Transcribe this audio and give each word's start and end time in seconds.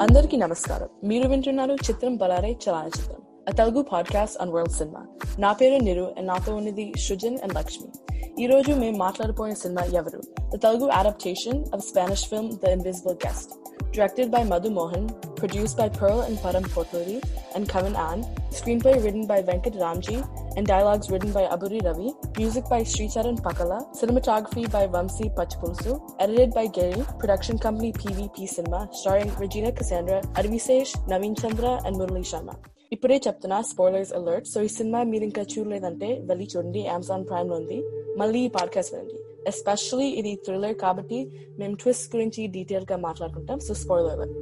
అందరికీ 0.00 0.36
నమస్కారం. 0.36 0.88
మీరు 1.04 1.28
వింటున్నారు 1.28 1.72
చిత్రం 1.72 2.16
బలారే 2.16 2.50
చలనచిత్రం 2.50 3.16
a 3.48 3.50
Telugu 3.50 3.82
podcast 3.82 4.42
on 4.42 4.50
world 4.50 4.72
cinema 4.72 5.06
నా 5.38 5.52
పేరు 5.52 5.84
నిరు 5.84 6.14
అండ్ 6.18 6.28
నాతో 6.28 6.56
ఉన్నది 6.56 6.92
సృజన్ 6.98 7.38
అండ్ 7.42 7.54
లక్ష్మి. 7.54 8.16
ఈ 8.42 8.46
రోజు 8.46 8.72
మేము 8.72 8.96
మాట్లాడిపోయిన 8.96 9.54
సినిమా 9.54 9.82
ఎవరు? 9.82 10.22
The 10.56 10.62
Telugu 10.62 10.88
adaptation 10.88 11.64
of 11.74 11.88
Spanish 11.88 12.28
film 12.28 12.52
the 12.52 12.68
invisible 12.68 13.16
guest 13.26 13.50
Directed 13.91 14.31
by 14.31 14.43
Madhu 14.43 14.69
Mohan, 14.69 15.09
produced 15.35 15.77
by 15.77 15.89
Pearl 15.89 16.21
and 16.21 16.37
Param 16.37 16.63
Poturi 16.63 17.23
and 17.55 17.69
Kevin 17.69 17.95
Ann, 17.95 18.23
screenplay 18.49 19.03
written 19.03 19.25
by 19.25 19.41
Venkat 19.41 19.75
Ramji, 19.75 20.17
and 20.57 20.67
dialogues 20.67 21.09
written 21.09 21.31
by 21.31 21.43
Aburi 21.45 21.81
Ravi, 21.81 22.13
music 22.37 22.65
by 22.69 22.81
Sricharan 22.83 23.39
Pakala, 23.39 23.95
cinematography 23.95 24.71
by 24.71 24.87
Vamsi 24.87 25.33
Pachpulsu, 25.35 26.15
edited 26.19 26.53
by 26.53 26.67
Gary, 26.67 27.03
production 27.19 27.57
company 27.57 27.93
PVP 27.93 28.47
Cinema, 28.47 28.89
starring 28.91 29.33
Regina 29.35 29.71
Cassandra, 29.71 30.21
Advisesh, 30.21 30.95
Naveen 31.07 31.39
Chandra, 31.41 31.79
and 31.85 31.95
Murali 31.95 32.23
Sharma. 32.23 32.55
ఇప్పుడే 32.91 33.21
చెప్తున్నా 33.27 33.61
spoilers 33.61 34.13
alert 34.13 34.47
so 34.47 34.61
ఈ 34.61 34.67
cinema 34.67 35.03
మీరు 35.03 35.23
ఇంకా 35.23 35.41
చూడలేదంటే 35.41 36.19
వెళ్ళి 36.23 36.47
చూడండి 36.57 36.87
Amazon 36.87 37.25
prime 37.25 37.49
లో 37.49 37.55
ఉంది 37.55 37.83
మళ్ళీ 38.17 38.39
ఈ 38.39 38.47
పాడ్కాస్ట్ 38.47 38.93
వినండి 38.93 39.17
ఎస్పెషల్లీ 39.52 40.08
ఇది 40.20 40.32
థ్రిల్లర్ 40.46 40.76
కాబట్టి 40.84 41.18
మేము 41.58 41.74
ట్విస్ట్ 41.82 42.12
గురించి 42.14 42.42
డీటెయిల్గా 42.56 42.96
మాట్లాడుకుంటాం. 43.06 43.58
సో 43.66 43.74
స్పాయిలర్ 43.74 44.32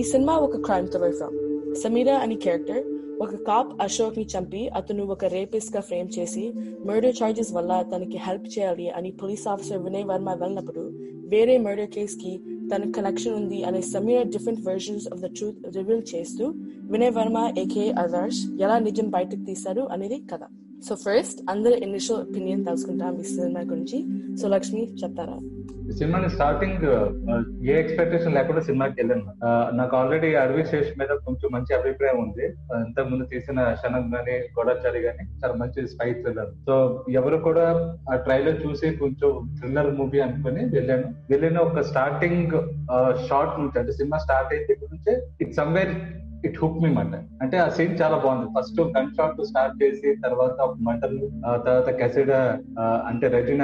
ఈ 0.00 0.04
సినిమా 0.12 0.36
ఒక 0.46 0.60
క్రైమ్ 0.68 0.88
థ్రిల్లర్ 0.92 1.18
ఫిల్మ్ 1.20 1.36
సమీరా 1.82 2.16
అని 2.24 2.36
క్యారెక్టర్ 2.44 2.84
ఒక 3.24 3.36
కాప్ 3.48 3.70
అశోక్ని 3.84 4.24
చంపి 4.32 4.60
అతను 4.78 5.04
ఒక 5.14 5.24
రేపిస్ట్గా 5.24 5.80
ఫ్రేమ్ 5.88 6.08
చేసి 6.16 6.44
మర్డర్ 6.88 7.16
చార్జెస్ 7.20 7.52
వల్ల 7.56 7.82
తనకి 7.92 8.18
హెల్ప్ 8.26 8.46
చేయాలి 8.54 8.86
అని 8.98 9.10
పోలీస్ 9.22 9.46
ఆఫీసర్ 9.54 9.82
వినయ్ 9.86 10.06
వర్మ 10.10 10.34
వెళ్ళినప్పుడు 10.42 10.84
వేరే 11.32 11.58
మర్డర్ 11.58 11.90
కేస్కి 11.96 12.32
తన 12.70 12.90
కనెక్షన్ 12.96 13.34
ఉంది 13.34 13.64
అనే 13.68 13.80
Sameera 13.94 14.22
different 14.34 14.62
versions 14.68 15.08
of 15.12 15.20
the 15.24 15.26
truth 15.36 15.60
reveal 15.76 16.04
చేస్తూ 16.14 16.46
వినయ్ 16.92 17.14
వర్మ 17.18 17.38
ఏకే 17.64 17.86
అదర్శ్ 18.04 18.40
ఎలా 18.64 18.78
నిజం 18.78 19.08
బయటకు 19.16 19.44
తీశారు 19.50 19.84
అనేది 19.96 20.18
కథ. 20.32 20.42
సో 20.86 20.94
ఫస్ట్ 21.04 21.40
అందరి 21.52 21.76
ఇనిషియల్ 21.86 22.20
ఒపీనియన్ 22.24 22.66
తెలుసుకుంటాం 22.66 23.14
ఈ 23.22 23.28
సినిమా 23.30 23.62
గురించి 23.70 23.98
సో 24.40 24.48
లక్ష్మి 24.54 24.82
చెప్తారా 25.00 25.38
సినిమా 25.98 26.18
స్టార్టింగ్ 26.34 26.82
ఏ 27.68 27.74
ఎక్స్పెక్టేషన్ 27.82 28.34
లేకుండా 28.36 28.62
సినిమాకి 28.66 28.96
వెళ్ళాను. 29.00 29.24
Uh, 29.46 29.66
నాకు 29.78 29.94
ఆల్రెడీ 29.96 30.30
అరవి 30.42 30.64
శేష్ 30.70 30.90
మీద 31.00 31.12
కొంచెం 31.26 31.48
మంచి 31.54 31.72
అభిప్రాయం 31.78 32.18
ఉంది. 32.24 32.46
Uh, 32.72 32.80
ఇంతకు 32.86 33.08
ముందు 33.12 33.24
తీసిన 33.32 33.58
శనం 33.82 34.04
గాని 34.14 34.34
గొడవచారి 34.58 35.00
గాని 35.06 35.24
చాలా 35.40 35.54
మంచి 35.62 35.86
స్పై 35.92 36.08
థ్రిల్లర్ 36.20 36.52
సో 36.68 36.74
ఎవరు 37.20 37.38
కూడా 37.48 37.66
ఆ 38.10 38.16
ట్రైలర్ 38.26 38.60
చూసి 38.66 38.90
కొంచెం 39.02 39.32
థ్రిల్లర్ 39.58 39.90
మూవీ 40.00 40.20
అనుకుని 40.26 40.64
వెళ్ళాను. 40.76 41.08
వెళ్ళిన 41.32 41.58
ఒక 41.68 41.86
స్టార్టింగ్ 41.90 42.56
షార్ట్ 43.28 43.54
uh, 43.54 43.60
నుంచి 43.62 43.78
అంటే 43.82 43.94
సినిమా 44.00 44.18
స్టార్ట్ 44.26 44.52
అయిన 44.54 44.66
దగ్గర 44.70 44.90
నుంచే 44.94 45.14
it 45.44 45.54
somewhere 45.60 45.94
it 46.46 46.58
hook 46.62 46.76
me 46.82 46.90
mutton 46.96 47.24
అంటే 47.42 47.56
ఆ 47.62 47.68
సీన్ 47.76 47.94
చాలా 48.00 48.16
బాగుంది. 48.24 48.46
ఫస్ట్ 48.56 48.80
గన్ 48.96 49.08
షాట్ 49.16 49.40
స్టార్ట్ 49.50 49.76
చేసి 49.82 50.08
తర్వాత 50.24 50.68
మటన్ 50.88 51.16
ఆ 51.48 51.52
తర్వాత 51.66 51.90
కెసిడ 52.00 52.32
అంటే 53.10 53.26
రెజిన 53.36 53.62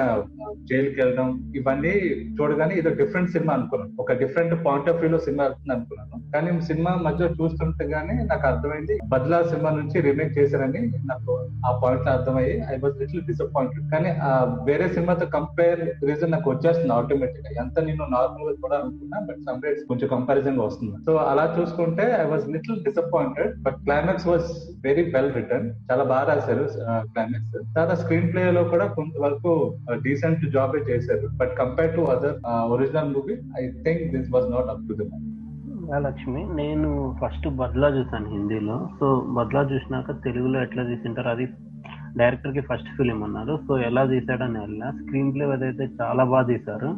జైలుకి 0.71 0.99
వెళ్ళడం 1.01 1.29
ఇవన్నీ 1.61 1.93
చూడగానే 2.39 2.75
ఇది 2.81 2.91
డిఫరెంట్ 3.01 3.33
సినిమా 3.35 3.53
అనుకున్నాను. 3.59 3.93
ఒక 4.03 4.13
డిఫరెంట్ 4.23 4.55
పాయింట్ 4.67 4.89
ఆఫ్ 4.93 4.99
వ్యూ 5.03 5.11
లో 5.15 5.21
సినిమా 5.27 5.45
వెళ్తుంది 5.47 5.75
అనుకున్నాను. 5.77 6.21
కానీ 6.35 6.51
సినిమా 6.71 6.93
మధ్య 7.07 7.29
చూస్తుండగానే 7.41 8.17
నాకు 8.31 8.45
అర్థమైంది 8.51 8.97
బద్లా 9.15 9.39
సినిమా 9.53 9.73
నుంచి 9.79 9.97
రీమేక్ 10.07 10.37
చేశారని 10.39 10.83
నాకు 11.13 11.33
ఆ 11.69 11.73
పాయింట్లో 11.83 12.11
అర్థమయ్యి 12.17 12.57
ఐ 12.73 12.77
వాజ్ 12.85 12.99
లిటిల్ 13.03 13.25
డిసప్పాయింటెడ్ 13.31 13.87
కానీ 13.95 14.13
ఆ 14.29 14.33
వేరే 14.71 14.89
సినిమాతో 14.97 15.27
కంపేర్ 15.37 15.83
రీజన్ 16.11 16.35
నాకు 16.37 16.49
వచ్చేస్తుంది 16.55 16.95
ఆటోమేటిక్గా. 16.99 17.51
ఎంత 17.65 17.79
నేను 17.89 18.05
నార్మల్గా 18.17 18.57
కూడా 18.65 18.77
అనుకున్నా 18.83 19.21
బట్ 19.29 19.41
సమ్ 19.49 19.63
రేట్స్ 19.67 19.87
కొంచెం 19.93 20.09
కంపారిజన్గా 20.17 20.65
వస్తుంది. 20.69 20.95
సో 21.07 21.15
అలా 21.31 21.47
చూసుకుంటే 21.59 22.07
I 22.23 22.27
was 22.33 22.47
little 22.65 22.85
disappointed 22.87 23.53
but 23.65 23.79
climax 23.87 24.27
was 24.29 24.47
very 24.85 25.03
well 25.15 25.33
written 25.39 25.67
చాలా 25.89 26.05
బాగా 26.13 26.25
రాశారు 26.31 26.65
క్లైమాక్స్ 27.13 27.53
తర్వాత 27.77 27.95
స్క్రీన్ 28.03 28.29
ప్లే 28.33 28.43
లో 28.57 28.63
కూడా 28.65 28.87
కొంతవరకు 28.99 29.53
డీసెంట్ 30.05 30.45
జాబ్ 30.57 30.77
చేశారు 30.91 31.29
but 31.41 31.53
compare 31.63 31.93
to 31.97 32.03
other 32.15 32.37
original 32.75 33.13
movie 33.17 33.37
I 33.61 33.65
think 33.87 34.05
this 34.17 34.31
was 34.37 34.49
not 34.55 34.71
up 34.75 34.87
to 34.89 34.97
the 35.01 35.11
Lakshmi 36.05 36.43
నేను 36.61 36.91
ఫస్ట్ 37.21 37.47
బద్లా 37.61 37.89
చూసాను 37.97 38.29
హిందీలో. 38.35 38.77
సో 38.99 39.07
బద్లా 39.39 39.63
చూసినాక 39.73 40.13
తెలుగులో 40.27 40.59
ఎట్లా 40.63 40.83
తీసింటారు 40.83 41.29
అది 41.29 41.47
డైరెక్టర్కి 42.21 42.63
ఫస్ట్ 42.69 42.91
ఫిలిం 42.97 43.19
అన్నారు. 43.25 43.55
సో 43.67 43.73
ఎలా 43.89 44.03
తీసాడని 44.13 44.59
వెళ్ళిన 44.61 44.85
స్క్రీన్ 45.01 45.33
ప్లే 45.35 45.47
అదైతే 45.57 45.85
చాలా 46.01 46.25
బాగా 46.33 46.47
తీశారు. 46.53 46.91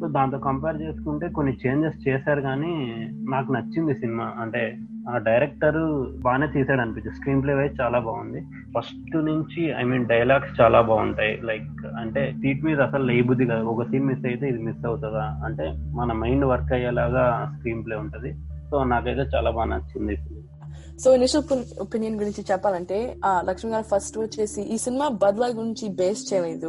సో 0.00 0.08
దాంతో 0.08 0.38
కంపేర్ 0.38 0.82
చేసుకుంటే 0.82 1.28
కొన్ని 1.28 1.56
చేంజెస్ 1.66 2.08
చేశారు 2.08 2.40
కానీ 2.40 3.06
నాకు 3.30 3.52
నచ్చింది 3.52 3.94
సినిమా. 3.94 4.32
అంటే 4.40 4.78
ఆ 5.08 5.18
డైరెక్టర్ 5.18 6.06
బాగానే 6.22 6.46
తీసాడు 6.46 6.80
అనిపించింది. 6.80 7.16
స్క్రీన్ 7.16 7.42
ప్లే 7.42 7.54
వైజ్ 7.54 7.80
చాలా 7.80 7.98
బాగుంది. 7.98 8.40
ఫస్ట్ 8.78 9.16
నుంచి 9.16 9.74
ఐ 9.78 9.82
మీన్ 9.82 10.06
డైలాగ్స్ 10.06 10.60
చాలా 10.60 10.80
బాగుంటాయి. 10.80 11.40
లైక్ 11.44 11.86
అంటే 11.98 12.32
సీట్ 12.42 12.64
మీద 12.64 12.80
అసలు 12.80 13.04
లేబుద్ది 13.04 13.46
కదా. 13.46 13.62
ఒక 13.62 13.82
సీన్ 13.82 14.06
మిస్ 14.06 14.26
అయితే 14.26 14.48
ఇది 14.48 14.62
మిస్ 14.62 14.86
అవుతుందా? 14.86 15.40
అంటే 15.44 15.72
మన 15.94 16.12
మైండ్ 16.12 16.44
వర్క్ 16.44 16.72
అయ్యేలాగా 16.72 17.52
స్క్రీన్ 17.56 17.84
ప్లే 17.84 17.96
ఉంటది. 17.96 18.32
సో 18.70 18.84
నాకైతే 18.84 19.20
చాలా 19.20 19.50
బాగా 19.50 19.64
నచ్చింది. 19.64 20.18
సో 20.98 21.08
ఇనిషియల్ 21.14 21.44
ఒపీనియన్ 21.78 22.18
గురించి 22.20 22.42
చెప్పాలంటే 22.50 22.98
ఆ, 23.24 23.30
లక్ష్మి 23.42 23.70
గారు 23.70 23.86
ఫస్ట్ 23.90 24.16
వచ్చేసి 24.18 24.62
ఈ 24.74 24.78
సినిమా 24.78 25.06
బద్లా 25.22 25.46
గురించి 25.56 25.86
బేస్ 25.98 26.22
చేయలేదు. 26.28 26.68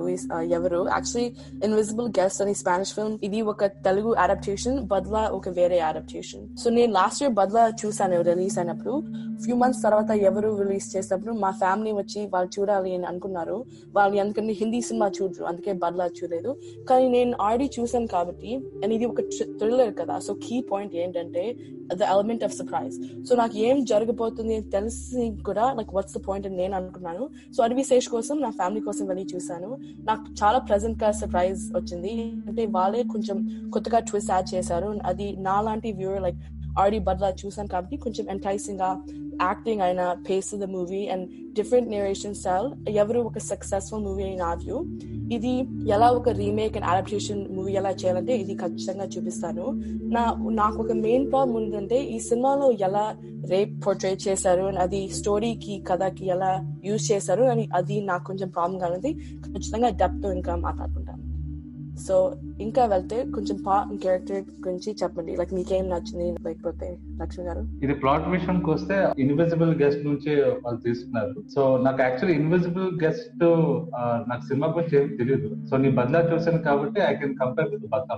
ఎవరు? 0.57 0.79
యాక్చువల్లీ 0.89 1.25
ఇన్విజిబుల్ 1.65 2.07
గెస్ట్ 2.17 2.41
అని 2.41 2.53
స్పానిష్ 2.55 2.93
ఫిల్మ్ 2.95 3.15
ఇది 3.23 3.41
ఒక 3.51 3.65
తెలుగు 3.87 4.11
అడాప్టేషన్ 4.23 4.77
బద్లా 4.93 5.21
ఒక 5.37 5.49
వేరే 5.57 5.79
అడాప్టేషన్ 5.89 6.43
సో 6.61 6.69
నేను 6.77 6.91
లాస్ట్ 6.93 7.21
ఇయర్ 7.23 7.35
బద్లా 7.39 7.63
చూసాను 7.81 8.21
రిలీజ్ 8.29 8.57
అయినప్పుడు. 8.59 8.95
ఫ్యూ 9.43 9.55
మంత్స్ 9.61 9.81
తర్వాత 9.85 10.11
ఎవరు 10.29 10.49
రిలీజ్ 10.61 10.87
చేసినప్పుడు 10.91 11.33
మా 11.39 11.51
ఫ్యామిలీ 11.61 11.91
వచ్చి 11.93 12.19
వాళ్ళు 12.33 12.51
చూడాలి 12.55 12.91
అని 12.97 13.07
అనుకున్నారు. 13.11 13.57
వాళ్ళు 13.95 14.15
ఎందుకంటే 14.23 14.53
హిందీ 14.61 14.81
సినిమా 14.81 15.09
చూడరు 15.17 15.45
అందుకే 15.45 15.73
బద్లా 15.83 16.07
చూడలేదు. 16.17 16.51
కానీ 16.89 17.07
నేను 17.09 17.33
ఆల్రెడీ 17.41 17.69
చూసాను 17.77 18.09
కాబట్టి 18.13 18.51
అండ్ 18.83 18.93
ఇది 18.93 19.05
ఒక 19.05 19.21
థ్రిల్లర్ 19.59 19.93
కదా. 19.93 20.17
సో 20.19 20.33
కీ 20.45 20.57
పాయింట్ 20.71 20.95
ఏంటంటే 21.03 21.45
the 21.93 22.03
element 22.13 22.43
of 22.43 22.55
surprise 22.55 22.95
so 23.27 23.35
నాకు 23.35 23.55
ఏం 23.67 23.77
పోతుంది 24.21 24.53
అని 24.57 24.67
తెలిసి 24.75 25.23
కూడా 25.47 25.65
లైక్ 25.77 25.91
వాట్స్ 25.95 26.15
ద 26.17 26.21
పాయింట్ 26.27 26.47
అని 26.47 26.57
నేను 26.61 26.75
అనుకున్నాను. 26.79 27.23
సో 27.55 27.59
అడవి 27.65 27.83
శేష్ 27.91 28.09
కోసం 28.15 28.35
నా 28.45 28.49
ఫ్యామిలీ 28.59 28.81
కోసం 28.87 29.05
వెళ్ళి 29.11 29.25
చూసాను 29.33 29.69
నాకు 30.09 30.25
చాలా 30.41 30.59
ప్రెసెంట్గా 30.69 31.09
సర్ప్రైజ్ 31.21 31.63
వచ్చింది. 31.77 32.13
అంటే 32.49 32.65
వాళ్ళే 32.77 33.03
కొంచెం 33.13 33.37
కొత్తగా 33.75 33.99
ట్విస్ట్ 34.09 34.33
యాడ్ 34.35 34.49
చేశారు. 34.55 34.89
అది 35.11 35.27
నా 35.47 35.55
లాంటి 35.67 35.91
వ్యూవర్ 36.01 36.23
లైక్ 36.27 36.39
ఆల్రెడీ 36.77 36.99
బద్లా 36.99 37.29
చూసాను 37.41 37.67
కాబట్టి 37.67 37.97
కొంచెం 37.97 38.25
ఎంటైసింగ్గా 38.29 38.89
యాక్టింగ్ 39.41 39.81
అయిన 39.81 40.01
pace 40.27 40.51
the 40.55 40.67
movie 40.69 41.01
and 41.07 41.25
different 41.53 41.89
narration 41.89 42.35
style 42.35 42.67
ఎవరు 43.03 43.19
ఒక 43.19 43.37
సక్సెస్ఫుల్ 43.49 44.03
మూవీ 44.03 44.23
అని 44.23 44.35
నా 44.35 44.53
వ్యూ 44.53 44.77
ఇది 45.31 45.53
ఎలా 45.89 46.07
ఒక 46.11 46.29
రీమేక్ 46.29 46.75
అండ్ 46.77 46.87
అడాప్టేషన్ 46.89 47.41
మూవీ 47.55 47.71
ఎలా 47.73 47.91
చేయాలంటే 47.91 48.33
ఇది 48.37 48.55
ఖచ్చితంగా 48.55 49.05
చూపిస్తాను. 49.05 49.65
నా 50.15 50.23
నాకు 50.51 50.77
ఒక 50.83 50.91
మెయిన్ 51.05 51.25
ప్రాబ్లం 51.31 51.55
ఉందంటే 51.55 51.99
ఈ 52.15 52.19
సినిమాలో 52.19 52.67
ఎలా 52.87 53.05
రేప్ 53.49 53.73
పోర్ట్రేట్ 53.85 54.21
చేశారు 54.27 54.63
అండ్ 54.63 54.79
అది 54.79 55.01
స్టోరీకి 55.09 55.83
కథకి 55.89 56.25
ఎలా 56.27 56.51
యూజ్ 56.85 57.11
చేశారు 57.11 57.43
అని 57.43 57.69
అది 57.73 58.01
నాకు 58.01 58.23
కొంచెం 58.23 58.49
ప్రాబ్లం 58.49 58.79
గా 58.81 58.89
ఉంది 58.97 59.11
ఖచ్చితంగా 59.45 59.89
డెప్త్ 60.01 60.25
ఇంకా 60.37 60.55
మాట్లాడుకుంటాను 60.55 61.04
సో 62.07 62.15
ఇంకా 62.61 62.85
వెళ్తే 62.85 63.17
కొంచెం 63.35 63.57
పా 63.67 63.75
క్యారెక్టర్ 64.03 64.41
గురించి 64.65 64.89
చెప్పండి. 65.03 65.35
లైక్ 65.39 65.53
మీకేం 65.53 65.85
నచ్చింది? 65.89 66.27
లేకపోతే 66.45 66.87
లక్ష్మి 67.21 67.45
గారు. 67.45 67.63
ఇది 67.83 67.93
ప్లాట్ 67.93 68.27
విషయం 68.29 68.57
వస్తే 68.69 68.95
ఇన్విజిబుల్ 69.25 69.71
గెస్ట్ 69.81 70.03
నుంచి 70.05 70.31
వాళ్ళు 70.65 70.79
తీసుకున్నారు. 70.81 71.33
సో 71.55 71.61
నాకు 71.85 72.01
యాక్చువల్లీ 72.01 72.35
ఇన్విజిబుల్ 72.41 72.87
గెస్ట్ 73.03 73.43
నాకు 74.29 74.45
సినిమా 74.47 74.67
గురించి 74.75 74.95
ఏం 75.01 75.15
తెలియదు 75.15 75.49
సో 75.69 75.77
నీ 75.77 75.91
బద్లా 75.99 76.21
చూసాను 76.33 76.61
కాబట్టి 76.69 77.01
I 77.01 77.13
can 77.15 77.35
compare 77.41 77.69
with 77.73 77.87
Badla 77.95 78.15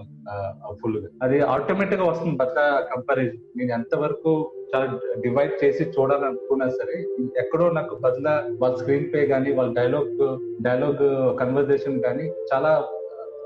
ఫుల్గా. 0.82 1.10
అది 1.24 1.40
ఆటోమేటిక్గా 1.42 2.08
వస్తుంది 2.10 2.36
బద్లా 2.36 2.66
కంపారిజన్ 2.96 3.42
నేను 3.58 3.72
ఎంతవరకు 3.72 4.52
చాలా 4.76 4.86
డివైడ్ 5.20 5.54
చేసి 5.64 5.84
చూడాలనుకున్నా 5.84 6.70
సరే 6.70 6.96
ఎక్కడో 7.42 7.70
నాకు 7.72 7.96
బద్లా 7.96 8.34
వాళ్ళ 8.62 8.76
స్క్రీన్ 8.78 9.10
పే 9.14 9.20
గానీ 9.34 9.52
వాళ్ళ 9.52 9.72
డైలాగ్ 9.74 10.14
డైలాగ్ 10.62 11.04
కన్వర్జేషన్ 11.40 12.00
గానీ 12.08 12.28
చాలా 12.54 12.72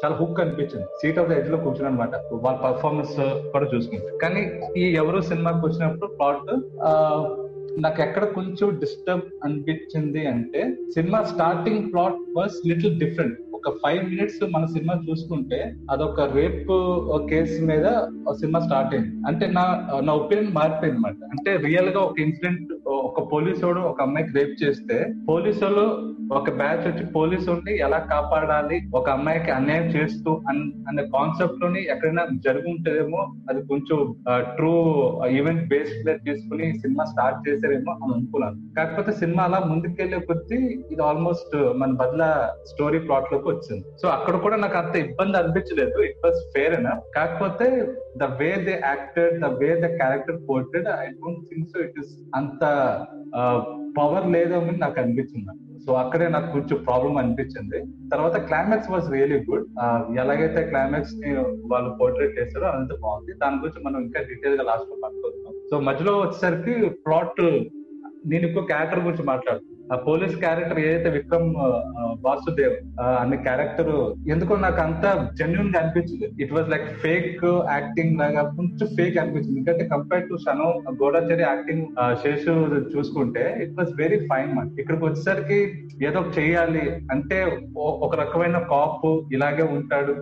చాలా 0.04 0.16
హుక్ 0.20 0.40
అనిపించింది. 0.44 0.86
సీట్ 1.02 1.20
ఆఫ్ 1.20 1.30
ద 1.30 1.38
ఎడ్జ్లో 1.40 1.58
కూర్చుని 1.64 1.88
అనమాట 1.90 2.14
వాళ్ళ 2.46 2.58
పర్ఫార్మెన్స్ 2.68 3.16
కూడా 3.54 3.66
చూసుకుంటే. 3.74 4.12
కానీ 4.24 4.42
ఈ 4.82 4.86
ఎవరు 5.02 5.20
సినిమాకి 5.32 5.64
వచ్చినప్పుడు 5.68 6.08
ప్లాట్ 6.20 6.52
నాకు 7.84 8.00
ఎక్కడ 8.06 8.24
కొంచెం 8.38 8.70
డిస్టర్బ్ 8.80 9.28
అనిపించింది 9.44 10.22
అంటే 10.34 10.62
cinema 10.96 11.20
starting 11.34 11.86
plot 11.92 12.20
was 12.38 12.58
little 12.72 12.96
different 13.04 13.38
ఒక 13.66 13.74
ఫైవ్ 13.84 14.10
మినిట్స్ 14.10 14.40
మన 14.52 14.66
సినిమా 14.66 14.94
చూసుకుంటే 15.10 15.74
అదొక 15.92 16.22
రేప్ 16.22 16.72
కేసు 17.30 17.66
మీద 17.66 17.88
సినిమా 18.40 18.60
స్టార్ట్ 18.60 18.94
అయింది. 18.96 19.28
అంటే 19.28 19.48
నా 19.48 19.66
నా 20.04 20.14
ఒపీనియన్ 20.14 20.56
మారిపోయింది 20.56 20.98
అనమాట 20.98 21.30
అంటే 21.32 21.68
రియల్గా 21.68 22.00
ఒక 22.00 22.20
ఇన్సిడెంట్ 22.20 22.72
ఒక 22.86 23.32
పోలీసు 23.32 23.66
వాడు 23.66 23.80
ఒక 23.80 24.02
అమ్మాయికి 24.02 24.34
రేప్ 24.38 24.64
చేస్తే 24.64 25.14
పోలీసులు 25.30 26.12
ఒక 26.34 26.50
బ్యాచ్ 26.50 26.84
వచ్చి 26.88 27.06
పోలీసు 27.06 27.62
ఎలా 27.70 27.98
కాపాడాలి 28.12 28.82
ఒక 28.94 29.10
అమ్మాయికి 29.10 29.52
అన్యాయం 29.52 29.84
చేస్తూ 29.84 30.42
అనే 30.50 31.04
కాన్సెప్ట్లోని 31.16 31.82
ఎక్కడైనా 31.84 32.24
జరిగి 32.46 32.70
ఉంటుందేమో 32.70 33.22
అది 33.50 33.62
కొంచెం 33.68 33.98
ట్రూ 34.56 34.74
ఈవెంట్ 35.26 35.68
బేస్డ్ 35.68 36.12
తీసుకుని 36.26 36.74
సినిమా 36.80 37.04
స్టార్ట్ 37.04 37.50
చేశారేమో 37.50 37.92
అని 37.94 38.14
అనుకున్నాను. 38.14 38.58
కాకపోతే 38.78 39.12
సినిమా 39.12 39.44
అలా 39.44 39.60
ముందుకెళ్ళే 39.60 40.20
కొద్దీ 40.20 40.60
ఇది 40.92 41.02
ఆల్మోస్ట్ 41.02 41.74
మన 41.78 41.92
బదుల 41.92 42.50
స్టోరీ 42.72 43.00
ప్లాట్లోకి 43.00 43.48
వచ్చింది. 43.52 43.84
సో 44.02 44.06
అక్కడ 44.18 44.36
కూడా 44.46 44.58
నాకు 44.64 44.78
అంత 44.82 44.96
ఇబ్బంది 45.06 45.36
అనిపించలేదు. 45.42 45.98
ఇట్ 46.10 46.22
వాస్ 46.26 46.40
ఫేర్ 46.54 46.76
అన 46.80 46.90
కాకపోతే 47.18 47.68
the 48.22 48.30
way 48.42 48.52
they 48.68 48.76
acted 48.92 49.36
the 49.46 49.50
way 49.62 49.70
the 49.86 49.90
character 50.02 50.40
portrayed 50.50 50.88
I 51.04 51.08
don't 51.20 51.44
think 51.50 51.68
so 51.74 51.80
it 51.88 52.00
is 52.04 52.14
అంత 52.40 52.64
పవర్ 54.00 54.28
లేదని 54.36 54.74
నాకు 54.86 54.98
అనిపించింది. 55.04 55.54
సో 55.86 55.92
అక్కడే 56.02 56.26
నాకు 56.34 56.48
కొంచెం 56.56 56.78
ప్రాబ్లం 56.88 57.16
అనిపించింది. 57.22 57.80
తర్వాత 58.12 58.36
క్లైమాక్స్ 58.50 58.90
వాజ్ 58.94 59.08
రియలీ 59.14 59.40
గుడ్ 59.48 59.66
ఎలాగైతే 60.24 60.62
క్లైమాక్స్ని 60.72 61.32
వాళ్ళు 61.72 61.90
పోర్ట్రేట్ 62.00 62.38
చేస్తారో 62.40 62.66
అదంతా 62.72 62.96
బాగుంది. 63.06 63.34
దాని 63.42 63.60
గురించి 63.64 63.82
మనం 63.88 64.00
ఇంకా 64.08 64.22
డీటెయిల్గా 64.30 64.66
లాస్ట్లో 64.70 64.98
పట్టుకుందాం 65.06 65.58
సో 65.72 65.78
మధ్యలో 65.90 66.14
వచ్చేసరికి 66.24 66.76
ప్లాట్ 67.06 67.42
నేను 68.32 68.44
ఇంకో 68.50 68.62
క్యారెక్టర్ 68.72 69.06
గురించి 69.08 69.26
మాట్లాడుతున్నాను 69.32 69.71
ఆ 69.92 69.98
పోలీస్ 70.06 70.36
క్యారెక్టర్ 70.38 70.80
ఏదైతే 70.82 71.10
విక్రమ్ 71.16 71.50
వాసుదేవ్ 72.26 72.74
ఆ, 73.00 73.06
అనే 73.22 73.38
క్యారెక్టర్ 73.46 73.92
ఎందుకో 74.28 74.54
నాకు 74.58 74.80
అంత 74.82 75.06
జెన్యున్గా 75.40 75.80
అనిపించింది. 75.82 76.28
It 76.44 76.54
was 76.54 76.70
like 76.70 76.88
fake 77.02 77.44
acting 77.72 78.16
లాగా 78.20 78.44
కొంచెం 78.52 78.88
ఫేక్ 78.98 79.18
అనిపించింది. 79.18 79.58
ఎందుకంటే 79.58 79.86
కంపేర్ 79.88 80.28
టు 80.28 80.38
షనో 80.38 80.68
గోడాచరి 81.02 81.44
యాక్టింగ్ 81.44 81.84
శేషు 82.24 82.54
చూసుకుంటే 82.94 83.44
ఇట్ 83.64 83.76
వాజ్ 83.78 83.92
వెరీ 83.96 84.20
ఫైన్ 84.28 84.52
మన 84.54 84.68
ఇక్కడికి 84.78 85.04
వచ్చేసరికి 85.06 85.60
ఏదో 86.04 86.20
ఒకటి 86.22 86.36
చేయాలి 86.40 86.84
అంటే 87.12 87.40
ఒక 88.02 88.14
రకమైన 88.22 88.58
కాపు 88.72 89.10
ఇలాగే 89.32 89.66
ఉంటాడు. 89.76 90.14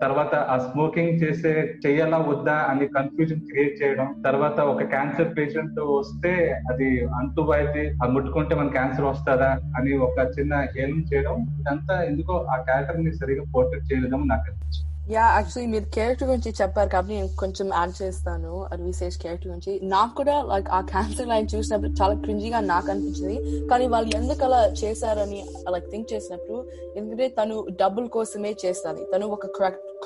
తర్వాత 0.00 0.18
ఆ 0.50 0.58
స్మోకింగ్ 0.66 1.18
చేసే 1.22 1.54
చెయ్యాలా 1.84 2.18
వద్దా 2.28 2.56
అని 2.70 2.86
కన్ఫ్యూజన్ 2.96 3.44
క్రియేట్ 3.48 3.74
చేయడం 3.80 4.08
తర్వాత 4.24 4.60
ఒక 4.72 4.82
క్యాన్సర్ 4.90 5.34
పేషెంట్ 5.36 5.58
వస్తే 5.92 6.32
అది 6.70 6.88
అంటువైతే 7.20 7.82
ఆ 7.96 8.08
ముట్టుకుంటే 8.10 8.54
మన 8.54 8.68
క్యాన్సర్ 8.70 8.88
వస్తుందా 8.98 9.50
అని 9.78 9.92
ఒక 10.06 10.18
చిన్న 10.36 10.54
హేళన 10.74 11.00
చేయడం 11.12 11.36
ఇదంతా 11.60 12.02
ఎందుకో 12.02 12.34
ఆ 12.54 12.56
క్యారెక్టర్ని 12.68 13.12
సరిగా 13.12 13.44
పోర్ట్రేట్ 13.54 13.88
చేయలేదని 13.90 14.28
నాకు 14.34 14.46
అనిపించింది. 14.50 14.86
యా 15.14 15.22
యాక్చువల్లీ 15.36 15.70
మీరు 15.72 15.84
క్యారెక్టర్ 15.94 16.28
గురించి 16.28 16.50
చెప్పారు 16.60 16.88
కాబట్టి 16.88 17.14
నేను 17.14 17.30
కొంచెం 17.36 17.66
యాడ్ 17.78 17.94
చేస్తాను 18.02 18.66
విశేష్ 18.80 19.18
క్యారెక్టర్ 19.22 19.48
గురించి. 19.50 19.80
నాకు 19.82 20.14
కూడా 20.14 20.42
లైక్ 20.42 20.68
ఆ 20.70 20.80
క్యాన్సర్ 20.80 21.28
లైన్ 21.28 21.48
చూసినప్పుడు 21.54 21.90
చాలా 22.00 22.14
క్రింజిగా 22.14 22.60
నాకు 22.60 22.90
అనిపించింది. 22.90 23.66
కానీ 23.70 23.86
వాళ్ళు 23.86 24.16
ఎందుకు 24.16 24.44
అలా 24.44 24.60
చేశారని 24.82 25.40
లైక్ 25.74 25.90
థింక్ 25.90 26.12
చేసినప్పుడు 26.12 26.58
ఎందుకంటే 26.96 27.28
తను 27.28 27.66
డబ్బుల 27.80 28.06
కోసమే 28.06 28.56
చేస్తుంది. 28.64 29.04
తను 29.14 29.26
ఒక 29.26 29.46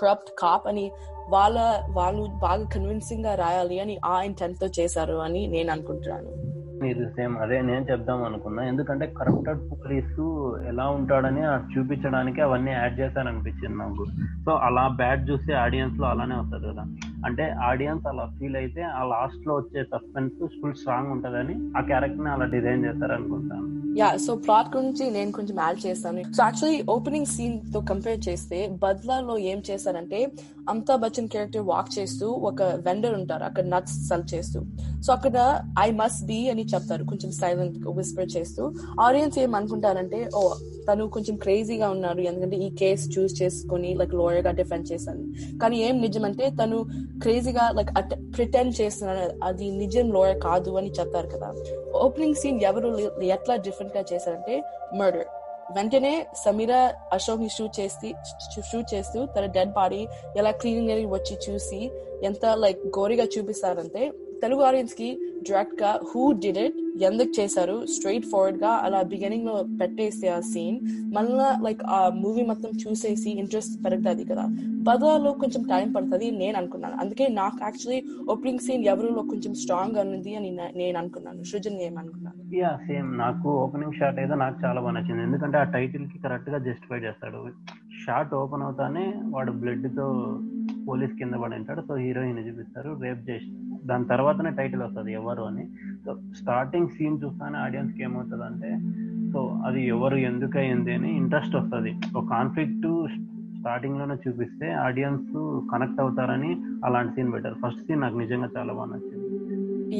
కరప్ట్ 0.02 0.30
కాప్ 0.38 0.68
అని 0.68 0.90
వాళ్ళ 1.28 1.58
వాళ్ళు 1.90 2.24
బాగా 2.26 2.64
కన్విన్సింగ్గా 2.64 3.34
రాయాలి 3.34 3.80
అని 3.80 3.98
ఆ 4.04 4.22
ఇంటెంట్తో 4.22 4.66
చేశారు 4.80 5.14
అని 5.16 5.46
నేను 5.46 5.72
అనుకుంటున్నాను. 5.72 6.30
ఇది 6.82 7.06
సేమ్ 7.06 7.38
అదే 7.38 7.62
నేను 7.62 7.86
చెప్దాం 7.90 8.24
అనుకున్నా. 8.24 8.64
ఎందుకంటే 8.64 9.06
కరప్టెడ్ 9.06 9.58
పోలీసు 9.72 10.56
ఎలా 10.68 10.88
ఉంటాడని 10.88 11.42
అది 11.42 11.78
చూపించడానికి 11.78 12.40
అవన్నీ 12.40 12.70
యాడ్ 12.70 13.00
చేశారనిపించింది 13.00 13.78
నాకు. 13.78 14.04
సో 14.44 14.52
అలా 14.52 14.88
బ్యాడ్ 14.88 15.30
చూసి 15.30 15.52
ఆడియన్స్లో 15.52 16.06
అలానే 16.06 16.34
వస్తుంది 16.34 16.66
కదా. 16.68 16.84
అంటే 17.28 17.44
ఆడియన్స్ 17.70 18.06
అలా 18.12 18.24
ఫీల్ 18.38 18.58
అయితే 18.62 18.82
ఆ 18.98 19.02
లాస్ట్లో 19.12 19.54
వచ్చే 19.60 19.82
సస్పెన్స్ 19.94 20.34
ఫుల్ 20.60 20.76
స్ట్రాంగ్ 20.80 21.12
ఉంటదని 21.16 21.56
ఆ 21.78 21.82
క్యారెక్టర్ని 21.90 22.32
అలా 22.34 22.48
డిజైన్ 22.56 22.84
చేస్తారు 22.88 23.14
అనుకుంటాను 23.18 23.70
యా 24.00 24.08
సో 24.24 24.32
ప్లాట్ 24.44 24.70
గురించి 24.76 25.04
నేను 25.16 25.30
కొంచెం 25.36 25.56
యాడ్ 25.64 25.80
చేస్తాను. 25.86 26.22
సో 26.36 26.40
యాక్చువల్లీ 26.46 26.78
ఓపెనింగ్ 26.94 27.28
సీన్తో 27.34 27.80
కంపేర్ 27.90 28.20
చేస్తే 28.28 28.58
బద్లాలో 28.84 29.34
ఏం 29.50 29.58
చేశారంటే 29.68 30.18
అమితాబ్ 30.70 31.02
బచ్చన్ 31.04 31.30
క్యారెక్టర్ 31.32 31.64
వాక్ 31.70 31.90
చేస్తూ 31.98 32.26
ఒక 32.48 32.62
వెండర్ 32.86 33.14
ఉంటారు 33.20 33.44
అక్కడ 33.48 33.64
నట్స్ 33.74 33.96
సెల్ 34.08 34.26
చేస్తూ. 34.34 34.60
సో 35.04 35.10
అక్కడ 35.16 35.36
ఐ 35.84 35.88
మస్ట్ 36.00 36.24
బి 36.30 36.38
అని 36.52 36.64
చెప్తారు 36.72 37.04
కొంచెం 37.12 37.30
సైలెంట్ 37.40 37.76
విస్పర్ 37.98 38.30
చేస్తూ. 38.36 38.62
ఆడియన్స్ 39.06 39.38
ఏం 39.44 39.54
అనుకుంటారంటే 39.60 40.20
ఓ 40.40 40.42
తను 40.88 41.04
కొంచెం 41.16 41.36
క్రేజీగా 41.44 41.86
ఉన్నారు 41.96 42.20
ఎందుకంటే 42.30 42.56
ఈ 42.64 42.70
కేసు 42.80 43.04
చూస్ 43.14 43.34
చేసుకుని 43.42 43.90
లైక్ 44.00 44.14
లోయర్గా 44.20 44.52
డిఫెండ్ 44.60 44.88
చేశాను. 44.92 45.24
కానీ 45.62 45.76
ఏం 45.86 45.94
నిజమంటే 46.06 46.46
తను 46.62 46.78
క్రేజీగా 47.22 47.64
లైక్ 47.76 47.92
ప్రిటెండ్ 48.36 48.72
చేస్తున్నాడు. 48.80 49.44
అది 49.48 49.66
నిజం 49.82 50.06
లోయర్ 50.16 50.40
కాదు 50.48 50.70
అని 50.80 50.90
చెప్తారు 50.98 51.28
కదా. 51.34 51.48
ఓపెనింగ్ 52.04 52.38
సీన్ 52.42 52.60
ఎవరు 52.70 52.90
ఎట్లా 53.36 53.56
డిఫరెంట్గా 53.66 54.04
చేశారంటే 54.12 54.56
మర్డర్ 55.00 55.28
వెంటనే 55.76 56.14
సమీరా 56.44 56.80
అశోక్ని 57.16 57.48
షూట్ 57.48 57.80
చేసి 57.80 58.08
షూట్ 58.70 58.88
చేస్తూ 58.94 59.18
తన 59.34 59.44
డెడ్ 59.56 59.72
బాడీ 59.78 60.00
ఎలా 60.40 60.50
క్లీనింగ్ 60.60 61.12
వచ్చి 61.16 61.34
చూసి 61.46 61.80
ఎంత 62.28 62.44
లైక్ 62.64 62.82
గోరిగా 62.98 63.26
చూపిస్తారంటే 63.34 64.02
తెలుగు 64.42 64.62
ఆడియన్స్కి 64.62 65.18
డైరెక్ట్గా 65.48 66.00
హూ 66.10 66.32
డిడ్ 66.32 66.58
ఇట్ 66.58 67.02
ఎందుకు 67.02 67.40
చేశారు 67.40 67.86
స్ట్రైట్ 67.86 68.26
ఫార్వర్డ్గా 68.26 68.70
అలా 68.70 69.02
బిగినింగ్లో 69.02 69.62
పెట్టేస్తే 69.80 70.28
ఆ 70.28 70.40
సీన్ 70.40 70.78
మళ్ళా 71.14 71.58
లైక్ 71.62 71.82
ఆ 71.88 72.08
మూవీ 72.08 72.42
మొత్తం 72.42 72.70
చూసేసి 72.70 73.30
ఇంట్రెస్ట్ 73.30 73.84
పెరుగుతుంది 73.84 74.24
కదా. 74.24 74.44
పదాలో 74.88 75.32
కొంచెం 75.32 75.62
టైం 75.62 75.92
పడుతుంది 75.92 76.30
నేను 76.30 76.58
అనుకున్నాను. 76.58 76.96
అందుకే 77.00 77.28
నాకు 77.28 77.58
యాక్చువల్లీ 77.62 78.04
ఓపెనింగ్ 78.28 78.58
సీన్ 78.58 78.84
ఎవరిలో 78.84 79.22
కొంచెం 79.22 79.54
స్ట్రాంగ్గా 79.54 80.00
ఉంది 80.00 80.36
అని 80.36 80.50
నేను 80.76 80.98
అనుకున్నాను. 80.98 81.44
సృజన్ 81.44 81.80
ఏమనుకున్నాను 81.80 82.56
యా 82.56 82.76
సేమ్. 82.76 83.18
నాకు 83.18 83.48
ఓపెనింగ్ 83.64 83.92
షాట్ 83.92 84.18
అయితే 84.18 84.34
నాకు 84.34 84.56
చాలా 84.64 84.80
బాగా 84.80 84.90
నచ్చింది. 84.90 85.22
ఎందుకంటే 85.22 85.58
ఆ 85.58 85.62
టైటిల్కి 85.62 86.18
కరెక్ట్గా 86.18 86.58
జస్టిఫై 86.58 86.98
చేస్తాడు. 86.98 87.40
షాట్ 88.04 88.34
ఓపెన్ 88.34 88.62
అవుతానే 88.62 89.14
వాడు 89.24 89.52
బ్లడ్తో 89.52 90.08
పోలీస్ 90.88 91.12
కింద 91.12 91.34
పడి 91.34 91.54
ఉంటాడు. 91.54 91.80
సో 91.80 91.94
హీరోయిన్ 91.94 92.48
చూపిస్తారు. 92.48 92.98
రేప్ 93.02 93.30
చేసి 93.30 93.73
దాని 93.86 94.04
తర్వాతనే 94.04 94.50
టైటిల్ 94.50 94.82
వస్తుంది 94.82 95.12
ఎవరు 95.12 95.42
అని. 95.42 95.64
సో 96.04 96.16
స్టార్టింగ్ 96.40 96.88
సీన్ 96.88 97.20
చూస్తానే 97.24 97.58
ఆడియన్స్కి 97.58 98.02
ఏమవుతుంది 98.02 98.44
అంటే 98.44 98.70
సో 99.32 99.40
అది 99.66 99.80
ఎవరు 99.86 100.16
ఎందుకు 100.30 100.58
అయింది 100.58 100.92
అని 100.94 101.16
ఇంట్రెస్ట్ 101.16 101.56
వస్తుంది. 101.56 101.92
ఒక 102.16 102.24
కాన్ఫ్లిక్ట్ 102.28 102.88
స్టార్టింగ్లోనే 103.60 104.16
చూపిస్తే 104.24 104.66
ఆడియన్స్ 104.86 105.32
కనెక్ట్ 105.72 106.00
అవుతారని 106.00 106.50
అలాంటి 106.84 107.14
సీన్ 107.14 107.32
పెట్టారు. 107.32 107.56
ఫస్ట్ 107.66 107.84
సీన్ 107.86 108.00
నాకు 108.00 108.18
నిజంగా 108.18 108.48
చాలా 108.56 108.72
బాగా 108.72 108.90
నచ్చింది. 108.94 109.20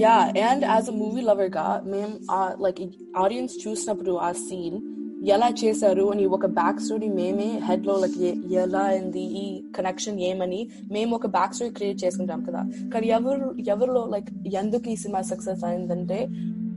Yeah 0.02 0.16
and 0.50 0.64
as 0.64 0.90
a 0.90 0.96
movie 1.02 1.20
లవర్గా 1.20 1.82
మేము 1.86 2.14
లైక్ 2.62 2.80
ఆడియన్స్ 3.18 3.54
చూసినప్పుడు 3.64 4.12
ఆ 4.28 4.32
సీన్ 4.46 4.78
ఎలా 5.24 5.48
చేశారు 5.64 6.10
అని 6.12 6.26
ఒక 6.26 6.46
బ్యాక్ 6.46 6.80
స్టోరీ 6.80 7.08
మేమే 7.08 7.60
హెడ్లో 7.68 7.94
లైక్ 7.94 8.46
ఎలా 8.52 8.78
అయింది 8.78 9.20
ఈ 9.20 9.64
కనెక్షన్ 9.76 10.20
ఏమని 10.20 10.68
మేము 10.92 11.14
ఒక 11.14 11.26
బ్యాక్ 11.26 11.54
స్టోరీ 11.54 11.72
క్రియేట్ 11.72 12.04
చేసుకుంటాం 12.04 12.42
కదా. 12.42 12.64
కానీ 12.94 13.06
ఎవరు 13.06 13.54
ఎవరిలో 13.68 14.08
లైక్ 14.12 14.28
ఎందుకు 14.54 14.88
ఈ 14.88 14.96
సినిమా 14.96 15.20
సక్సెస్ 15.20 15.64
అయిందంటే 15.64 16.28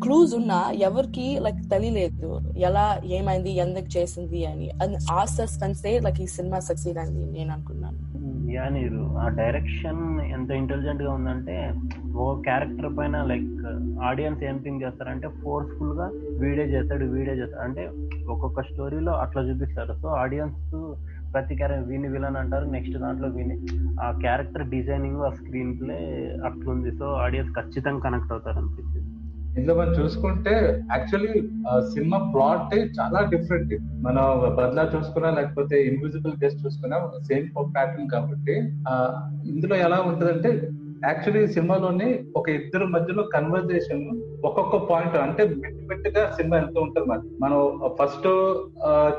క్లూజ్ 0.04 0.36
ఉన్నా 0.36 0.72
ఎవరికి 0.72 1.39
లైక్ 1.39 1.70
తెలియలేదు. 1.70 2.42
ఎలా 2.58 3.01
ఏమైంది 3.06 3.51
ఎందుకు 3.51 3.98
చేసింది 3.98 4.46
అని. 4.46 4.72
ఆ 5.12 5.25
సస్పెన్సే 5.25 6.00
లైక్ 6.00 6.22
ఈ 6.22 6.27
సినిమా 6.27 6.60
సక్సీడ్ 6.60 6.98
అయింది 6.98 7.39
నేను 7.39 7.54
అనుకున్నాను. 7.54 8.08
యా 8.51 8.70
నీరు 8.70 9.18
ఆ 9.18 9.27
డైరెక్షన్ 9.27 10.22
ఎంత 10.22 10.51
ఇంటెలిజెంట్గా 10.51 11.13
ఉందంటే 11.13 11.74
ఓ 12.21 12.25
క్యారెక్టర్ 12.47 12.89
పైన 12.97 13.17
లైక్ 13.31 13.50
ఆడియన్స్ 14.09 14.43
ఏం 14.50 14.57
థింక్ 14.65 14.83
చేస్తారంటే 14.83 15.27
ఫోర్స్ఫుల్గా 15.41 16.07
వీడే 16.41 16.65
చేస్తాడు 16.74 17.05
వీడే 17.15 17.33
చేస్తాడు. 17.39 17.63
అంటే 17.67 17.83
ఒక్కొక్క 18.33 18.62
స్టోరీలో 18.69 19.13
అట్లా 19.24 19.41
చూపిస్తారు. 19.50 19.93
సో 20.01 20.07
ఆడియన్స్ 20.24 20.63
ప్రతి 21.33 21.55
క్యారెక్టర్ 21.59 21.89
వీని 21.91 22.09
విలన్ 22.13 22.39
అంటారు 22.41 22.65
నెక్స్ట్ 22.75 22.97
దాంట్లో 23.03 23.27
వీని 23.38 23.55
ఆ 24.05 24.07
క్యారెక్టర్ 24.24 24.65
డిజైనింగ్ 24.75 25.21
ఆ 25.27 25.31
స్క్రీన్ 25.39 25.74
ప్లే 25.79 25.97
అట్లుంది. 26.50 26.91
సో 27.01 27.07
ఆడియన్స్ 27.25 27.53
ఖచ్చితంగా 27.59 28.03
కనెక్ట్ 28.07 28.33
అవుతారు 28.36 28.59
అనిపించింది. 28.62 29.05
ఇందులో 29.57 29.75
మనం 29.77 29.93
చూసుకుంటే 30.00 30.53
యాక్చువల్లీ 30.93 31.36
సినిమా 31.93 32.17
ప్లాట్ 32.33 32.74
చాలా 32.97 33.19
డిఫరెంట్. 33.31 33.74
మనం 34.07 34.25
బద్లా 34.59 34.83
చూసుకున్నా 34.95 35.29
లేకపోతే 35.38 35.75
ఇన్విజిబుల్ 35.91 36.36
గెస్ట్ 36.43 36.63
చూసుకున్నా 36.65 36.97
సేమ్ 37.29 37.47
ప్యాటర్న్ 37.77 38.12
కాబట్టి 38.15 38.55
ఇందులో 39.53 39.77
ఎలా 39.86 40.00
ఉంటదంటే 40.09 40.51
యాక్చువల్లీ 41.06 41.48
సినిమాలోని 41.48 42.08
ఒక 42.36 42.48
ఇద్దరు 42.50 42.86
మధ్యలో 42.86 43.24
కన్వర్జేషన్ 43.34 44.04
ఒక్కొక్క 44.46 44.77
పాయింట్ 44.89 45.18
అంటే 45.18 45.44
మెట్టి 45.62 45.82
మెట్టిగా 45.89 46.22
సినిమా 46.38 46.56
వెళ్తూ 46.58 46.80
ఉంటుంది 46.82 47.08
మరి 47.10 47.22
మనం 47.42 47.60
ఫస్ట్ 48.00 48.27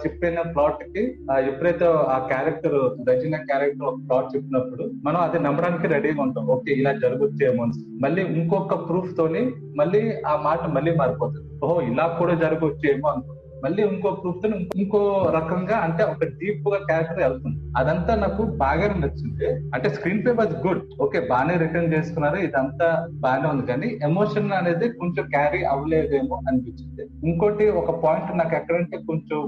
చెప్పిన 0.02 0.40
ప్లాట్కి 0.54 1.02
ఎప్పుడైతే 1.46 1.86
ఆ 2.14 2.18
క్యారెక్టర్ 2.32 2.78
రచన 3.08 3.36
క్యారెక్టర్ 3.50 3.86
ఒక 3.90 3.98
ప్లాట్ 4.08 4.36
చెప్పినప్పుడు 4.36 4.86
మనం 5.04 5.20
అది 5.20 5.38
నమ్మడానికి 5.38 5.88
రెడీగా 5.94 6.22
ఉంటాం. 6.22 6.46
ఓకే 6.46 6.72
ఇలా 6.72 6.92
జరగొచ్చేమో 7.04 7.62
అని. 7.64 7.84
మళ్ళీ 8.04 8.22
ఇంకొక 8.22 8.74
ప్రూఫ్ 8.88 9.16
తోని 9.16 9.44
మళ్ళీ 9.76 10.02
ఆ 10.26 10.36
మాట 10.44 10.60
మళ్ళీ 10.76 10.94
మారిపోతుంది. 10.96 11.48
ఓహో 11.64 11.80
ఇలా 11.90 12.06
కూడా 12.20 12.34
జరగొచ్చేమో 12.44 13.08
అనుకుంటాం 13.08 13.34
మళ్ళీ 13.64 13.82
ఇంకో 13.82 14.10
ప్రూఫ్తో 14.22 14.48
ఇంకో 14.76 15.00
రకంగా 15.34 15.76
అంటే 15.76 16.02
ఒక 16.04 16.24
డీప్గా 16.40 16.78
క్యారెక్టర్ 16.90 17.22
వెళ్తుంది. 17.22 17.57
అదంతా 17.80 18.12
నాకు 18.24 18.42
బాగానే 18.64 18.96
నచ్చింది. 19.04 19.48
అంటే 19.74 19.88
screen 19.96 20.22
play 20.24 20.32
was 20.40 20.54
good 20.66 20.82
okay 21.04 21.18
బాగానే 21.32 21.54
రిటర్న్ 21.64 21.92
చేసుకున్నారు. 21.94 22.38
ఇదంతా 22.48 22.88
బాగానే 23.24 23.48
ఉంది. 23.52 23.64
కానీ 23.70 23.88
ఎమోషన్ 24.08 24.52
అనేది 24.60 24.88
కొంచెం 25.00 25.24
క్యారీ 25.34 25.62
అవ్వలేదేమో 25.72 26.36
అనిపించింది. 26.48 27.04
ఇంకోటి 27.30 27.66
ఒక 27.80 27.90
పాయింట్ 28.04 28.38
నాకు 28.42 28.56
ఎక్కడంటే 28.60 28.98
కొంచెం 29.10 29.40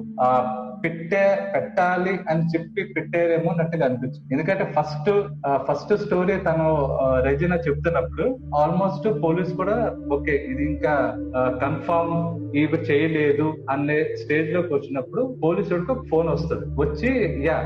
పెట్టే 0.84 1.24
పెట్టాలి 1.54 2.12
అని 2.30 2.42
చెప్పి 2.52 2.82
పెట్టారేమో 2.94 3.48
అన్నట్టుగా 3.52 3.84
అనిపించింది. 3.88 4.28
ఎందుకంటే 4.34 4.64
ఫస్ట్ 4.76 5.10
ఫస్ట్ 5.68 5.92
స్టోరీ 6.04 6.36
తను 6.46 6.68
రెజినా 7.26 7.56
చెప్తున్నప్పుడు 7.66 8.26
ఆల్మోస్ట్ 8.62 9.08
పోలీస్ 9.24 9.52
కూడా 9.60 9.76
ఓకే 10.16 10.34
ఇది 10.52 10.62
ఇంకా 10.72 10.94
కన్ఫర్మ్ 11.64 12.14
ఇవి 12.60 12.78
చేయలేదు 12.88 13.48
అనే 13.72 13.98
స్టేజ్లోకి 14.20 14.72
వచ్చినప్పుడు 14.74 15.22
పోలీసుడికి 15.42 15.94
ఫోన్ 16.10 16.28
వస్తుంది. 16.34 16.64
వచ్చి 16.82 17.10
యా 17.48 17.58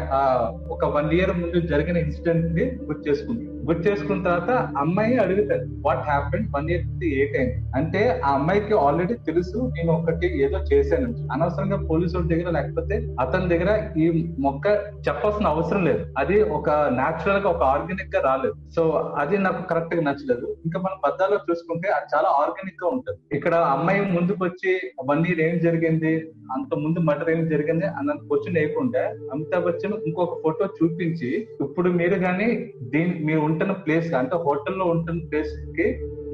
ఒక 0.69 0.85
వన్ 0.85 1.13
ఇయర్ 1.13 1.33
ముందు 1.37 1.61
జరిగిన 1.61 1.97
ఇన్సిడెంట్ని 1.97 2.65
గుర్తు 2.85 3.09
చేసుకుంది. 3.09 3.47
గుర్తు 3.69 3.89
చేసుకున్న 3.89 4.23
తర్వాత 4.23 4.51
అమ్మాయి 4.79 5.17
అడుగుతారు 5.19 5.65
what 5.87 6.05
happen 6.11 6.47
one 6.57 6.71
year 6.71 7.05
eight 7.05 7.37
అయింది. 7.37 7.57
అంటే 7.77 8.21
ఆ 8.25 8.31
అమ్మాయికి 8.31 8.75
ఆల్రెడీ 8.75 9.15
తెలుసు 9.15 9.59
నేను 9.77 9.93
ఒకటి 9.93 10.43
ఏదో 10.43 10.59
చేశాను. 10.73 11.09
అనవసరంగా 11.33 11.87
పోలీసు 11.91 12.19
దగ్గర 12.19 12.51
లేకపోతే 12.51 12.95
అతని 13.21 13.49
దగ్గర 13.49 13.91
ఈ 13.97 14.33
మొక్క 14.39 14.67
చెప్పాల్సిన 15.09 15.47
అవసరం 15.47 15.85
లేదు. 15.85 16.05
అది 16.19 16.43
ఒక 16.43 16.71
నాచురల్గా 16.71 17.49
ఒక 17.49 17.63
ఆర్గానిక్గా 17.63 18.23
రాలేదు. 18.25 18.55
సో 18.77 18.83
అది 19.19 19.39
నాకు 19.39 19.69
కరెక్ట్గా 19.69 20.03
నచ్చలేదు. 20.03 20.57
ఇంకా 20.65 20.81
మనం 20.81 20.99
బద్దాలో 21.07 21.39
చూసుకుంటే 21.51 21.89
అది 21.89 22.17
చాలా 22.17 22.29
ఆర్గానిక్గా 22.29 22.91
ఉంటుంది. 22.91 23.19
ఇక్కడ 23.37 23.55
అమ్మాయి 23.55 24.01
ముందుకు 24.01 24.45
వచ్చి 24.45 24.73
వన్ 25.11 25.27
ఇయర్ 25.27 25.41
ఏం 25.41 25.59
జరిగింది? 25.59 26.15
అంత 26.53 26.75
ముందు 26.75 26.99
మటర్ 26.99 27.31
ఏం 27.31 27.49
జరిగింది? 27.49 27.87
అన్న 27.87 28.13
క్వశ్చన్ 28.13 28.57
వేయకుండా 28.57 29.05
అమితాబ్ 29.33 29.65
బచ్చన్ 29.65 29.95
ఇంకొక 30.07 30.43
ఫోటో 30.43 30.65
చూపించి 30.65 31.49
ఇప్పుడు 31.61 31.91
మీరు 31.91 32.15
కానీ 32.15 32.49
దీని 32.83 33.15
మీరు 33.25 33.54
ఉంటున్న 33.55 33.75
ప్లేస్ 33.87 34.11
అంటే 34.21 34.37
హోటల్లో 34.47 34.85
ఉంటున్న 34.95 35.29
ప్లేస్కి 35.31 35.87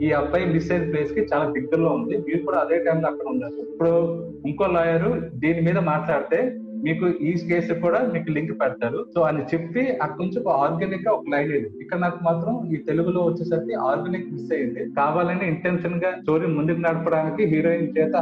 ఈ 0.07 0.11
అబ్బాయి 0.19 0.45
మిస్ 0.55 0.71
అయిన 0.73 0.85
ప్లేస్కి 0.93 1.23
చాలా 1.31 1.47
దగ్గరలో 1.55 1.89
ఉంది. 1.99 2.15
మీరు 2.27 2.41
కూడా 2.47 2.59
అదే 2.65 2.77
టైంలో 2.85 3.07
అక్కడ 3.09 3.27
ఉన్నారు 3.33 3.57
ఇప్పుడు 3.65 3.93
ఇంకో 4.50 4.67
లాయర్ 4.77 5.09
దీని 5.43 5.62
మీద 5.67 5.79
మాట్లాడితే 5.93 6.39
మీకు 6.87 7.07
ఈ 7.29 7.31
కేసు 7.49 7.73
కూడా 7.83 7.99
మీకు 8.12 8.29
లింక్ 8.37 8.53
పెడతారు. 8.61 9.00
సో 9.15 9.21
అని 9.31 9.43
చెప్పి 9.50 9.83
అక్కడ 10.05 10.19
నుంచి 10.23 10.39
ఒక 10.43 10.53
ఆర్గానిక్గా 10.65 11.11
ఒక 11.17 11.29
లైన్ 11.35 11.53
ఇది. 11.59 11.69
ఇక్కడ 11.83 11.99
నాకు 12.05 12.21
మాత్రం 12.29 12.55
ఈ 12.75 12.79
తెలుగులో 12.89 13.23
వచ్చేసరికి 13.27 13.75
ఆర్గానిక్ 13.89 14.31
మిస్ 14.33 14.55
అయింది. 14.57 14.85
కావాలని 15.00 15.45
ఇంటెన్షన్గా 15.53 16.12
స్టోరీ 16.23 16.49
ముందుకు 16.57 16.83
నడపడానికి 16.87 17.43
హీరోయిన్ 17.53 17.95
చేత 17.99 18.17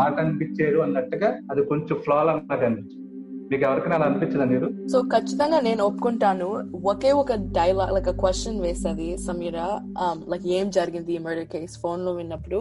మాట 0.00 0.14
అనిపించారు 0.24 0.80
అన్నట్టుగా 0.86 1.30
అది 1.52 1.64
కొంచెం 1.72 1.96
ఫ్లాల్ 2.06 2.32
అన్నట్టు 2.34 2.66
అనిపించింది. 2.70 3.05
మీకు 3.50 3.62
ఎవరికైనా 3.68 3.96
అలా 3.98 4.06
అనిపించదా 4.10 4.44
మీరు? 4.52 4.68
సో 4.92 4.98
ఖచ్చితంగా 5.14 5.58
నేను 5.66 5.82
ఒప్పుకుంటాను. 5.88 6.48
ఒకే 6.92 7.10
ఒక 7.22 7.32
డైలాగ్ 7.58 7.92
లైక్ 7.96 8.10
క్వశ్చన్ 8.22 8.60
వేసేది 8.64 9.08
సమీర. 9.26 9.58
లైక్ 10.32 10.46
um, 10.48 10.54
ఏం 10.58 10.66
జరిగింది 10.78 11.12
ఈ 11.16 11.20
మర్డర్ 11.26 11.48
కేస్ 11.54 11.74
ఫోన్లో 11.82 12.12
విన్నప్పుడు. 12.20 12.60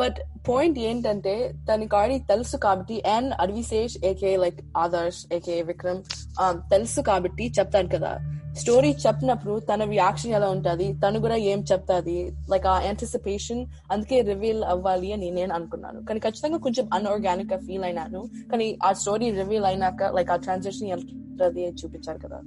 బట్ 0.00 0.18
పాయింట్ 0.48 0.78
ఏంటంటే 0.88 1.34
తనకి 1.68 1.94
ఆల్రెడీ 1.98 2.18
తెలుసు 2.32 2.56
కాబట్టి 2.66 2.96
and 3.16 3.32
Adivi Sesh 3.44 3.96
AK 4.10 4.32
like 4.44 4.60
Adarsh 4.84 5.20
AK 5.38 5.58
Vikram 5.70 6.02
um, 6.44 6.56
తెలుసు 6.74 7.02
కాబట్టి 7.10 7.46
చెప్తాను 7.58 7.90
కదా. 7.96 8.14
స్టోరీ 8.60 8.90
చెప్పినప్పుడు 9.06 9.54
తన 9.70 9.84
రియాక్షన్ 9.84 10.32
ఎలా 10.38 10.48
ఉంటది? 10.50 10.86
తను 11.04 11.20
కూడా 11.20 11.36
ఏం 11.52 11.60
చెప్తాది? 11.72 12.16
లైక్ 12.50 12.66
ఆ 12.66 12.74
యాంటిసిపేషన్ 12.80 13.62
అందుకే 13.92 14.20
రివీల్ 14.30 14.62
అవ్వాలి 14.64 15.12
అని 15.12 15.30
నేను 15.30 15.54
అనుకున్నాను. 15.54 16.00
కానీ 16.08 16.20
ఖచ్చితంగా 16.20 16.58
కొంచెం 16.66 16.88
అన్ఆర్గానిక్గా 16.94 17.58
ఫీల్ 17.66 17.84
అయినాను. 17.84 18.22
కానీ 18.50 18.68
ఆ 18.84 18.92
స్టోరీ 18.92 19.30
రివీల్ 19.40 19.64
అయినాక 19.64 20.02
లైక్ 20.16 20.30
ఆ 20.30 20.36
ట్రాన్సాక్షన్ 20.36 20.90
వెళ్తుంది 20.90 21.64
చూపించారు 21.82 22.18
కదా. 22.26 22.40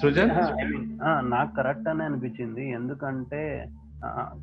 సృజన్? 0.00 0.30
నాకు 1.30 1.56
కరెక్ట్ 1.56 1.88
అని 1.88 2.02
అనిపించింది. 2.02 2.64
ఎందుకంటే 2.70 3.42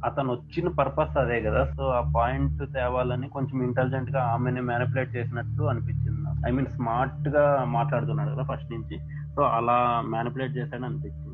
అతను 0.05 0.29
వచ్చిన 0.31 0.67
పర్పస్ 0.79 1.15
అదే 1.17 1.37
కదా. 1.41 1.61
సో 1.77 1.83
ఆ 1.99 2.01
పాయింట్ 2.15 2.61
తేవాలని 2.73 3.27
కొంచెం 3.29 3.63
ఇంటెలిజెంట్గా 3.63 4.21
ఆమెని 4.33 4.61
మ్యానిపులేట్ 4.61 5.15
చేసినట్టు 5.15 5.63
అనిపించింది 5.63 6.47
ఐ 6.47 6.51
మీన్ 6.51 6.69
స్మార్ట్గా 6.75 7.43
మాట్లాడుతున్నాడు 7.69 8.31
కదా 8.35 8.43
ఫస్ట్ 8.51 8.71
నుంచి. 8.73 8.97
సో 9.39 9.43
అలా 9.43 10.03
మ్యానిపులేట్ 10.05 10.57
చేశాడని 10.57 10.85
అనిపించింది 10.85 11.25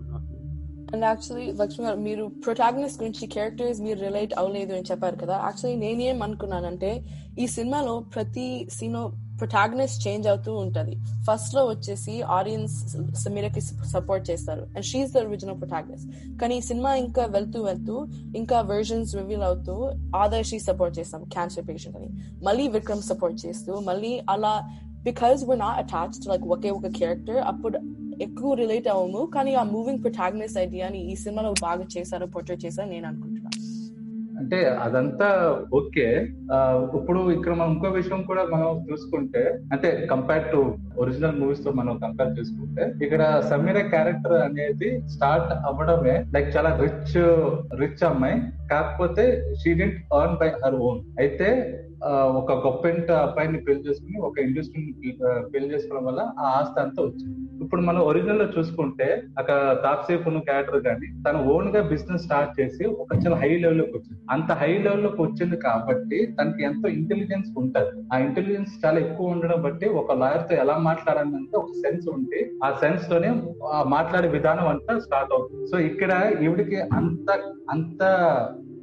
అండ్ 0.93 1.05
యాక్చువల్లీ 1.05 1.51
లక్ష్మి 1.51 1.85
గారు 1.85 1.97
మీరు 1.97 2.25
ప్రొటాగనిస్ట్ 2.25 3.03
గురించి 3.03 3.27
క్యారెక్టర్స్ 3.27 3.81
మీరు 3.81 3.99
రిలేట్ 3.99 4.33
అవ్వలేదు 4.37 4.73
అని 4.73 4.83
చెప్పారు 4.91 5.15
కదా. 5.15 5.41
యాక్చువల్లీ 5.43 5.87
నేనేం 5.87 6.23
అనుకున్నానంటే 6.23 7.05
ఈ 7.39 7.47
సినిమాలో 7.47 7.99
ప్రతి 7.99 8.67
సీన్ 8.71 8.95
ప్రొటాగనిస్ట్ 9.39 10.07
చేంజ్ 10.07 10.27
అవుతూ 10.27 10.55
ఉంటది. 10.55 10.95
ఫస్ట్లో 11.27 11.65
వచ్చేసి 11.65 12.21
ఆడియన్స్ 12.21 12.97
సమీరకి 13.23 13.61
సపోర్ట్ 13.61 14.29
చేస్తారు. 14.31 14.61
And 14.61 14.85
she's 14.85 15.11
the 15.11 15.17
original 15.17 15.57
protagonist 15.57 16.39
కానీ 16.41 16.57
ఈ 16.57 16.61
సినిమా 16.61 16.95
ఇంకా 16.95 17.25
వెళ్తూ 17.25 17.63
వెళ్తూ 17.63 18.07
ఇంకా 18.35 18.61
వెర్షన్స్ 18.61 19.15
రివీల్ 19.15 19.41
అవుతూ 19.41 19.91
ఆదర్శి 20.15 20.59
సపోర్ట్ 20.59 20.99
చేస్తాం 20.99 21.23
క్యాన్సర్ 21.23 21.67
పేషెంట్ 21.69 21.97
అని. 21.97 22.09
మళ్ళీ 22.43 22.67
విక్రమ్ 22.67 23.01
సపోర్ట్ 23.01 23.45
చేస్తూ 23.45 23.79
మళ్ళీ 23.79 24.21
అలా 24.29 24.69
because 25.05 25.43
we're 25.47 25.59
not 25.59 25.79
attach 25.83 26.19
like 26.27 26.45
ఒకే 26.49 26.71
ఒక 26.71 26.91
క్యారెక్టర్ 26.97 27.41
అప్పుడు 27.47 27.77
ఎక్కువ 28.21 28.51
రిలేట్ 28.55 28.87
అవ్వము 28.87 29.21
కానీ 29.33 29.53
ఆ 29.55 29.65
మూవింగ్ 29.71 30.03
ప్రొటాగనిస్ట్ 30.03 30.59
ఐడియాని 30.59 30.99
ఈ 31.11 31.15
సినిమాలో 31.23 31.53
బాగా 31.61 31.85
చేశారు 31.95 32.27
పోర్ట్రేట్ 32.33 32.65
చేశారు 32.65 32.89
నేను 32.89 33.07
అనుకుంటున్నాను 33.07 33.53
అంటే 34.39 34.57
అదంతా 34.83 35.27
ఓకే. 35.71 36.05
ఇప్పుడు 36.95 37.19
ఇక్కడ 37.31 37.53
మనం 37.53 37.71
ఇంకో 37.71 37.89
విషయం 37.91 38.21
కూడా 38.23 38.43
మనం 38.45 38.81
చూసుకుంటే 38.89 39.41
అంటే 39.73 39.89
కంపేర్ 40.11 40.43
టు 40.51 40.59
ఒరిజినల్ 40.97 41.39
మూవీస్తో 41.39 41.71
మనం 41.71 41.93
కంపేర్ 41.97 42.35
చేసుకుంటే 42.39 42.83
ఇక్కడ 43.01 43.21
సమీర 43.49 43.79
క్యారెక్టర్ 43.93 44.35
అనేది 44.41 44.89
స్టార్ట్ 45.13 45.53
అవ్వడమే 45.69 46.15
లైక్ 46.33 46.49
చాలా 46.55 46.71
రిచ్ 46.83 47.15
రిచ్ 47.75 48.03
అమ్మాయి. 48.03 48.37
కాకపోతే 48.69 49.25
she 49.61 49.73
didn't 49.73 49.99
earn 50.13 50.37
by 50.37 50.49
her 50.61 50.77
own 50.87 51.01
అయితే 51.19 51.49
ఒక 52.39 52.53
గొప్పెంట 52.65 53.09
అబ్బాయిని 53.25 53.59
పెళ్ళి 53.67 53.83
చేసుకుని 53.87 54.17
ఒక 54.27 54.39
ఇండస్ట్రీని 54.39 54.93
పెళ్ళి 55.53 55.67
చేసుకోవడం 55.73 56.05
వల్ల 56.05 56.21
ఆ 56.39 56.47
ఆస్తి 56.57 56.79
అంతా 56.81 56.99
వచ్చింది. 57.03 57.35
ఇప్పుడు 57.63 57.81
మనం 57.81 58.01
ఒరిజినల్లో 58.01 58.45
చూసుకుంటే 58.45 59.07
అక్కడ 59.39 59.55
తాప్సేఫ్ 59.83 60.27
ఉన్న 60.27 60.39
క్యారెక్టర్ 60.39 60.83
కానీ 60.83 61.07
తన 61.25 61.37
ఓన్గా 61.53 61.81
బిజినెస్ 61.81 62.23
స్టార్ట్ 62.23 62.51
చేసి 62.59 62.83
ఒక 62.85 63.09
చాలా 63.25 63.37
హై 63.43 63.49
లెవెల్లోకి 63.63 63.95
వచ్చింది. 63.97 64.19
అంత 64.35 64.51
హై 64.61 64.71
లెవెల్లోకి 64.77 65.21
వచ్చింది 65.21 65.57
కాబట్టి 65.57 66.19
తనకి 66.39 66.63
ఎంతో 66.63 66.87
ఇంటెలిజెన్స్ 66.89 67.49
ఉంటది. 67.57 67.93
ఆ 68.13 68.17
ఇంటెలిజెన్స్ 68.17 68.73
చాలా 68.85 68.99
ఎక్కువ 68.99 69.33
ఉండడం 69.35 69.61
బట్టి 69.61 69.89
ఒక 70.01 70.17
లాయర్తో 70.23 70.55
ఎలా 70.55 70.77
మాట్లాడాలంటే 70.89 71.57
ఒక 71.57 71.73
సెన్స్ 71.85 72.07
ఉంటే 72.17 72.41
ఆ 72.63 72.71
సెన్స్ 72.83 73.09
తోనే 73.09 73.31
మాట్లాడే 73.95 74.27
విధానం 74.27 74.67
అంతా 74.67 74.99
స్టార్ట్ 74.99 75.33
అవుతుంది. 75.33 75.65
సో 75.71 75.79
ఇక్కడ 75.79 76.11
ఈవిడికి 76.41 76.79
అంత 76.99 77.29
అంత 77.69 78.03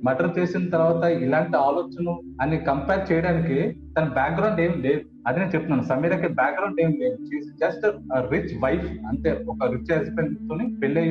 మర్డర్ 0.04 0.38
చేసిన 0.38 0.68
తర్వాత 0.68 1.04
ఇలాంటి 1.04 1.56
ఆలోచన 1.56 2.16
అని 2.40 2.58
కంపేర్ 2.58 3.12
చేయడానికి 3.12 3.58
తన 3.96 4.04
బ్యాక్గ్రౌండ్ 4.08 4.60
ఏం 4.60 4.74
లేదు. 4.82 5.02
అది 5.28 5.38
నేను 5.40 5.52
చెప్తున్నాను 5.54 5.86
సమీరకి 5.90 6.28
బ్యాక్గ్రౌండ్ 6.38 6.78
ఏం 6.84 6.92
లేదు. 7.02 7.18
జస్ట్ 7.62 7.84
రిచ్ 8.32 8.52
వైఫ్ 8.64 8.86
అంతే 9.10 9.30
ఒక 9.52 9.68
రిచ్ 9.74 9.92
హస్బెండ్ 9.94 10.34
తోని 10.48 10.64
పెళ్ళి 10.82 11.04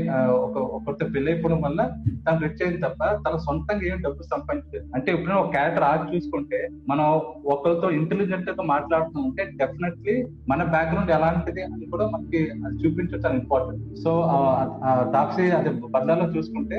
ఒక 0.46 0.56
ఒకరితో 0.78 1.06
పెళ్ళి 1.16 1.30
అయిపోవడం 1.34 1.62
వల్ల 1.66 1.82
తను 2.26 2.40
రిచ్ 2.46 2.64
అయింది 2.64 2.82
తప్ప 2.86 3.02
తన 3.26 3.36
సొంతంగా 3.46 3.86
ఏం 3.92 4.00
డబ్బు 4.06 4.28
సంపాదించలేదు. 4.34 4.86
అంటే 4.96 5.10
ఇప్పుడు 5.18 5.36
ఒక 5.42 5.50
క్యారెక్టర్ 5.56 5.88
ఆగి 5.90 6.10
చూసుకుంటే 6.16 6.60
మనం 6.92 7.06
ఒకరితో 7.56 7.90
ఇంటెలిజెంట్గా 8.00 8.66
మాట్లాడుతూ 8.74 9.18
ఉంటే 9.28 9.46
డెఫినెట్లీ 9.62 10.16
మన 10.52 10.64
బ్యాక్గ్రౌండ్ 10.76 11.14
ఎలాంటిది 11.18 11.64
అని 11.68 11.90
కూడా 11.94 12.08
మనకి 12.16 12.42
అది 12.66 12.76
చూపించడం 12.84 13.24
చాలా 13.26 13.38
ఇంపార్టెంట్ 13.44 13.86
సో 14.04 14.12
తాప్సీ 15.16 15.46
అదే 15.60 15.74
బద్దాలో 15.96 16.28
చూసుకుంటే 16.36 16.78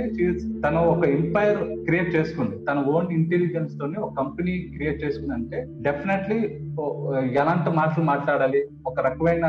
తను 0.64 0.80
ఒక 0.94 1.04
ఎంపైర్ 1.16 1.60
క్రియేట్ 1.86 2.10
చేసుకుంది. 2.16 2.56
తన 2.68 2.78
ఓన్ 2.94 3.08
ఇంటెలిజెన్స్ 3.18 3.78
తోని 3.80 3.98
ఒక 4.04 4.12
కంపెనీ 4.20 4.54
క్రియేట్ 4.76 5.02
చేసుకుంది 5.04 5.34
అంటే 5.38 5.58
డెఫినెట్లీ 5.88 6.38
ఎలాంటి 7.40 7.70
మాటలు 7.70 8.04
మాట్లాడాలి? 8.04 8.60
ఒక 8.86 9.00
రకమైన 9.06 9.46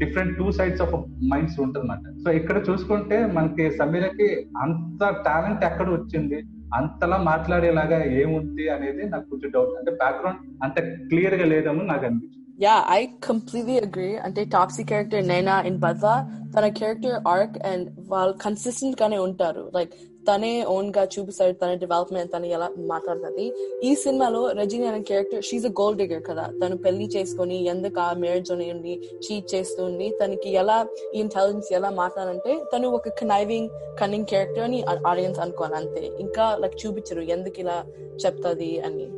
different 0.00 0.38
two 0.38 0.46
sides 0.58 0.82
of 0.82 0.94
minds 1.32 1.60
ఉంటుందన్నమాట 1.60 2.14
సో 2.24 2.30
ఇక్కడ 2.40 2.58
చూసుకుంటే 2.68 3.26
మనకి 3.36 3.64
సమీరకి 3.70 4.28
అంత 4.64 5.02
టాలెంట్ 5.26 5.64
ఎక్కడ 5.64 5.88
వచ్చింది? 5.90 6.38
అంతలా 6.78 7.16
మాట్లాడేలాగా 7.30 7.98
ఏముంది 8.22 8.64
అనేది 8.74 9.02
నాకు 9.12 9.26
కొంచెం 9.30 9.50
డౌట్ 9.54 9.78
అంటే 9.78 9.92
బ్యాక్గ్రౌండ్ 10.02 10.42
అంత 10.64 10.76
క్లియర్గా 11.10 11.46
లేదేమో 11.52 11.82
నాకు 11.82 12.04
అనిపించింది. 12.06 12.36
యా 12.64 12.76
ఐ 12.90 13.00
కంప్లీట్లీ 13.28 13.76
అగ్రీ 13.78 14.10
అంటే 14.26 14.40
టాప్సీ 14.44 14.82
క్యారెక్టర్ 14.84 15.28
నైనా 15.28 15.54
ఇన్ 15.68 15.78
బద్లా 15.78 16.14
తన 16.56 16.66
క్యారెక్టర్ 16.80 17.18
ఆర్క్ 17.28 17.58
అండ్ 17.70 17.88
వాళ్ళు 18.08 18.34
కన్సిస్టెంట్ 18.44 19.02
గానే 19.02 19.18
ఉంటారు. 19.18 19.70
లైక్ 19.74 19.94
తనే 20.28 20.50
ఓన్గా 20.74 21.02
చూపిస్తాడు 21.12 21.54
తన 21.60 21.70
డెవలప్మెంట్ 21.82 22.32
తను 22.34 22.46
ఎలా 22.56 22.68
మాట్లాడుతుంది. 22.90 23.46
ఈ 23.88 23.90
సినిమాలో 24.02 24.42
రజనీ 24.58 24.86
అనే 24.90 25.00
character 25.10 25.46
she's 25.48 25.66
a 25.70 25.72
gold 25.80 26.00
digger 26.02 26.22
కదా. 26.30 26.44
తను 26.60 26.76
పెళ్ళి 26.84 27.06
చేసుకుని 27.14 27.58
ఎందుకు 27.72 28.00
ఆ 28.06 28.08
మ్యారేజ్ 28.24 28.52
ఉండి 28.54 28.94
చీట్ 29.24 29.48
చేస్తుంది 29.54 30.08
తనకి 30.20 30.50
ఎలా 30.62 30.78
ఈ 31.14 31.20
ఇంటెలిజెన్స్ 31.24 31.70
ఎలా 31.78 31.90
మాట్లాడంటే 32.02 32.54
తను 32.74 32.88
ఒక 32.98 33.14
కనైవింగ్ 33.22 33.70
కన్నింగ్ 34.02 34.28
క్యారెక్టర్ 34.32 34.66
అని 34.68 34.80
ఆడియన్స్ 35.12 35.42
అనుకోవాలి 35.46 35.78
అంతే. 35.80 36.04
ఇంకా 36.26 36.46
లైక్ 36.62 36.78
చూపించరు 36.84 37.24
ఎందుకు 37.36 37.60
ఇలా 37.64 37.78
చెప్తుంది 38.24 38.72
అని. 38.88 39.08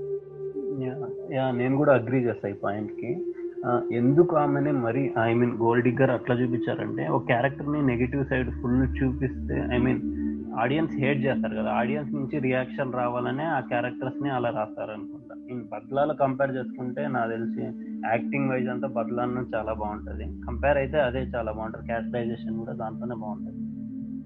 యా 1.36 1.44
నేను 1.60 1.74
కూడా 1.82 1.92
అగ్రీ 1.98 2.18
చేస్తా 2.24 2.48
ఈ 2.54 2.58
పాయింట్కి. 2.64 3.12
ఎందుకు 3.98 4.32
ఆమెనే 4.36 4.70
మరి 4.84 5.02
ఐ 5.24 5.30
మీన్ 5.40 5.52
గోల్డ్ 5.60 5.84
డిగ్గర్ 5.86 6.12
అట్లా 6.14 6.34
చూపించారంటే 6.40 7.02
ఒక 7.16 7.22
క్యారెక్టర్ని 7.30 7.80
నెగిటివ్ 7.90 8.22
సైడ్ 8.30 8.48
ఫుల్ 8.60 8.80
చూపిస్తే 8.98 9.56
ఐ 9.74 9.78
మీన్ 9.84 10.00
ఆడియన్స్ 10.60 10.96
హేట్ 10.96 11.24
చేస్తారు 11.24 11.54
కదా. 11.56 11.70
ఆడియన్స్ 11.70 12.14
నుంచి 12.14 12.38
రియాక్షన్ 12.38 12.92
రావాలనే 12.92 13.44
ఆ 13.44 13.60
క్యారెక్టర్స్ని 13.60 14.30
అలా 14.30 14.50
రాస్తారు 14.50 14.90
అనుకుంటా 14.90 15.34
ఇన్ 15.50 15.64
బద్లాలో 15.64 16.14
కంపేర్ 16.14 16.50
చేసుకుంటే 16.50 17.08
నాకు 17.08 17.30
తెలిసి 17.30 17.62
యాక్టింగ్ 18.06 18.50
వైజ్ 18.50 18.68
అంతా 18.68 18.88
బద్లాను 18.88 19.46
చాలా 19.54 19.72
బాగుంటుంది. 19.72 20.24
కంపేర్ 20.46 20.76
అయితే 20.76 21.00
అదే 21.00 21.18
చాలా 21.18 21.52
బాగుంటుంది. 21.52 21.86
క్యారెక్టరైజేషన్ 21.86 22.58
కూడా 22.58 22.72
దాంట్లోనే 22.72 23.14
బాగుంటుంది. 23.14 23.61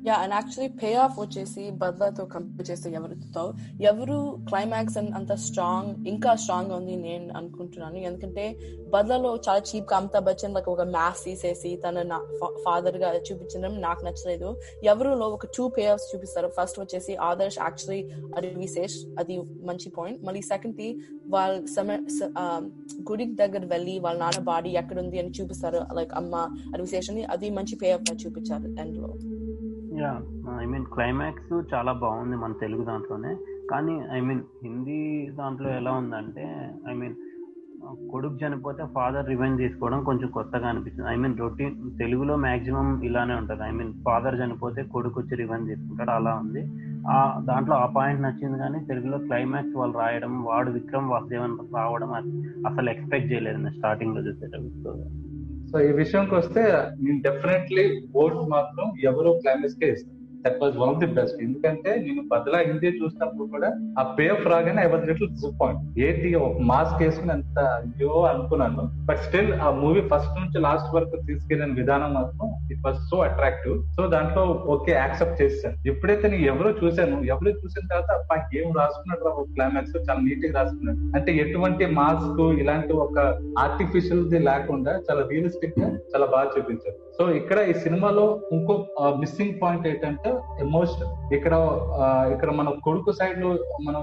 Yeah 0.06 0.16
and 0.22 0.34
actually 0.36 0.68
pay 0.80 0.88
off 1.04 1.16
వచ్చేసి 1.22 1.62
బద్లాతో 1.80 2.24
కంపేర్ 2.34 2.66
చేస్తే 2.68 2.88
ఎవరితో 2.98 3.44
ఎవరు 3.90 4.18
క్లైమాక్స్ 4.48 4.98
అంత 5.18 5.32
స్ట్రాంగ్ 5.44 5.90
ఇంకా 6.12 6.32
స్ట్రాంగ్ 6.42 6.72
ఉంది 6.76 6.94
నేను 7.06 7.26
అనుకుంటున్నాను. 7.38 7.98
ఎందుకంటే 8.08 8.44
బద్లాలో 8.92 9.30
చాలా 9.46 9.62
చీప్గా 9.68 9.96
అమితాబ్ 10.00 10.26
బచ్చన్ 10.28 10.54
లైక్ 10.56 10.68
ఒక 10.74 10.84
మ్యాథ్స్ 10.96 11.24
తీసేసి 11.28 11.70
తన 11.84 12.18
ఫాదర్గా 12.66 13.08
చూపించడం 13.28 13.72
నాకు 13.86 14.04
నచ్చలేదు. 14.08 14.50
ఎవరులో 14.92 15.26
ఒక 15.36 15.46
టూ 15.56 15.66
పే 15.76 15.86
ఆఫ్స్ 15.94 16.08
చూపిస్తారు. 16.12 16.50
ఫస్ట్ 16.58 16.78
వచ్చేసి 16.82 17.14
ఆదర్శ్ 17.30 17.58
యాక్చువల్లీ 17.64 18.00
అది 18.38 18.50
విశేష్ 18.64 18.98
అది 19.22 19.36
మంచి 19.70 19.90
పాయింట్ 19.98 20.22
మళ్ళీ 20.28 20.44
సెకండ్ 20.52 20.76
థి 20.82 20.88
వాళ్ళ 21.34 21.56
సమ 21.76 21.90
గుడికి 23.10 23.36
దగ్గర 23.42 23.64
వెళ్ళి 23.74 23.96
వాళ్ళ 24.06 24.16
నాన్న 24.24 24.42
బాడీ 24.52 24.70
ఎక్కడ 24.82 24.98
ఉంది 25.04 25.18
అని 25.24 25.34
చూపిస్తారు. 25.40 25.82
లైక్ 26.00 26.14
అమ్మ 26.22 26.36
అది 26.72 26.82
విశేషం 26.86 27.18
అది 27.36 27.50
మంచి 27.58 27.76
పే 27.82 27.90
ఆఫ్ 27.98 28.08
చూపించారు 28.24 28.68
ఎండ్లో 28.84 29.10
యా 29.98 30.20
ఐ 30.62 30.64
మీన్ 30.64 30.84
క్లైమాక్స్ 30.84 31.74
చాలా 31.74 31.92
బాగుంది 31.92 32.36
మన 32.36 32.52
తెలుగు 32.52 32.84
దాంట్లోనే. 32.84 33.36
కానీ 33.70 34.02
ఐ 34.12 34.20
మీన్ 34.20 34.40
హిందీ 34.64 35.30
దాంట్లో 35.38 35.68
ఎలా 35.70 35.92
ఉందంటే 35.92 36.72
ఐ 36.90 36.94
మీన్ 36.94 37.14
కొడుకు 38.10 38.34
చనిపోతే 38.34 38.82
ఫాదర్ 38.94 39.28
రివెంజ్ 39.28 39.58
తీసుకోవడం 39.58 40.04
కొంచెం 40.04 40.30
కొత్తగా 40.30 40.68
అనిపిస్తుంది. 40.68 41.08
ఐ 41.10 41.16
మీన్ 41.16 41.38
రొటీన్ 41.38 41.98
తెలుగులో 41.98 42.36
మాక్సిమం 42.36 43.02
ఇలానే 43.02 43.34
ఉంటుంది. 43.34 43.62
ఐ 43.62 43.70
మీన్ 43.70 43.92
ఫాదర్ 44.04 44.40
చనిపోతే 44.40 44.82
కొడుకు 44.82 45.20
వచ్చి 45.20 45.36
రివెంజ్ 45.36 45.68
తీసుకుంటాడు 45.68 46.10
అలా 46.10 46.34
ఉంది. 46.34 46.62
ఆ 47.08 47.44
దాంట్లో 47.48 47.76
ఆ 47.76 47.86
పాయింట్ 47.86 48.22
నచ్చింది 48.22 48.58
కానీ 48.58 48.84
తెలుగులో 48.84 49.18
క్లైమాక్స్ 49.18 49.76
వాళ్ళు 49.76 49.98
రాయడం 49.98 50.44
వాడు 50.44 50.70
విక్రమ్ 50.70 51.10
వాసుదేవన్ 51.10 51.58
రావడం 51.74 52.12
అది 52.12 52.32
అసలు 52.66 52.90
ఎక్స్పెక్ట్ 52.90 53.32
చేయలేదు 53.32 53.56
నేను 53.56 53.74
స్టార్టింగ్ 53.74 54.16
చూసేటప్పుడు. 54.16 55.25
సో 55.70 55.76
ఈ 55.88 55.90
విషయంకి 55.92 56.34
వస్తే 56.34 56.62
నేను 57.04 57.20
డెఫినెట్లీ 57.22 57.84
ఓట్ 58.16 58.40
మాత్రం 58.54 58.86
ఎవరు 59.04 59.30
క్లైమాక్స్ 59.42 59.78
కే 59.80 59.88
ఇస్తాను. 59.92 60.15
That 60.46 60.58
was 60.64 60.76
one 60.82 60.92
of 60.94 61.00
the 61.04 61.10
best 61.18 61.38
ఎందుకంటే 61.46 61.90
నేను 62.06 62.24
బదలా 62.32 62.58
హిందీ 62.68 62.90
చూసినప్పుడు 63.00 63.46
కూడా 63.54 63.68
ఆ 64.00 64.02
పే 64.18 64.26
ఆఫ్ 64.34 64.46
రాగానే 64.54 64.82
ఐ 64.86 64.88
వాజ్ 64.92 65.06
లిటిల్ 65.10 65.30
డిసప్పాయింట్ 65.36 65.82
ఏంటి 66.06 66.28
ఒక 66.46 66.58
మాస్క్ 66.70 67.00
వేసుకుని 67.02 67.32
అంత 67.36 67.58
అయ్యో 67.78 68.12
అనుకున్నాను. 68.32 68.82
బట్ 69.08 69.20
స్టిల్ 69.26 69.52
ఆ 69.66 69.70
మూవీ 69.82 70.02
ఫస్ట్ 70.12 70.34
నుంచి 70.40 70.58
లాస్ట్ 70.66 70.90
వరకు 70.96 71.16
తీసుకెళ్ళిన 71.28 71.72
విధానం 71.80 72.12
మాత్రం 72.18 72.48
it 72.72 72.82
was 72.86 73.00
so 73.10 73.16
attractive 73.28 73.76
so 73.96 74.02
దాంట్లో 74.14 74.42
ఓకే 74.74 74.92
యాక్సెప్ట్ 74.92 75.40
చేశాను. 75.42 75.76
ఎప్పుడైతే 75.92 76.26
నేను 76.32 76.46
ఎవరో 76.52 76.70
చూశాను 76.82 77.16
ఎవరో 77.32 77.52
చూసిన 77.62 77.86
తర్వాత 77.92 78.10
అబ్బా 78.18 78.36
ఏం 78.60 78.68
రాసుకున్నాడు 78.80 79.24
ఒక 79.32 79.46
క్లైమాక్స్ 79.56 79.96
చాలా 80.08 80.20
నీట్గా 80.26 80.52
రాసుకున్నాడు. 80.60 81.00
అంటే 81.16 81.32
ఎటువంటి 81.44 81.86
మాస్క్ 82.00 82.42
ఇలాంటి 82.62 82.92
ఒక 83.06 83.18
ఆర్టిఫిషియల్ 83.64 84.24
ది 84.32 84.40
లేకుండా 84.50 84.94
చాలా 85.08 85.24
రియలిస్టిక్గా 85.32 85.90
చాలా 86.12 86.26
బాగా 86.34 86.48
చూపించారు 86.56 86.98
సో 87.18 87.24
ఇక్కడ 87.38 87.58
ఈ 87.70 87.74
సినిమాలో 87.82 88.24
ఇంకో 88.54 88.74
మిస్సింగ్ 89.20 89.54
పాయింట్ 89.60 89.86
ఏంటంటే 89.90 90.30
ఎమోషన్ 90.64 91.12
ఇక్కడ 91.36 91.54
ఇక్కడ 92.34 92.50
మన 92.58 92.68
కొడుకు 92.86 93.10
సైడ్లో 93.18 93.50
మనం 93.86 94.02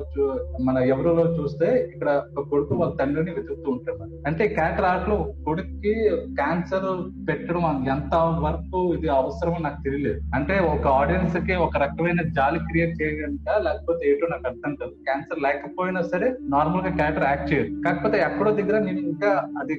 మన 0.67 0.77
ఎవరిలో 0.93 1.25
చూస్తే 1.37 1.67
ఇక్కడ 1.93 2.09
ఒక 2.31 2.45
కొడుకు 2.53 2.73
వాళ్ళ 2.79 2.93
తండ్రిని 3.01 3.31
వెతుకుతూ 3.35 3.69
ఉంటాడు. 3.73 4.07
అంటే 4.29 4.43
క్యాటర్ 4.57 4.87
ఆర్ట్లో 4.91 5.17
కొడుక్కి 5.47 5.93
క్యాన్సర్ 6.39 6.87
పెట్టడం 7.27 7.67
ఎంత 7.95 8.15
వరకు 8.45 8.81
ఇది 8.95 9.09
అవసరమో 9.19 9.59
నాకు 9.67 9.79
తెలియలేదు. 9.85 10.19
అంటే 10.39 10.55
ఒక 10.73 10.85
ఆడియన్స్కి 11.01 11.55
ఒక 11.67 11.77
రకమైన 11.85 12.21
జాలి 12.39 12.61
క్రియేట్ 12.69 12.97
చేయగలగా 13.01 13.55
లేకపోతే 13.67 14.03
ఏంటో 14.11 14.31
నాకు 14.33 14.47
అర్థం 14.51 14.73
కాదు. 14.81 14.93
క్యాన్సర్ 15.09 15.43
లేకపోయినా 15.47 16.03
సరే 16.13 16.29
నార్మల్గా 16.55 16.93
క్యారెక్టర్ 16.99 17.29
యాక్ట్ 17.29 17.49
చేయదు 17.53 17.69
కాకపోతే 17.85 18.17
ఎక్కడో 18.27 18.55
దగ్గర 18.61 18.77
నేను 18.89 19.01
ఇంకా 19.11 19.31
అది 19.61 19.77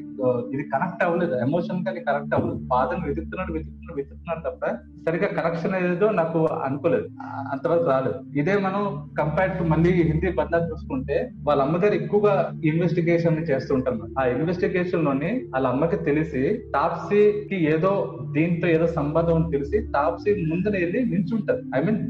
ఇది 0.54 0.64
కనెక్ట్ 0.74 1.04
అవ్వలేదు. 1.08 1.34
ఎమోషన్గా 1.48 1.92
కనెక్ట్ 2.10 2.34
అవ్వలేదు 2.38 2.62
ఫాదర్ 2.72 3.04
வித்துனோம் 3.24 3.54
வித்துனோம் 3.56 3.98
வித்துனா 3.98 4.32
இருந்தப்ப 4.34 4.64
సరిగ్గా 5.06 5.28
కనెక్షన్ 5.38 5.74
ఏదో 5.86 6.10
నాకు 6.10 6.40
అనుకోలేదు. 6.64 7.08
అంతవరకు 7.52 7.84
రాలేదు. 7.84 8.38
ఇదే 8.38 8.54
మనం 8.56 8.82
కంపేర్ 9.18 9.52
టు 9.58 9.62
మళ్ళీ 9.62 9.90
హిందీ 10.02 10.30
బద్లా 10.32 10.58
చూసుకుంటే 10.68 11.16
వాళ్ళ 11.48 11.60
అమ్మగారు 11.62 11.94
ఎక్కువగా 11.94 12.34
ఇన్వెస్టిగేషన్ 12.64 13.38
చేస్తుంటారు. 13.50 14.06
ఆ 14.20 14.24
ఇన్వెస్టిగేషన్లోని 14.34 15.30
వాళ్ళ 15.52 15.66
అమ్మకి 15.68 15.98
తెలిసి 16.08 16.42
తాప్సీకి 16.74 17.58
ఏదో 17.72 17.92
దీంతో 18.32 18.68
ఏదో 18.68 18.86
సంబంధం 18.98 19.34
అని 19.34 19.52
తెలిసి 19.52 19.78
తాప్సీ 19.94 20.34
ముందర 20.50 20.74
వెళ్ళి 20.78 21.04
నించుంటారు. 21.04 21.62
ఐ 21.76 21.82
మీన్ 21.86 22.00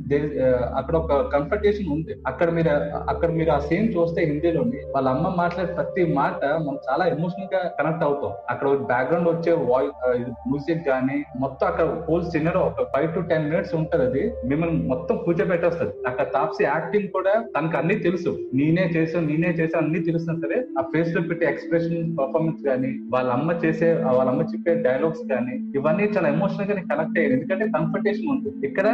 అక్కడ 0.78 0.94
ఒక 0.96 1.20
కన్ఫర్టేషన్ 1.34 1.90
ఉంది. 1.96 2.14
అక్కడ 2.26 2.48
మీరు 2.50 2.72
అక్కడ 3.12 3.30
మీరు 3.30 3.50
ఆ 3.50 3.58
సీన్ 3.58 3.88
చూస్తే 3.96 4.24
హిందీలోని 4.24 4.80
వాళ్ళ 4.94 5.08
అమ్మ 5.08 5.34
మాట్లాడే 5.42 5.74
ప్రతి 5.74 6.04
మాట 6.14 6.40
మనం 6.66 6.78
చాలా 6.88 7.06
ఎమోషనల్గా 7.16 7.62
కనెక్ట్ 7.78 8.04
అవుతాం. 8.04 8.32
అక్కడ 8.50 8.68
బ్యాక్గ్రౌండ్ 8.86 9.28
వచ్చే 9.28 9.52
వాయిస్ 9.72 10.00
మ్యూజిక్ 10.48 10.88
గానీ 10.88 11.18
మొత్తం 11.38 11.66
అక్కడ 11.66 11.86
హోల్ 12.08 12.24
సినిమా 12.30 12.60
ఒక 12.60 12.80
ఫైవ్ 12.92 13.08
టు 13.14 13.20
టెన్ 13.20 13.48
మినిట్స్ 13.50 13.74
ఉంటది 13.74 14.04
అది. 14.08 14.22
మిమ్మల్ని 14.48 14.78
మొత్తం 14.88 15.16
పూజ 15.26 15.48
పెట్టేస్తుంది 15.50 15.92
అక్కడ 16.06 16.26
తాప్సీ 16.34 16.64
యాక్టింగ్ 16.64 17.08
కూడా 17.08 17.34
తనకు 17.56 17.76
అన్ని 17.76 17.94
తెలుసు. 17.94 18.30
నేనే 18.54 18.84
చేసాను 18.96 19.26
నేనే 19.26 19.48
చేసాను 19.48 19.86
అన్ని 19.86 20.02
తెలుస్తున్నా 20.02 20.40
సరే 20.44 20.58
ఆ 20.78 20.82
ఫేస్లో 20.94 21.22
పెట్టే 21.22 21.46
ఎక్స్ప్రెషన్ 21.46 22.18
పర్ఫార్మెన్స్ 22.18 22.62
కానీ 22.66 22.92
వాళ్ళ 23.14 23.30
అమ్మ 23.30 23.52
చేసే 23.64 23.92
వాళ్ళ 23.92 24.30
అమ్మ 24.30 24.42
చెప్పే 24.42 24.74
డైలాగ్స్ 24.74 25.24
కానీ 25.32 25.54
ఇవన్నీ 25.78 26.04
చాలా 26.04 26.28
ఎమోషనల్గా 26.28 26.74
కనెక్ట్ 26.74 27.18
అయ్యాను 27.18 27.34
ఎందుకంటే 27.34 27.66
కన్ఫర్టేషన్ 27.68 28.30
ఉంది. 28.30 28.66
ఇక్కడ 28.66 28.86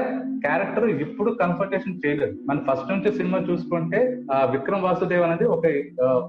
క్యారెక్టర్ 0.47 0.91
ఎప్పుడు 0.91 1.31
కన్ఫర్టేషన్ 1.31 2.01
చేయలేదు. 2.07 2.35
మనం 2.49 2.67
ఫస్ట్ 2.71 2.93
నుంచి 2.93 3.17
సినిమా 3.17 3.39
చూసుకుంటే 3.51 4.01
ఆ 4.33 4.45
విక్రమ్ 4.45 4.83
వాసుదేవ్ 4.83 5.23
అనేది 5.23 5.45
ఒక 5.45 5.67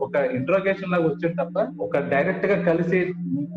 ఒక 0.05 0.15
ఇంట్రోగేషన్ 0.15 0.91
లాగా 0.91 1.03
వచ్చిన 1.03 1.31
తప్ప 1.43 1.83
ఒక 1.83 1.97
డైరెక్ట్గా 1.97 2.63
కలిసి 2.63 2.99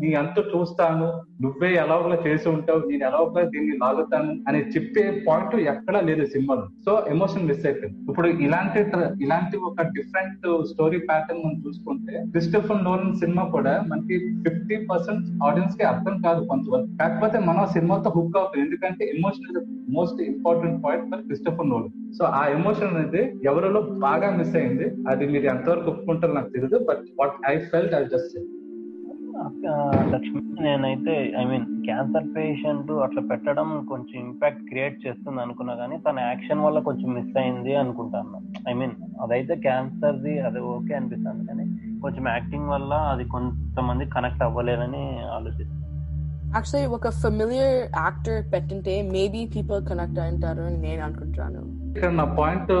నీ 0.01 0.13
అంతా 0.13 0.41
చూస్తాను. 0.41 1.07
నువ్వే 1.41 1.69
ఎలా 1.73 1.95
చేసి 2.27 2.49
ఉంటావు. 2.49 2.79
నేను 2.89 3.03
ఎలా 3.03 3.43
దీన్ని 3.43 3.77
తాగుతాను 3.95 4.31
అని 4.47 4.59
చెప్పే 4.73 5.03
పాయింట్ 5.27 5.55
ఎక్కడా 5.73 5.99
లేదు 6.07 6.23
సినిమాలో. 6.33 6.65
సో 6.85 6.91
ఎమోషన్ 7.13 7.47
మిస్ 7.49 7.65
అయిపోయింది. 7.67 7.97
ఇప్పుడు 8.09 8.27
ఇలాంటి 8.45 8.79
ఇలాంటి 9.25 9.57
ఒక 9.69 9.83
డిఫరెంట్ 9.97 10.45
స్టోరీ 10.71 10.99
ప్యాటర్న్ 11.09 11.41
మనం 11.43 11.57
చూసుకుంటే 11.65 12.13
క్రిస్టఫర్ 12.33 12.83
నోలన్ 12.87 13.15
సినిమా 13.21 13.43
కూడా 13.55 13.73
మనకి 13.91 14.17
ఫిఫ్టీ 14.45 14.77
పర్సెంట్ 14.91 15.25
ఆడియన్స్కి 15.47 15.85
అర్థం 15.91 16.15
కాదు 16.25 16.41
కొంతవరకు. 16.51 16.89
కాకపోతే 17.01 17.39
మనం 17.49 17.65
సినిమాతో 17.75 18.11
హుక్ 18.17 18.37
అవుతుంది 18.41 18.63
ఎందుకంటే 18.65 19.05
emotion 19.15 19.49
is 19.51 19.69
most 19.97 20.21
important 20.31 20.79
point 20.85 21.07
for 21.13 21.23
Christopher 21.29 21.71
Nolan 21.73 21.93
so 22.17 22.25
ఆ 22.41 22.43
ఎమోషన్ 22.57 22.93
అనేది 22.93 23.23
ఎవరిలో 23.51 23.81
బాగా 24.07 24.29
మిస్ 24.39 24.55
అయింది 24.61 24.87
అది 25.11 25.25
మీరు 25.33 25.47
ఎంతవరకు 25.53 25.89
ఒప్పుకుంటారో 25.93 26.35
నాకు 26.39 26.53
తెలియదు 26.57 26.79
but 26.89 27.03
what 27.21 27.37
I 27.53 27.55
felt 27.71 27.95
I 28.01 28.03
just 28.15 28.37
Lakshmi 30.13 30.41
నేనైతే 30.61 31.33
ఐ 31.37 31.45
మీన్ 31.45 31.65
క్యాన్సర్ 31.83 32.35
పేషెంట్ 32.37 32.91
అట్లా 32.91 33.21
పెట్టడం 33.21 33.85
కొంచెం 33.89 34.25
ఇంపాక్ట్ 34.25 34.63
క్రియేట్ 34.65 35.07
చేస్తుంది 35.07 35.41
అనుకున్నా 35.41 35.75
కానీ 35.75 35.97
తన 35.97 36.19
యాక్షన్ 36.19 36.59
వల్ల 36.59 36.79
కొంచెం 36.79 37.13
మిస్ 37.13 37.37
అయింది 37.37 37.75
అనుకుంటాను. 37.75 38.39
ఐ 38.69 38.73
మీన్ 38.73 38.91
అదైతే 39.21 39.55
క్యాన్సర్ది 39.55 40.39
అది 40.39 40.59
ఓకే 40.59 40.93
అనిపిస్తుంది 40.93 41.47
కానీ 41.47 41.65
కొంచెం 42.01 42.27
యాక్టింగ్ 42.27 42.69
వల్ల 42.69 42.93
అది 42.93 43.23
కొంతమంది 43.23 44.05
కనెక్ట్ 44.05 44.43
అవ్వలేదని 44.43 45.19
ఆలోచిస్తాను 45.37 45.83
యాక్చువల్లీ 46.55 46.87
ఒక 46.87 47.09
ఫెమిలియర్ 47.09 47.89
యాక్టర్ 47.97 48.53
పెట్టింటే 48.53 49.01
మేబీ 49.01 49.45
పీపుల్ 49.45 49.85
కనెక్ట్ 49.87 50.19
అంటారు 50.19 50.61
అని 50.61 50.77
నేను 50.77 51.03
అనుకుంటున్నాను. 51.03 51.63
ఇక్కడ 51.95 52.13
నా 52.19 52.23
పాయింట్ 52.39 52.71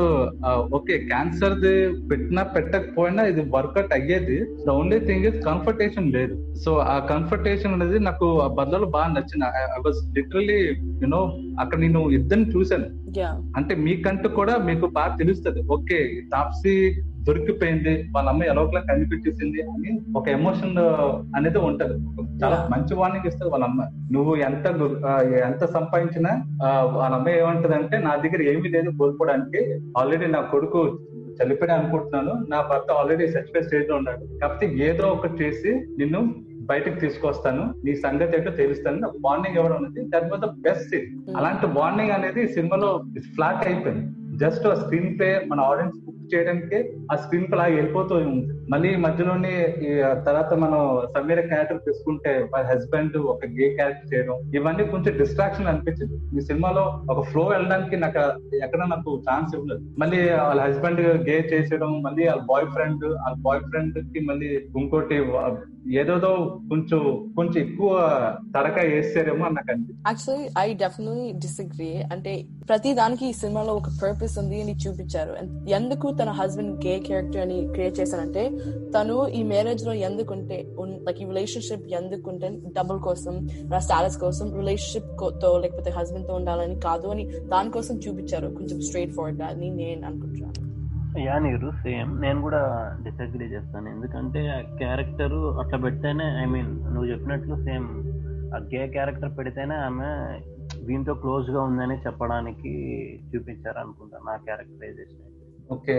ఓకే 0.77 0.95
క్యాన్సర్ 1.11 1.53
ది 1.63 1.73
పెట్టినా 2.09 2.41
పెట్టకపోయినా 2.55 3.21
ఇది 3.31 3.41
వర్కౌట్ 3.53 3.93
అయ్యేది. 3.97 4.37
The 4.65 4.73
only 4.79 4.97
thing 5.09 5.27
is 5.29 5.37
confrontation 5.47 6.07
లేదు. 6.15 6.35
సో 6.63 6.71
ఆ 6.93 6.95
కన్ఫర్టేషన్ 7.11 7.75
అనేది 7.75 7.99
నాకు 8.07 8.27
ఆ 8.45 8.47
బదులు 8.59 8.87
బాగా 8.95 9.09
నచ్చింది 9.13 9.45
ఐ 9.77 9.79
వాజ్ 9.85 10.01
లిటరలీ 10.17 10.59
యునో 11.03 11.21
అక్కడ 11.63 11.79
నేను 11.85 12.01
ఇద్దరిని 12.17 12.47
చూశాను. 12.55 12.89
అంటే 13.59 13.73
మీకంటూ 13.85 14.29
కూడా 14.39 14.55
మీకు 14.69 14.85
బాగా 14.99 15.13
తెలుస్తుంది. 15.21 15.63
ఓకే 15.77 15.99
తాప్సీ 16.33 16.75
దొరికిపోయింది 17.27 17.93
వాళ్ళ 18.15 18.29
అమ్మ 18.29 18.43
ఎలా 18.43 18.61
ఒకలా 18.61 18.81
కనిపెట్టేసింది 18.81 19.61
అని 19.61 19.91
ఒక 20.17 20.27
ఎమోషన్ 20.29 20.77
అనేది 21.37 21.59
ఉంటది. 21.69 21.93
చాలా. 22.43 22.57
మంచి 22.71 22.93
వార్నింగ్ 22.95 23.27
ఇస్తుంది 23.27 23.51
వాళ్ళ 23.51 23.65
అమ్మ 23.65 23.81
నువ్వు 24.11 24.35
ఎంత 24.35 24.65
ఎంత 25.49 25.65
సంపాదించినా 25.65 26.31
వాళ్ళ 26.97 27.15
అమ్మ 27.15 27.29
ఏమంటది 27.29 27.75
అంటే 27.75 27.97
నా 27.97 28.15
దగ్గర 28.15 28.41
ఏమీ 28.53 28.69
లేదు 28.69 28.89
కోల్పోవడానికి. 28.97 29.63
ఆల్రెడీ 29.97 30.25
నా 30.25 30.41
కొడుకు 30.41 30.81
చనిపోయి 31.37 31.71
అనుకుంటున్నాను. 31.71 32.33
నా 32.49 32.61
భర్త 32.71 32.91
ఆల్రెడీ 32.91 33.27
సర్టిఫైడ్ 33.27 33.65
స్టేజ్లో 33.65 33.95
ఉన్నాడు. 33.95 34.39
కాకపోతే 34.41 34.65
ఏదో 34.87 35.07
ఒకటి 35.07 35.43
చేసి 35.43 35.71
నిన్ను 35.99 36.21
బయటకు 36.69 36.99
తీసుకొస్తాను. 36.99 37.63
నీ 37.85 37.95
సంగతి 37.95 38.37
ఏంటో 38.37 38.51
తెలుస్తాను. 38.51 39.11
వార్నింగ్ 39.25 39.57
ఎవరు 39.57 39.73
అనేది 39.73 40.09
that 40.15 40.29
was 40.31 40.43
the 40.45 40.49
best 40.67 40.89
scene 40.89 41.09
అలాంటి 41.37 41.65
వార్నింగ్ 41.79 42.11
అనేది 42.11 42.47
సినిమాలో 42.53 42.91
ఫ్లాట్ 43.35 43.67
అయిపోయింది. 43.67 44.05
జస్ట్ 44.37 44.65
స్క్రీన్ 44.81 45.17
ప్లే 45.17 45.29
మన 45.47 45.59
ఆడియన్స్ 45.59 45.97
చేయడానికి 46.33 46.77
ఆ 47.11 47.15
స్క్రీన్ 47.15 47.47
అలా 47.53 47.65
వెళ్ళిపోతూ 47.77 48.15
ఉంది. 48.15 48.45
మళ్ళీ 48.71 48.89
మధ్యలోనే 48.95 49.53
తర్వాత 50.27 50.53
మనం 50.63 50.79
సమీర 51.15 51.39
క్యారెక్టర్ 51.41 51.81
తీసుకుంటే 51.87 52.31
హస్బెండ్ 52.71 53.17
ఒక 53.33 53.45
గే 53.59 53.67
క్యారెక్టర్ 53.75 54.11
చేయడం 54.13 54.37
ఇవన్నీ 54.55 54.85
కొంచెం 54.85 55.13
డిస్ట్రాక్షన్ 55.17 55.67
అనిపించింది. 55.67 56.17
ఈ 56.37 56.43
సినిమాలో 56.49 56.83
ఒక 57.11 57.21
ఫ్లో 57.29 57.43
వెళ్ళడానికి 57.45 57.97
నాకు 57.97 58.19
ఎక్కడ 58.63 58.81
నాకు 58.93 59.21
ఛాన్స్ 59.29 59.55
ఇవ్వలేదు. 59.55 59.83
మళ్ళీ 59.99 60.19
వాళ్ళ 60.47 60.61
హస్బెండ్ 60.61 61.01
గే 61.29 61.37
చేసేయడం 61.53 61.91
మళ్ళీ 62.01 62.25
వాళ్ళ 62.27 62.43
బాయ్ 62.53 62.67
ఫ్రెండ్ 62.75 63.05
వాళ్ళ 63.23 63.35
బాయ్ 63.47 63.63
ఫ్రెండ్కి 63.69 64.21
మళ్ళీ 64.31 64.49
ఇంకోటి 64.77 65.17
ఏదోదో 65.93 66.61
కొంచెం 66.69 67.01
కొంచెం 67.35 67.57
ఎక్కువ 67.63 67.89
తడక 68.55 68.77
వేస్తారేమో 68.79 69.45
అని 69.45 69.55
నాకు 69.55 69.73
యాక్చువల్లీ 70.07 70.49
ఐ 70.59 70.73
డెఫినెట్లీ 70.73 71.31
డిసగ్రీ 71.31 71.89
అంటే 72.13 72.45
ప్రతి 72.69 72.93
దానికి 72.93 73.25
ఈ 73.27 73.33
సినిమాలో 73.33 73.73
ఒక 73.73 73.89
పర్పస్ 74.01 74.39
ఉంది 74.39 74.61
అని 74.61 74.71
చూపించారు. 74.71 75.33
ఎందుకు 75.69 76.11
తన 76.11 76.29
హస్బెండ్ 76.29 76.85
గే 76.85 76.99
క్యారెక్టర్ 76.99 77.41
అని 77.41 77.67
క్రియేట్ 77.67 77.99
చేశానంటే 77.99 78.51
తను 78.95 79.27
ఈ 79.27 79.43
మ్యారేజ్లో 79.43 79.93
ఎందుకుంటే 79.93 80.65
లైక్ 81.07 81.21
ఈ 81.21 81.25
రిలేషన్షిప్ 81.25 81.93
ఎందుకుంటే 81.93 82.49
డబుల్ 82.49 82.99
కోసం 82.99 83.47
నా 83.73 83.79
స్టాటస్ 83.79 84.17
కోసం 84.17 84.55
రిలేషన్షిప్తో 84.57 85.57
లేకపోతే 85.57 85.91
హస్బెండ్తో 85.91 86.33
ఉండాలని 86.33 86.79
కాదు 86.79 87.07
అని 87.07 87.25
దానికోసం 87.25 87.97
చూపించారు. 87.97 88.47
కొంచెం 88.47 88.81
స్ట్రైట్ 88.81 89.13
ఫార్వర్డ్గా 89.13 89.45
అని 89.45 89.69
నేను 89.69 90.07
అనుకుంటున్నాను. 90.07 90.64
యా 91.23 91.35
నీరు 91.43 91.69
సేమ్. 91.83 92.11
నేను 92.23 92.39
కూడా 92.45 92.61
డిసగ్రీ 93.05 93.45
చేస్తాను. 93.53 93.87
ఎందుకంటే 93.89 94.41
ఆ 94.55 94.59
క్యారెక్టర్ 94.81 95.37
అట్లా 95.61 95.77
పెడితేనే 95.85 96.27
ఐ 96.41 96.45
మీన్ 96.53 96.71
నువ్వు 96.93 97.07
చెప్పినట్లు 97.11 97.55
సేమ్. 97.67 97.87
ఆ 98.55 98.59
గే 98.73 98.81
క్యారెక్టర్ 98.95 99.31
పెడితేనే 99.37 99.77
ఆమె 99.87 100.09
దీంతో 100.89 101.13
క్లోజ్గా 101.23 101.61
ఉందని 101.69 101.95
చెప్పడానికి 102.05 102.73
చూపించారు 103.31 103.79
అనుకుంటాను 103.83 104.25
నా 104.25 104.35
క్యారెక్టరైజేషన్ 104.47 105.31
ఓకే 105.75 105.95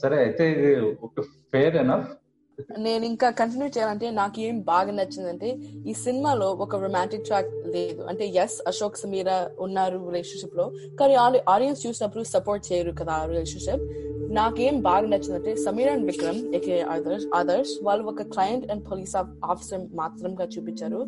సరే 0.00 0.16
అయితే 0.24 0.44
ఇది 0.54 0.70
ఒక 1.06 1.22
ఫేర్ 1.52 1.76
ఎనఫ్ 1.84 2.10
నేను 2.84 3.04
ఇంకా 3.10 3.28
కంటిన్యూ 3.38 3.68
చేయాలంటే 3.74 4.06
నాకు 4.18 4.38
ఏం 4.46 4.56
బాగా 4.70 4.92
నచ్చిందంటే 4.96 5.48
ఈ 5.90 5.92
సినిమాలో 6.02 6.48
ఒక 6.64 6.76
రొమాంటిక్ 6.82 7.24
ట్రాక్ 7.28 7.52
లేదు. 7.76 8.00
అంటే 8.10 8.24
ఎస్ 8.42 8.56
అశోక్ 8.70 9.00
సమీరా 9.02 9.36
ఉన్నారు 9.66 9.96
రిలేషన్షిప్లో. 10.08 10.66
కానీ 11.00 11.14
ఆడియన్స్ 11.54 11.84
చూసినప్పుడు 11.86 12.24
సపోర్ట్ 12.34 12.66
చేయరు 12.70 12.92
కదా 13.00 13.14
ఆ 13.20 13.24
రిలేషన్షిప్ 13.30 13.84
నాకేం 14.38 14.80
బాగా 14.80 15.06
నచ్చిందంటే 15.12 15.56
సమీర్ 15.62 15.88
అండ్ 15.92 16.06
విక్రమ్ 16.10 16.38
ఏకే 16.54 16.76
ఆదర్శ్ 16.92 17.24
ఆదర్శ్ 17.38 17.72
వాళ్ళు 17.86 18.04
ఒక 18.04 18.22
క్లయింట్ 18.22 18.70
అండ్ 18.72 18.84
పోలీస్ 18.90 19.16
ఆఫీసర్ 19.52 19.82
మాత్రంగా 19.94 20.44
చూపించారు. 20.54 21.00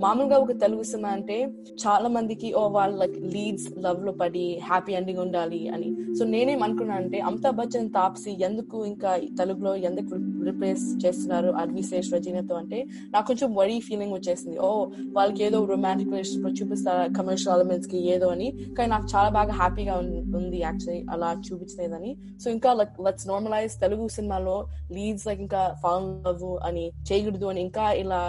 మామూలుగా 0.00 0.36
ఒక 0.44 0.52
తెలుగు 0.60 0.82
సినిమా 0.82 1.08
అంటే 1.08 1.36
చాలా 1.82 2.08
మందికి 2.08 2.48
ఓ 2.60 2.62
వాళ్ళ 2.68 2.94
లైక్ 3.02 3.16
లీడ్స్ 3.34 3.66
లవ్లో 3.78 4.12
పడి 4.12 4.58
హ్యాపీ 4.68 4.92
ఎండింగ్ 4.92 5.18
ఉండాలి 5.18 5.68
అని. 5.68 5.90
సో 6.14 6.24
నేనేం 6.24 6.62
అనుకున్నాను 6.62 7.04
అంటే 7.04 7.20
అమితాబ్ 7.20 7.56
బచ్చన్ 7.56 7.90
తాప్సి 7.98 8.34
ఎందుకు 8.42 8.84
ఇంకా 8.84 9.12
తెలుగులో 9.38 9.74
ఎందుకు 9.90 10.12
రిప్లేస్ 10.48 10.86
చేస్తున్నారు? 11.04 11.50
అర్విశేష్ 11.62 12.10
రజనీతో 12.14 12.54
అంటే 12.54 12.80
నాకు 13.14 13.26
కొంచెం 13.26 13.54
వరీ 13.60 13.80
ఫీలింగ్ 13.80 14.12
వచ్చేసింది. 14.12 14.58
ఓ 14.58 14.70
వాళ్ళకి 15.12 15.44
ఏదో 15.44 15.64
రొమాంటిక్ 15.64 16.12
రిలేషన్షిప్ 16.14 16.60
చూపిస్తారా 16.62 17.06
కమర్షియల్ 17.20 17.56
ఎలిమెంట్స్కి 17.58 18.00
ఏదో 18.16 18.28
అని. 18.28 18.50
కానీ 18.78 18.90
నాకు 18.96 19.08
చాలా 19.16 19.28
బాగా 19.38 19.52
హ్యాపీగా 19.62 19.96
ఉంది 20.40 20.60
యాక్చువల్లీ 20.66 21.04
అలా 21.10 21.30
చూపించలేదని. 21.46 22.12
సో 22.42 22.50
ఇంకా 22.50 22.71
లైక్ 22.80 22.96
లెట్స్ 23.06 23.28
నార్మలైజ్ 23.30 23.74
తెలుగు 23.84 24.06
సినిమాలో 24.16 24.56
లీడ్స్ 24.96 25.26
లైక్ 25.28 25.42
ఇంకా 25.46 25.62
ఫాల్ 25.82 26.08
లవ్ 26.26 26.44
అని 26.68 26.84
చేయకూడదు 27.10 27.48
అని 27.52 27.62
ఇంకా 27.68 27.86
ఇలా 28.02 28.20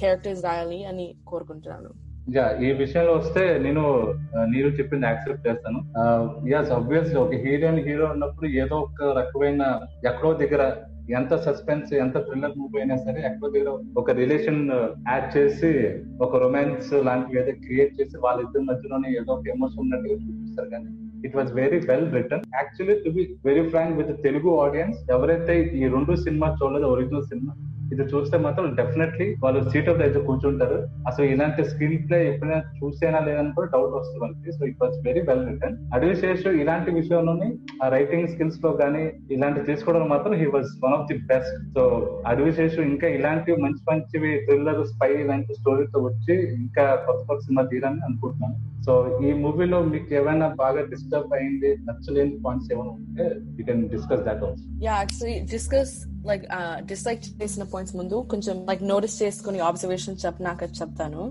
క్యారెక్టర్స్ 0.00 0.44
రాయాలి 0.48 0.80
అని 0.92 1.06
కోరుకుంటున్నాను. 1.32 1.90
యా 2.36 2.44
ఈ 2.66 2.68
విషయంలో 2.80 3.12
వస్తే 3.20 3.42
నేను 3.64 3.82
నీరు 4.52 4.68
చెప్పింది 4.78 5.06
యాక్సెప్ట్ 5.08 5.46
చేస్తాను. 5.48 5.80
యస్ 6.52 6.70
అబ్వియస్లీ 6.78 7.18
ఒక 7.24 7.36
హీరోయిన్ 7.44 7.80
హీరో 7.88 8.06
ఉన్నప్పుడు 8.14 8.48
ఏదో 8.62 8.76
ఒక 8.86 9.10
రకమైన 9.20 9.62
ఎక్కడో 10.10 10.32
దగ్గర 10.42 10.64
ఎంత 11.18 11.34
సస్పెన్స్ 11.46 11.88
ఎంత 12.02 12.16
థ్రిల్లర్ 12.26 12.58
మూవీ 12.58 12.76
అయినా 12.80 12.96
సరే 13.06 13.20
ఎక్కడో 13.28 13.48
దగ్గర 13.54 13.70
ఒక 14.00 14.10
రిలేషన్ 14.20 14.60
యాడ్ 15.12 15.26
చేసి 15.36 15.70
ఒక 16.24 16.36
రొమాన్స్ 16.42 16.92
లాంటివి 17.08 17.40
ఏదో 17.40 17.52
క్రియేట్ 17.64 17.96
చేసి 18.00 18.16
వాళ్ళిద్దరి 18.24 18.64
మధ్యలోనే 18.70 19.08
ఏదో 19.20 19.32
ఒక 19.36 19.48
ఎమోషన్ 19.54 19.82
ఉన్నట్టుగా 19.84 20.16
చూపిస్తారు 20.26 20.68
కానీ 20.74 20.90
it 21.24 21.36
was 21.36 21.50
very 21.52 21.78
well 21.86 22.08
written 22.14 22.46
actually 22.54 22.96
to 23.04 23.10
be 23.10 23.24
very 23.44 23.64
frank 23.68 23.96
with 23.98 24.12
Telugu 24.22 24.50
audience 24.64 24.98
ఎవరైతే 25.10 25.54
ఈ 25.74 25.84
రెండు 25.88 26.16
సినిమా 26.24 26.48
చూడలేదు 26.60 26.86
ఒరిజినల్ 26.86 27.26
సినిమా 27.26 27.52
ఇది 27.92 28.04
చూస్తే 28.12 28.38
మాత్రం 28.38 28.76
డెఫినెట్లీ 28.80 29.26
వాళ్ళు 29.44 29.70
సీట్ 29.70 29.88
ఆఫ్ 29.88 30.02
అయితే 30.06 30.18
కూర్చుంటారు. 30.18 30.78
అసలు 31.08 31.24
ఇలాంటి 31.24 31.64
స్క్రీన్ 31.64 32.08
ప్లే 32.08 32.18
ఎప్పుడైనా 32.30 32.60
చూసేనా 32.78 33.18
లేదని 33.18 33.52
కూడా 33.52 33.68
డౌట్ 33.74 33.94
వస్తుంది 33.96 34.20
మనకి 34.24 34.52
so 34.58 34.66
it 34.66 34.80
was 34.82 34.96
very 35.06 35.20
well 35.20 35.46
written 35.48 35.78
Adivi 35.94 36.14
ఇలాంటి 36.62 36.90
విషయంలోని 36.90 37.58
ఆ 37.84 37.88
రైటింగ్ 37.88 38.28
స్కిల్స్లో 38.28 38.72
కానీ 38.72 39.04
ఇలాంటి 39.30 39.60
తీసుకోవడం 39.60 40.08
మాత్రం 40.08 40.34
he 40.34 40.46
was 40.46 40.68
one 40.84 40.94
of 40.98 41.06
the 41.12 41.18
best 41.32 41.56
so 41.76 41.84
Adivi 42.26 42.52
ఇంకా 42.82 43.08
ఇలాంటి 43.08 43.52
మంచి 43.56 43.82
మంచివి 43.90 44.32
థ్రిల్లర్ 44.46 44.86
స్పై 44.86 45.10
ఇలాంటి 45.14 45.54
స్టోరీతో 45.54 46.00
వచ్చి 46.00 46.34
ఇంకా 46.54 46.84
కొత్త 47.06 47.22
కొత్త 47.28 47.44
సినిమా 47.44 47.62
తీయాలని 47.62 48.00
అనుకుంటున్నాను. 48.00 48.56
సో 48.86 49.18
ఈ 49.26 49.32
మూవీలో 49.32 49.82
మీకు 49.82 50.14
ఏమైనా 50.14 50.46
బాగా 50.48 50.80
డిస్టర్బ్ 50.82 51.34
అయింది 51.34 51.76
నచ్చలేని 51.88 52.38
పాయింట్స్ 52.44 52.72
ఏమైనా 52.72 52.90
ఉంటే 52.90 53.24
you 53.58 53.64
can 53.64 53.88
discuss 53.88 54.24
that 54.24 54.42
also 54.44 54.64
yeah 54.84 54.94
actually 54.96 55.40
discuss 55.40 56.08
like 56.26 56.44
dislike 56.84 57.22
చేసిన 57.42 57.62
పాయింట్స్ 57.82 57.96
ముందు 58.00 58.16
కొంచెం 58.30 58.56
లైక్ 58.68 58.82
నోటీస్ 58.88 59.16
చేసుకుని 59.22 59.58
అబ్జర్వేషన్ 59.68 60.16
చెప్పినాక 60.24 60.62
చెప్తాను. 60.80 61.22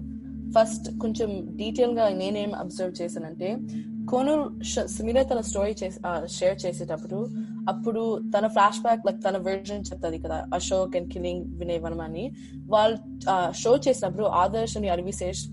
ఫస్ట్ 0.56 0.88
కొంచెం 1.02 1.30
డీటెయిల్గా 1.60 2.06
నేనేం 2.22 2.52
అబ్జర్వ్ 2.56 2.96
చేశానంటే 3.02 3.50
కోను 4.10 4.34
సుమీర 4.94 5.20
తన 5.30 5.42
స్టోరీ 5.50 5.74
షేర్ 6.38 6.58
చేసేటప్పుడు 6.64 7.20
అప్పుడు 7.72 8.02
తన 8.34 8.46
ఫ్లాష్ 8.56 8.80
బ్యాక్ 8.86 9.06
లైక్ 9.08 9.20
తన 9.28 9.38
వర్జన్ 9.48 9.86
చెప్తుంది 9.90 10.18
కదా 10.26 10.40
అశోక్ 10.56 10.96
అండ్ 10.98 11.10
కిలింగ్ 11.14 11.46
వినయ్ 11.60 11.82
వర్మ 11.86 12.02
అని. 12.02 12.26
వాళ్ళు 12.74 12.98
షో 13.62 13.72
చేసినప్పుడు 13.88 14.26
ఆదర్శ్ 14.42 14.76
అని 14.78 14.90
అరవిశేష్ 14.96 15.44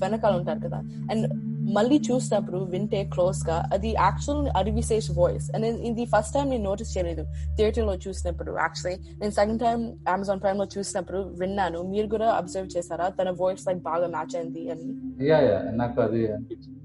వెనకాల 0.00 0.34
ఉంటారు 0.40 0.62
కదా. 0.66 0.80
అండ్ 1.12 1.26
మళ్ళీ 1.76 1.96
చూసినప్పుడు 2.08 2.58
వింటే 2.72 3.00
క్లోజ్గా 3.14 3.56
అది 3.74 3.90
యాక్చువల్ 4.04 4.48
అరివిశేష్ 4.60 5.08
వాయిస్ 5.18 5.46
అండ్ 5.54 5.66
ఇది 5.90 6.04
ఫస్ట్ 6.12 6.34
టైం 6.36 6.46
నేను 6.52 6.64
నోటీస్ 6.70 6.92
చేయలేదు. 6.96 7.22
థియేటర్లో 7.56 7.94
చూసినప్పుడు 8.06 8.52
యాక్చువల్లీ 8.64 8.96
నేను 9.20 9.32
సెకండ్ 9.38 9.60
టైం 9.64 9.78
అమెజాన్ 10.14 10.40
ప్రైమ్లో 10.44 10.66
చూసినప్పుడు 10.76 11.20
విన్నాను. 11.40 11.80
మీరు 11.92 12.08
కూడా 12.14 12.28
అబ్జర్వ్ 12.40 12.70
చేశారా? 12.76 13.08
తన 13.18 13.34
వాయిస్ 13.42 13.66
లైక్ 13.68 13.82
బాగా 13.90 14.08
మ్యాచ్ 14.16 14.36
అయింది 14.40 14.64
అని. 14.74 14.88
యా 15.30 15.40
యా 15.48 15.58
నాకు 15.82 16.00
అది 16.06 16.22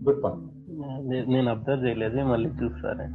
గుడ్ 0.08 0.22
పాయింట్ 0.26 0.50
నేను 1.36 1.48
అబ్జర్వ్ 1.56 1.86
చేయలేదు 1.88 2.28
మళ్ళీ 2.34 2.52
చూస్తారే 2.62 3.08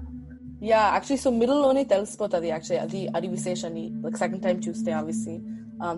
యా 0.69 0.81
యాక్చువల్లీ 0.95 1.23
సో 1.25 1.31
మిడిల్లోనే 1.41 1.83
తెలిసిపోతుంది 1.95 2.49
యాక్చువల్లీ 2.53 2.81
అది 2.87 3.01
అది 3.17 3.27
విశేష్ 3.37 3.65
అని. 3.69 3.85
లైక్ 4.05 4.19
సెకండ్ 4.25 4.43
టైం 4.47 4.57
చూస్తే 4.67 4.91
ఆబ్వియస్లీ 5.01 5.37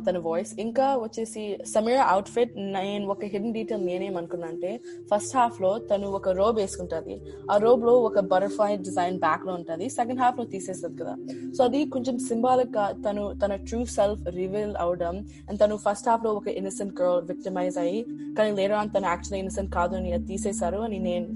తన 0.06 0.18
వాయిస్ 0.18 0.52
ఇంకా 0.60 0.96
వచ్చేసి 0.96 1.58
సమీరా 1.72 2.02
అవుట్ 2.02 2.28
ఫిట్ 2.28 2.54
నేను 2.56 3.06
ఒక 3.06 3.24
హిడెన్ 3.24 3.54
డీటెయిల్ 3.54 3.86
నేనేమనుకున్నా 3.86 4.48
అంటే 4.48 4.80
ఫస్ట్ 5.10 5.36
హాఫ్లో 5.36 5.78
తను 5.78 6.08
ఒక 6.18 6.28
రోబ్ 6.28 6.58
వేసుకుంటది. 6.58 7.20
ఆ 7.50 7.56
రోబ్లో 7.56 7.94
ఒక 8.08 8.20
బటర్ఫ్లై 8.20 8.76
డిజైన్ 8.76 9.18
బ్యాక్లో 9.18 9.54
ఉంటది. 9.54 9.88
సెకండ్ 9.88 10.20
హాఫ్లో 10.20 10.44
తీసేస్తుంది 10.44 11.02
కదా. 11.02 11.16
సో 11.58 11.64
అది 11.64 11.84
కొంచెం 11.86 12.18
సింబాలిక్గా 12.18 12.86
తను 13.06 13.24
తన 13.44 13.54
ట్రూ 13.54 13.84
సెల్ఫ్ 13.84 14.24
రివీల్ 14.28 14.74
అవడం 14.76 15.16
అండ్ 15.48 15.60
తను 15.60 15.76
ఫస్ట్ 15.76 16.08
హాఫ్లో 16.08 16.32
ఒక 16.32 16.48
ఇన్నసెంట్ 16.48 17.02
గర్ల్ 17.02 17.22
విక్టిమైజ్ 17.32 17.78
అయ్యి 17.78 18.00
కానీ 18.38 18.50
లేటర్ 18.50 18.72
ఆన్ 18.72 18.90
తను 18.90 19.06
యాక్చువల్లీ 19.06 19.38
ఇన్నసెంట్ 19.38 19.72
కాదు 19.72 19.96
అని 19.96 20.12
అది 20.12 20.26
తీసేశారు 20.26 20.76
అని 20.76 20.98
నేను 20.98 21.26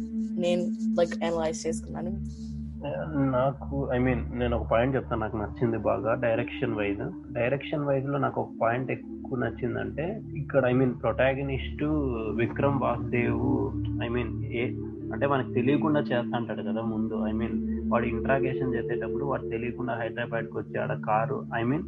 నేను 0.44 0.62
లైక్ 0.98 1.24
అనలైజ్ 1.24 1.66
చేసుకున్నాను. 1.66 2.12
నాకు 3.34 3.90
ఐ 3.92 3.98
మీన్ 3.98 4.22
నేను 4.38 4.56
ఒక 4.56 4.66
పాయింట్ 4.70 4.96
చెప్తాను. 4.96 5.20
నాకు 5.22 5.36
నచ్చింది 5.36 5.78
బాగా 5.78 6.14
డైరెక్షన్ 6.14 6.74
వైజ్ 6.74 7.34
డైరెక్షన్ 7.34 7.84
వైజ్లో 7.84 8.18
నాకు 8.18 8.40
ఒక 8.40 8.48
పాయింట్ 8.62 8.90
ఎక్కువ 8.90 9.38
నచ్చిందంటే 9.38 10.22
ఇక్కడ 10.36 10.64
I 10.66 10.72
mean 10.72 10.94
protagonist 11.02 11.84
Vikram 12.36 12.80
Vasudev 12.80 13.46
I 14.04 14.08
mean 14.08 14.44
ఏ 14.44 14.64
అంటే 15.12 15.26
మనకు 15.26 15.52
తెలియకుండా 15.52 16.00
చేస్తా 16.00 16.36
అంటాడు 16.36 16.62
కదా 16.62 16.82
ముందు. 16.82 17.28
ఐ 17.28 17.32
మీన్ 17.32 17.56
వాడు 17.92 18.04
ఇంట్రాగేషన్ 18.04 18.74
చేసేటప్పుడు 18.74 19.24
వాడు 19.24 19.48
తెలియకుండా 19.48 19.94
హైదరాబాద్కి 19.94 20.58
వచ్చి 20.58 20.80
ఆడ 20.80 20.92
కారు 21.06 21.46
ఐ 21.54 21.62
మీన్ 21.62 21.82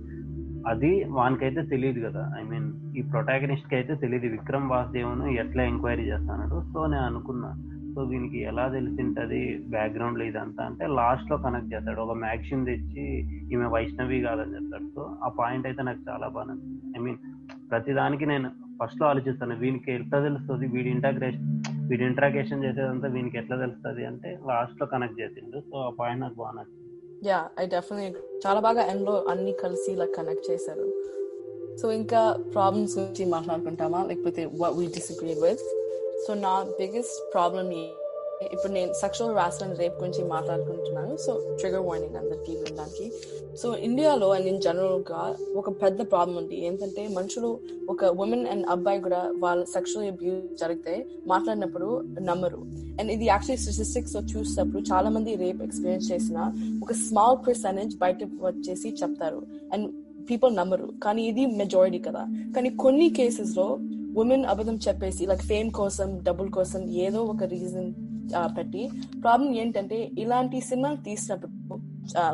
అది 0.66 1.04
వానికైతే 1.08 1.62
తెలియదు 1.62 2.00
కదా. 2.08 2.32
ఐ 2.40 2.42
మీన్ 2.42 2.96
ఈ 2.96 3.02
ప్రొటాగనిస్ట్కి 3.02 3.74
అయితే 3.74 3.94
తెలియదు 3.94 4.26
విక్రమ్ 4.26 4.70
వాసుదేవ్ను 4.70 5.26
ఎట్లా 5.26 5.62
ఎంక్వైరీ 5.62 6.02
చేస్తాడు 6.02 6.72
సో 6.72 6.86
నేను 6.86 7.04
అనుకున్నా. 7.04 7.50
సో 7.96 8.04
దీనికి 8.04 8.38
ఎలా 8.42 8.68
తెలిసింటది 8.68 9.58
బ్యాక్గ్రౌండ్లో 9.70 10.24
ఇదంతా 10.24 10.64
అంటే 10.64 10.86
లాస్ట్లో 10.86 11.36
కనెక్ట్ 11.36 11.74
చేస్తాడు. 11.74 12.00
ఒక 12.00 12.10
మ్యాక్సిమ్ 12.10 12.66
తెచ్చి 12.66 13.04
ఈమె 13.52 13.66
వైష్ణవి 13.66 14.20
కాదని 14.20 14.54
చెప్తాడు 14.54 14.88
సో 14.94 15.16
ఆ 15.24 15.28
పాయింట్ 15.28 15.66
అయితే 15.66 15.82
నాకు 15.82 16.10
చాలా 16.10 16.28
బాగా 16.28 16.54
ఐ 16.96 17.00
మీన్ 17.00 17.16
ప్రతిదానికి 17.70 18.26
నేను 18.26 18.50
ఫస్ట్లో 18.80 19.06
ఆలోచిస్తాను. 19.06 19.56
వీనికి 19.56 19.92
ఎట్లా 19.92 20.20
తెలుస్తుంది? 20.20 20.66
వీడి 20.66 20.88
ఇంటగ్రేషన్ 20.88 21.62
వీడి 21.90 22.04
ఇంట్రాగేషన్ 22.04 22.64
చేసేదంతా 22.64 23.08
వీనికి 23.08 23.38
ఎట్లా 23.38 23.56
తెలుస్తుంది 23.56 24.06
అంటే 24.06 24.38
లాస్ట్లో 24.48 24.86
కనెక్ట్ 24.86 25.20
చేసిండు. 25.20 25.60
సో 25.60 25.78
ఆ 25.78 25.90
పాయింట్ 26.00 26.20
నాకు 26.20 26.34
బాగా 26.34 26.52
నచ్చింది. 26.52 27.28
యా 27.28 27.48
ఐ 27.60 27.66
డెఫినెట్ 27.66 28.16
చాలా 28.46 28.60
బాగా 28.60 28.82
ఎండ్లో 28.82 29.24
అన్ని 29.24 29.54
కలిసి 29.62 29.92
ఇలా 29.92 30.06
కనెక్ట్ 30.16 30.50
చేశారు. 30.50 30.86
సో 31.76 31.92
ఇంకా 31.92 32.36
ప్రాబ్లమ్స్ 32.52 32.98
గురించి 32.98 33.24
మాట్లాడుకుంటామా? 33.30 34.04
లేకపోతే 34.04 34.44
what 34.60 34.76
we 34.78 34.86
disagree 34.86 35.34
with 35.44 35.66
so 36.26 36.34
నా 36.34 36.62
బిగ్గెస్ట్ 36.62 37.32
ప్రాబ్లమ్ 37.32 37.72
ఇప్పుడు 38.52 38.72
నేను 38.72 38.92
సెక్షువల్ 38.92 39.36
హరాస్మెంట్ 39.36 39.78
రేప్ 39.78 39.98
గురించి 39.98 40.24
మాట్లాడుకుంటున్నాను. 40.24 41.16
సో 41.16 41.56
ట్రిగర్ 41.58 41.80
వార్నింగ్ 41.80 42.16
అందరికి 42.16 42.56
వినడానికి. 42.56 43.12
సో 43.56 43.76
ఇండియాలో 43.76 44.30
అండ్ 44.30 44.46
ఇన్ 44.46 44.62
జనరల్గా 44.62 45.36
ఒక 45.56 45.82
పెద్ద 45.82 46.10
ప్రాబ్లం 46.10 46.36
ఉంది. 46.36 46.66
ఏంటంటే 46.66 47.08
మనుషులు 47.08 47.58
ఒక 47.90 48.04
ఉమెన్ 48.04 48.46
అండ్ 48.46 48.66
అబ్బాయి 48.70 49.00
కూడా 49.00 49.34
వాళ్ళ 49.38 49.64
సెక్షువల్ 49.64 50.06
అబ్యూస్ 50.06 50.60
జరిగితే 50.60 51.06
మాట్లాడినప్పుడు 51.26 52.04
నమ్మరు. 52.20 52.58
అండ్ 53.00 53.12
ఇది 53.12 53.24
యాక్చువల్లీ 53.24 53.56
స్టెటిస్టిక్స్ 53.56 54.16
చూసినప్పుడు 54.16 54.82
చాలా 54.82 55.10
మంది 55.10 55.36
రేప్ 55.36 55.62
ఎక్స్పీరియన్స్ 55.62 56.12
చేసిన 56.12 56.52
ఒక 56.82 56.92
స్మాల్ 56.92 57.46
పర్సెంటేజ్ 57.48 57.98
బయట 57.98 58.16
వచ్చేసి 58.24 58.88
చెప్తారు. 58.88 59.42
అండ్ 59.72 59.92
పీపుల్ 60.30 60.56
నమ్మరు. 60.56 60.88
కానీ 61.02 61.22
ఇది 61.22 61.46
మెజారిటీ 61.46 61.98
కదా. 61.98 62.26
కానీ 62.56 62.70
కొన్ని 62.70 63.10
కేసెస్లో 63.10 63.78
ఉమెన్ 64.20 64.44
అబద్ధం 64.52 64.76
చెప్పేసి 64.86 65.22
లైక్ 65.30 65.44
ఫేమ్ 65.50 65.70
కోసం 65.80 66.08
డబ్బుల 66.28 66.48
కోసం 66.58 66.82
ఏదో 67.06 67.20
ఒక 67.32 67.44
రీజన్ 67.54 67.90
పెట్టి 68.56 68.82
ప్రాబ్లం 69.24 69.50
ఏంటంటే 69.62 69.98
ఇలాంటి 70.22 70.60
సినిమాలు 70.70 70.98
తీసినప్పుడు 71.08 71.76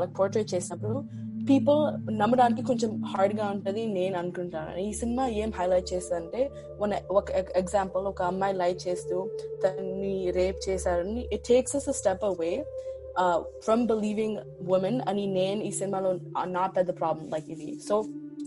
లైక్ 0.03 0.14
పోర్ట్రేట్ 0.21 0.51
చేసినప్పుడు 0.55 1.01
పీపుల్ 1.49 1.81
నమ్మడానికి 2.21 2.62
కొంచెం 2.68 2.90
హార్డ్గా 3.12 3.47
ఉంటది 3.55 3.83
నేను 3.97 4.16
అనుకుంటాను. 4.21 4.73
ఈ 4.88 4.92
సినిమా 5.01 5.25
ఏం 5.40 5.51
హైలైట్ 5.59 5.88
చేస్తుందంటే 5.92 6.42
మన 6.81 7.01
ఒక 7.18 7.31
ఎగ్జాంపుల్ 7.61 8.05
ఒక 8.12 8.23
అమ్మాయి 8.31 8.55
లైట్ 8.61 8.81
చేస్తూ 8.87 9.16
తన్ని 9.64 10.14
రేప్ 10.38 10.61
చేశారని 10.68 11.23
it 11.37 11.45
takes 11.51 11.77
us 11.81 11.88
step 12.01 12.25
away 12.31 12.53
from 13.64 13.83
believing 13.92 14.38
women 14.77 15.01
అని 15.11 15.25
నేను 15.38 15.61
ఈ 15.68 15.73
సినిమాలో 15.81 16.12
నా 16.57 16.66
పెద్ద 16.77 16.90
ప్రాబ్లం 17.01 17.27
లైక్ 17.35 17.51
ఇది. 17.57 17.71
So 17.88 17.97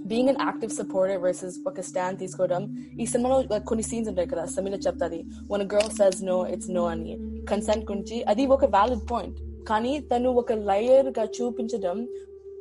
being 0.07 0.29
an 0.29 0.41
active 0.41 0.71
supporter 0.71 1.21
versus 1.21 1.59
ఒక 1.67 1.81
స్టాండ్ 1.81 2.19
తీసుకోవడం 2.19 2.63
ఈ 2.99 3.05
సినిమాలో 3.05 3.59
కొన్ని 3.59 3.83
సీన్స్ 3.83 4.09
ఉంటాయి 4.09 4.27
కదా 4.27 4.45
సమీల 4.45 4.73
చెప్తాది 4.73 5.25
one 5.51 5.61
girl 5.61 5.91
says 5.91 6.23
no 6.23 6.47
it's 6.47 6.71
no 6.71 6.85
అని. 6.85 7.13
కన్సెంట్ 7.45 7.91
గురించి 7.91 8.23
అది 8.23 8.45
ఒక 8.45 8.65
వ్యాలిడ్ 8.65 9.11
పాయింట్ 9.11 9.67
కానీ 9.67 9.99
తను 9.99 10.29
ఒక 10.31 10.51
లయర్గా 10.51 11.23
చూపించడం 11.23 12.07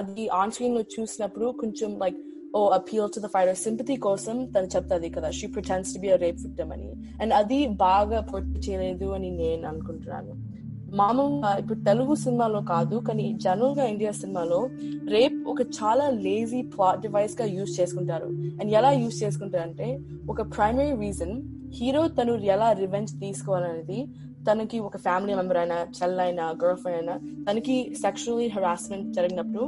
అది 0.01 0.29
ఆన్ 0.29 0.51
స్క్రీన్లో 0.51 0.81
చూసినప్పుడు 0.81 1.47
కొంచెం 1.61 1.99
like 1.99 2.17
oh 2.57 2.69
appeal 2.69 3.15
to 3.15 3.21
the 3.21 3.27
fighter 3.27 3.57
sympathy 3.57 3.97
కోసం 3.97 4.45
తను 4.45 4.67
చెప్తాది 4.67 5.09
కదా 5.11 5.31
she 5.31 5.47
pretends 5.47 5.95
to 5.95 5.99
be 5.99 6.09
a 6.09 6.17
rape 6.17 6.41
victim 6.43 6.73
అని. 6.73 6.91
అండ్ 7.23 7.33
అది 7.35 7.67
బాగా 7.67 8.21
పొట్టి 8.21 8.59
చేయలేదు 8.61 9.11
అని 9.11 9.31
నేను 9.31 9.69
అనుకుంటున్నాను. 9.69 10.54
మామూలుగా 10.95 11.57
ఇప్పుడు 11.57 11.79
తెలుగు 11.79 12.15
సినిమాలో 12.15 12.61
కాదు 12.61 12.97
కానీ 12.97 13.39
జనరల్గా 13.43 13.85
ఇండియా 13.85 14.11
సినిమాలో 14.11 14.69
రేప్ 15.09 15.49
ఒక 15.49 15.61
చాలా 15.61 16.09
లేజీ 16.09 16.63
ప్లాట్ 16.63 17.01
డివైస్గా 17.01 17.47
యూజ్ 17.47 17.81
చేసుకుంటారు. 17.81 18.27
అండ్ 18.61 18.71
ఎలా 18.73 18.91
యూజ్ 18.93 19.25
చేసుకుంటారంటే 19.25 20.01
ఒక 20.31 20.43
ప్రైమరీ 20.57 20.93
రీజన్ 21.01 21.35
హీరో 21.75 22.09
తను 22.09 22.33
ఎలా 22.33 22.73
రివెంజ్ 22.73 23.21
తీసుకోవాలనేది 23.21 24.07
తనకి 24.51 24.79
ఒక 24.79 24.97
ఫ్యామిలీ 24.97 25.35
మెంబర్ 25.35 25.57
అయినా 25.57 25.87
చెల్లైనా 25.99 26.47
గర్ల్ 26.65 26.77
ఫ్రెండ్ 26.77 26.99
అయినా 26.99 27.45
తనకి 27.51 27.77
సెక్షువల్లీ 28.03 28.49
హెరాస్మెంట్ 28.49 29.13
జరిగినప్పుడు 29.13 29.65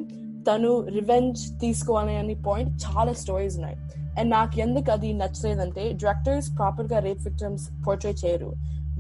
తను 0.51 0.73
రివెంజ్ 0.89 1.61
తీసుకోవాలి 1.61 2.17
అనే 2.17 2.35
పాయింట్ 2.47 2.83
చాలా 2.85 3.13
స్టోరీస్ 3.13 3.57
ఉన్నాయి. 3.57 3.77
అండ్ 4.21 4.31
నాకు 4.31 4.61
ఎందుకు 4.61 4.91
అది 4.91 5.13
నచ్చలేదంటే 5.13 5.93
డైరెక్టర్స్ 5.93 6.59
ప్రాపర్గా 6.59 6.99
రేప్ 6.99 7.23
విక్టమ్స్ 7.29 7.87
పోర్ట్రేట్ 7.87 8.25
చేయరు. 8.25 8.53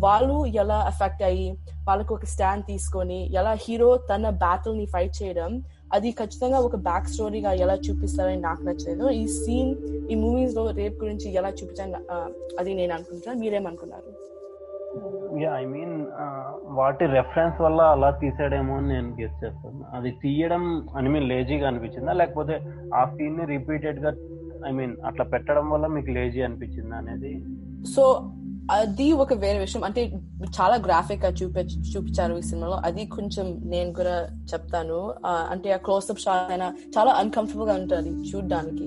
వాళ్ళు 0.05 0.37
ఎలా 0.63 0.79
ఎఫెక్ట్ 0.91 1.23
అయ్యి 1.29 1.49
వాళ్ళకు 1.89 2.13
ఒక 2.15 2.27
స్టాండ్ 2.33 2.65
తీసుకొని 2.71 3.19
ఎలా 3.39 3.53
హీరో 3.65 3.91
తన 4.11 4.31
బ్యాటిల్ని 4.45 4.87
ఫైట్ 4.95 5.15
చేయడం 5.23 5.51
అది 5.97 6.11
ఖచ్చితంగా 6.21 6.59
ఒక 6.67 6.77
బ్యాక్ 6.89 7.11
స్టోరీగా 7.15 7.51
ఎలా 7.65 7.75
చూపిస్తారని 7.87 8.41
నాకు 8.47 8.63
నచ్చలేదు. 8.69 9.05
ఈ 9.21 9.25
సీన్ 9.41 9.73
ఈ 10.13 10.15
మూవీస్లో 10.23 10.65
రేప్ 10.79 10.97
గురించి 11.03 11.29
ఎలా 11.41 11.51
చూపించాను 11.59 11.99
అది 12.61 12.71
నేను 12.81 12.93
అనుకుంటున్నాను. 12.97 13.41
మీరేమనుకున్నారు? 13.45 14.11
యా 15.43 15.51
ఐ 15.63 15.65
మీన్ 15.75 15.95
వాటి 16.79 17.07
రెఫరెన్స్ 17.17 17.59
వల్ల 17.65 17.81
అలా 17.95 18.11
తీసాడేమో 18.23 18.75
అని 18.81 18.89
నేను 18.95 19.11
గెస్ 19.21 19.41
చేస్తాను. 19.43 19.81
అది 19.97 20.11
తీయడం 20.23 20.65
ఐ 20.99 21.09
మీన్ 21.15 21.29
లేజీగా 21.33 21.67
అనిపించిందా? 21.71 22.13
లేకపోతే 22.21 22.55
ఆ 23.01 23.03
సీన్ని 23.17 23.47
రిపీటెడ్గా 23.55 24.13
ఐ 24.69 24.73
మీన్ 24.79 24.95
అట్లా 25.11 25.25
పెట్టడం 25.33 25.67
వల్ల 25.75 25.87
మీకు 25.97 26.11
లేజీ 26.19 26.43
అనిపించిందా 26.49 26.97
అనేది? 27.03 27.33
సో 27.95 28.05
అది 28.71 29.13
ఒక 29.13 29.33
వేరే 29.33 29.59
విషయం. 29.59 29.85
అంటే 29.85 30.21
చాలా 30.61 30.77
గ్రాఫిక్గా 30.77 31.31
చూపి 31.31 31.61
చూపించారు 31.61 32.39
ఈ 32.39 32.43
సినిమాలో. 32.43 32.75
అది 32.75 33.07
కొంచెం 33.07 33.61
నేను 33.65 33.93
కూడా 33.93 34.29
చెప్తాను. 34.55 35.15
అంటే 35.27 35.73
ఆ 35.73 35.77
క్లోజ్అప్ 35.77 36.21
షాట్ 36.21 36.53
అయినా 36.53 36.75
చాలా 36.99 37.13
అన్కంఫర్టబుల్గా 37.13 37.75
ఉంటుంది 37.75 38.11
చూడడానికి. 38.11 38.85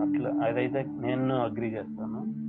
అట్లా. 0.00 0.46
అదైతే 0.46 0.84
నేను 0.88 1.36
అగ్రి 1.36 1.74
చేస్తాను. 1.74 2.40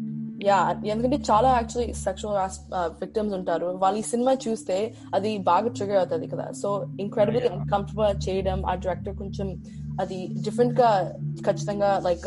యా 0.45 0.81
ఎందుకంటే 0.85 1.23
చాలా 1.31 1.49
యాక్చువల్లీ 1.49 1.93
సెక్షువల్ 1.93 2.73
విక్టిమ్స్ 2.75 3.35
ఉంటారు. 3.35 3.65
వాళ్ళు 3.65 3.99
ఈ 3.99 4.01
సినిమా 4.01 4.33
చూస్తే 4.47 4.93
అది 5.15 5.37
బాగా 5.37 5.67
ట్రిగర్ 5.67 5.97
అవుతుంది 5.97 6.27
కదా. 6.27 6.51
సో 6.51 6.87
ఇంక్రెడిబుల్ 6.99 7.47
అన్కంఫర్టబుల్ 7.47 8.29
చేయడం 8.29 8.65
ఆ 8.65 8.75
డైరెక్టర్ 8.75 9.17
కొంచెం 9.17 9.63
అది 10.01 10.27
డిఫరెంట్గా 10.27 11.17
ఖచ్చితంగా 11.47 12.01
లైక్ 12.05 12.23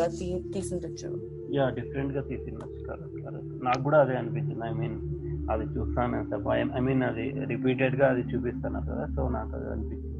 తీసిండొచ్చు. 0.52 1.43
యా 1.56 1.64
డిఫరెంట్గా 1.78 2.22
తీసిండొచ్చు 2.30 2.80
కరెక్ట్ 2.88 3.18
కరెక్ట్ 3.26 3.52
నాకు 3.66 3.82
కూడా 3.86 3.98
అదే 4.04 4.14
అనిపించింది. 4.20 4.62
ఐ 4.70 4.72
మీన్ 4.80 4.96
అది 5.52 5.64
చూస్తాను 5.76 6.18
ఐ 6.78 6.82
మీన్ 6.88 7.04
అది 7.10 7.26
రిపీటెడ్గా 7.52 8.08
అది 8.14 8.24
చూపిస్తాను 8.32 8.82
కదా 8.90 9.04
సో 9.16 9.22
నాకు 9.36 9.52
అది 9.58 9.68
అనిపించింది. 9.76 10.10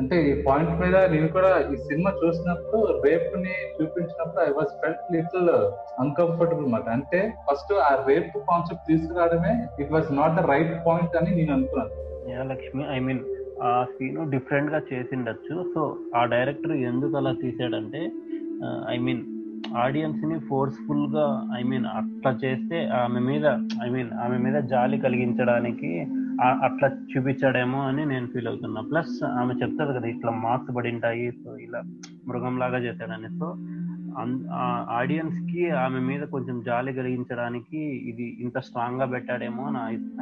అంటే 0.00 0.16
ఈ 0.28 0.30
పాయింట్ 0.46 0.74
మీద 0.82 0.96
నేను 1.14 1.28
కూడా 1.36 1.48
ఈ 1.72 1.74
సినిమా 1.88 2.10
చూసినప్పుడు 2.20 2.78
రేప్ని 3.06 3.54
చూపించినప్పుడు 3.78 4.40
I 4.46 4.52
was 4.58 4.70
felt 4.82 5.10
little 5.14 5.50
uncomfortable 6.02 6.64
అనమాట 6.66 6.88
అంటే 6.96 7.20
ఫస్ట్ 7.48 7.72
ఆ 7.88 7.90
రేప్ 8.08 8.36
కాన్సెప్ట్ 8.50 8.88
తీసుకురావడమే 8.90 9.52
it 9.82 9.92
was 9.96 10.08
not 10.20 10.34
the 10.38 10.44
right 10.52 10.72
point 10.86 11.16
అని 11.20 11.30
నేను 11.40 11.52
అనుకున్నాను. 11.56 11.92
లక్ష్మి 12.52 12.84
ఐ 12.96 12.98
మీన్ 13.08 13.20
ఆ 13.68 13.70
సీన్ 13.94 14.18
డిఫరెంట్గా 14.34 14.80
చేసిండొచ్చు. 14.90 15.54
సో 15.74 15.80
ఆ 16.18 16.22
డైరెక్టర్ 16.34 16.74
ఎందుకు 16.90 17.14
అలా 17.20 17.32
తీసాడంటే 17.44 18.02
ఐ 18.94 18.96
మీన్ 19.06 19.22
ఆడియన్స్ని 19.84 20.36
ఫోర్స్ఫుల్గా 20.48 21.26
ఐ 21.58 21.62
మీన్ 21.62 21.86
అట్లా 21.98 22.30
చేస్తే 22.44 22.78
ఆమె 23.02 23.20
మీద 23.30 23.46
ఐ 23.84 23.88
మీన్ 23.90 24.10
ఆమె 24.24 24.38
మీద 24.46 24.56
జాలి 24.72 24.98
కలిగించడానికి 25.06 25.90
అట్లా 26.66 26.88
చూపించాడేమో 27.12 27.80
అని 27.88 28.02
నేను 28.06 28.26
ఫీల్ 28.32 28.48
అవుతున్నా. 28.48 28.80
ప్లస్ 28.90 29.14
ఆమె 29.40 29.54
చెప్తారు 29.62 29.92
కదా 29.98 30.08
ఇట్లా 30.14 30.32
మార్క్స్ 30.44 30.74
పడింటాయి 30.76 31.26
సో 31.40 31.50
ఇలా 31.66 31.80
మృగం 32.30 32.56
లాగా 32.58 32.78
చేశాడని. 32.86 33.30
సో 33.40 33.48
ఆడియన్స్కి 35.00 35.64
ఆమె 35.82 35.98
మీద 36.00 36.22
కొంచెం 36.32 36.56
జాలి 36.68 36.92
కలిగించడానికి 36.92 37.80
ఇది 38.10 38.26
ఇంత 38.44 38.58
స్ట్రాంగ్గా 38.58 39.06
పెట్టాడేమో 39.06 39.64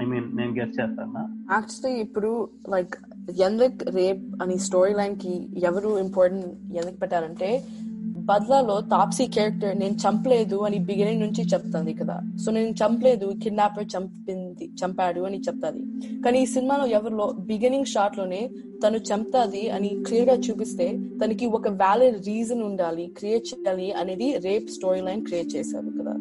ఐ 0.03 0.07
మీన్ 0.13 0.29
నేను 0.39 0.53
గెస్ట్ 0.59 0.79
చేస్తాను 0.81 1.23
యాక్చువల్లీ 1.53 1.93
ఇప్పుడు 2.07 2.31
లైక్ 2.75 2.97
ఎందుకు 3.47 3.91
రేప్ 3.99 4.27
అని 4.43 4.57
స్టోరీ 4.67 4.95
లైన్కి 5.01 5.33
ఎవరు 5.71 5.93
ఇంపార్టెంట్ 5.99 6.47
ఎందుకు 6.81 6.99
పెట్టారంటే 7.01 7.51
బద్లాలో 8.29 8.77
తాప్సీ 8.93 9.27
క్యారెక్టర్ 9.37 9.75
నేను 9.79 9.97
చంపలేదు 10.05 10.57
అని 10.67 10.79
బిగినింగ్ 10.89 11.23
నుంచి 11.25 11.43
చెప్తుంది 11.53 11.93
కదా. 12.01 12.17
సో 12.45 12.49
నేను 12.57 12.73
చంపలేదు 12.81 13.27
కిడ్నాపర్ 13.43 13.87
చంపింది 13.95 14.67
చంపాడు 14.81 15.21
అని 15.29 15.39
చెప్తాది. 15.49 15.83
కానీ 16.25 16.39
ఈ 16.43 16.47
సినిమాలో 16.55 16.87
ఎవరిలో 16.99 17.27
బిగినింగ్ 17.51 17.91
షాట్లోనే 17.95 18.43
తను 18.85 19.01
చంపుతాది 19.11 19.65
అని 19.77 19.91
క్లియర్గా 20.07 20.37
చూపిస్తే 20.47 20.89
తనకి 21.25 21.47
ఒక 21.59 21.69
వ్యాలిడ్ 21.83 22.19
రీజన్ 22.29 22.63
ఉండాలి 22.63 23.07
క్రియేట్ 23.19 23.49
చేయాలి 23.51 23.89
అనేది 23.93 24.29
రేప్ 24.47 24.69
స్టోరీ 24.77 25.01
లైన్ 25.01 25.25
క్రియేట్ 25.29 25.51
చేశారు 25.57 25.93
కదా. 26.01 26.15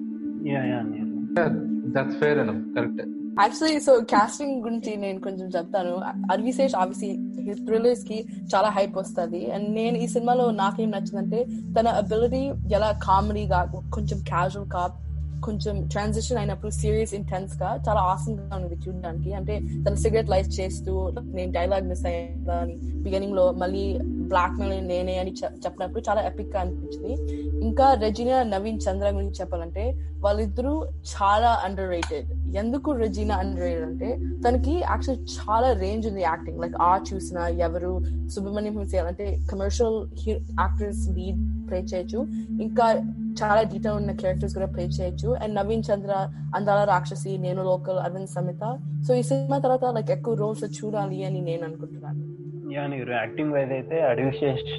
దట్స్ 1.96 2.18
ఫేర్ 2.20 2.40
అన్న 2.40 2.54
కరెక్ట్ 2.76 3.04
యాక్చువల్లీ 3.42 3.80
సో 3.80 4.00
కాస్టింగ్ 4.12 4.64
గురించి 4.64 4.96
నేను 4.96 5.20
కొంచెం 5.22 5.48
చెప్తాను. 5.50 5.96
అర్విశేష్ 6.32 6.76
ఆబ్వియస్లీ 6.76 7.56
థ్రిల్లర్స్కి 7.66 8.26
చాలా 8.56 8.70
హైప్ 8.70 8.98
వస్తుంది. 8.98 9.52
అండ్ 9.52 9.70
నేను 9.70 9.98
ఈ 9.98 10.08
సినిమాలో 10.08 10.52
నాకేం 10.52 10.92
నచ్చిందంటే 10.92 11.46
తన 11.80 11.88
అబిలిటీ 11.88 12.44
ఎలా 12.76 13.00
కామెడీగా 13.04 13.60
కొంచెం 13.94 14.20
క్యాజువల్గా 14.20 15.04
కొంచెం 15.46 15.88
ట్రాన్సిషన్ 15.88 16.38
అయినప్పుడు 16.38 16.72
సీరియస్ 16.72 17.14
ఇంటెన్స్గా 17.14 17.80
చాలా 17.88 18.00
ఆసమ్గా 18.00 18.56
ఉంది 18.56 18.76
చూడడానికి. 18.76 19.34
అంటే 19.34 19.60
తన 19.60 19.94
సిగరెట్ 19.94 20.30
లైఫ్ 20.30 20.50
చేస్తూ 20.60 20.94
నేను 21.20 21.52
డైలాగ్ 21.52 21.88
మిస్ 21.88 22.06
అయ్యా 22.06 22.54
అని 22.54 22.76
బిగినింగ్లో 23.04 23.52
మళ్ళీ 23.52 24.00
బ్లాక్ 24.04 24.56
మెయిల్ 24.60 24.88
నేనే 24.88 25.18
అని 25.18 25.34
చెప్పినప్పుడు 25.66 26.04
చాలా 26.10 26.22
ఎపిక్గా 26.22 26.60
అనిపించింది. 26.62 27.14
ఇంకా 27.68 27.94
రెజినా 27.94 28.44
నవీన్ 28.44 28.80
చంద్ర 28.90 29.10
గురించి 29.10 29.40
చెప్పాలంటే 29.42 29.84
వాళ్ళిద్దరూ 30.28 30.74
చాలా 31.14 31.52
అండర్ 31.66 31.90
రేటెడ్ 31.90 32.30
ఎందుకు 32.56 32.92
రెజీనా 32.92 33.36
అండర్ 33.36 33.64
రేటెడ్ 33.66 33.86
అంటే 33.90 34.10
తనకి 34.46 34.74
యాక్చువల్ 34.80 35.20
చాలా 35.36 35.70
రేంజ్ 35.84 36.08
ఉంది 36.08 36.22
యాక్టింగ్ 36.22 36.62
లైక్ 36.62 36.76
ఆ 36.82 36.94
చూసిన 37.10 37.38
ఎవరు 37.38 37.94
సుబ్రహ్మణ్యం 38.36 39.06
అంటే 39.08 39.28
కమర్షియల్ 39.52 40.00
యాక్టర్స్ 40.62 41.04
లీడ్ 41.18 41.40
ప్లే 41.70 41.80
చేయొచ్చు. 41.92 42.20
ఇంకా 42.62 42.86
చాలా 43.40 43.62
డీటెయిల్ 43.62 43.98
ఉన్న 43.98 44.12
క్యారెక్టర్స్ 44.12 44.56
కూడా 44.56 44.68
ప్లే 44.68 44.84
చేయొచ్చు. 44.98 45.30
అండ్ 45.44 45.56
నవీన్ 45.56 45.84
చంద్ర 45.90 46.14
అందాల 46.56 46.82
రాక్షసి 46.84 47.38
నేను 47.38 47.64
లోకల్ 47.64 48.00
అరవింద్ 48.06 48.34
సమిత. 48.36 48.64
సో 49.08 49.14
ఈ 49.14 49.24
సినిమా 49.30 49.58
తర్వాత 49.58 49.86
లైక్ 49.96 50.12
ఎక్కువ 50.12 50.36
రోల్స్ 50.44 50.66
చూడాలి 50.78 51.20
అని 51.26 51.42
నేను 51.42 51.64
అనుకుంటున్నాను. 51.64 52.37
యా 52.76 52.84
మీరు 52.92 53.12
యాక్టింగ్ 53.18 53.54
వైజ్ 53.56 53.72
అయితే 53.76 53.98
అడివిశేష్ 54.10 54.72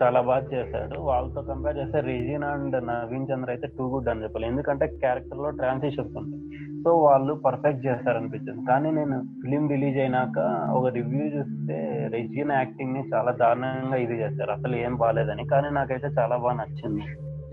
చాలా 0.00 0.20
బాగా 0.28 0.44
చేశాడు. 0.54 0.96
వాళ్ళతో 1.08 1.40
కంపేర్ 1.50 1.78
చేస్తే 1.80 1.98
రిజిన్ 2.08 2.46
అండ్ 2.50 2.76
నవీన్ 2.88 3.28
చంద్ర 3.30 3.50
అయితే 3.54 3.68
టూ 3.76 3.84
గుడ్ 3.92 4.08
అని 4.12 4.22
చెప్పాలి. 4.24 4.46
ఎందుకంటే 4.52 4.86
క్యారెక్టర్లో 5.02 5.50
ట్రాన్సిషన్స్ 5.60 6.16
ఉంటాయి. 6.20 6.42
సో 6.82 6.90
వాళ్ళు 7.04 7.32
పర్ఫెక్ట్ 7.46 7.86
చేస్తారు 7.86 8.18
అనిపించింది 8.20 8.62
కానీ 8.70 8.90
నేను 8.98 9.16
ఫిలిం 9.42 9.64
రిలీజ్ 9.74 9.98
అయినాక 10.04 10.38
ఒక 10.78 10.92
రివ్యూ 10.98 11.24
చూస్తే 11.36 11.78
రెజిన్ 12.16 12.52
యాక్టింగ్ని 12.58 13.02
చాలా 13.14 13.32
దారుణంగా 13.42 13.98
ఇది 14.04 14.18
చేస్తారు 14.22 14.52
అసలు 14.58 14.76
ఏం 14.86 14.96
బాగాలేదని. 15.04 15.46
కానీ 15.54 15.70
నాకైతే 15.78 16.10
చాలా 16.20 16.36
బాగా 16.44 16.56
నచ్చింది. 16.62 17.06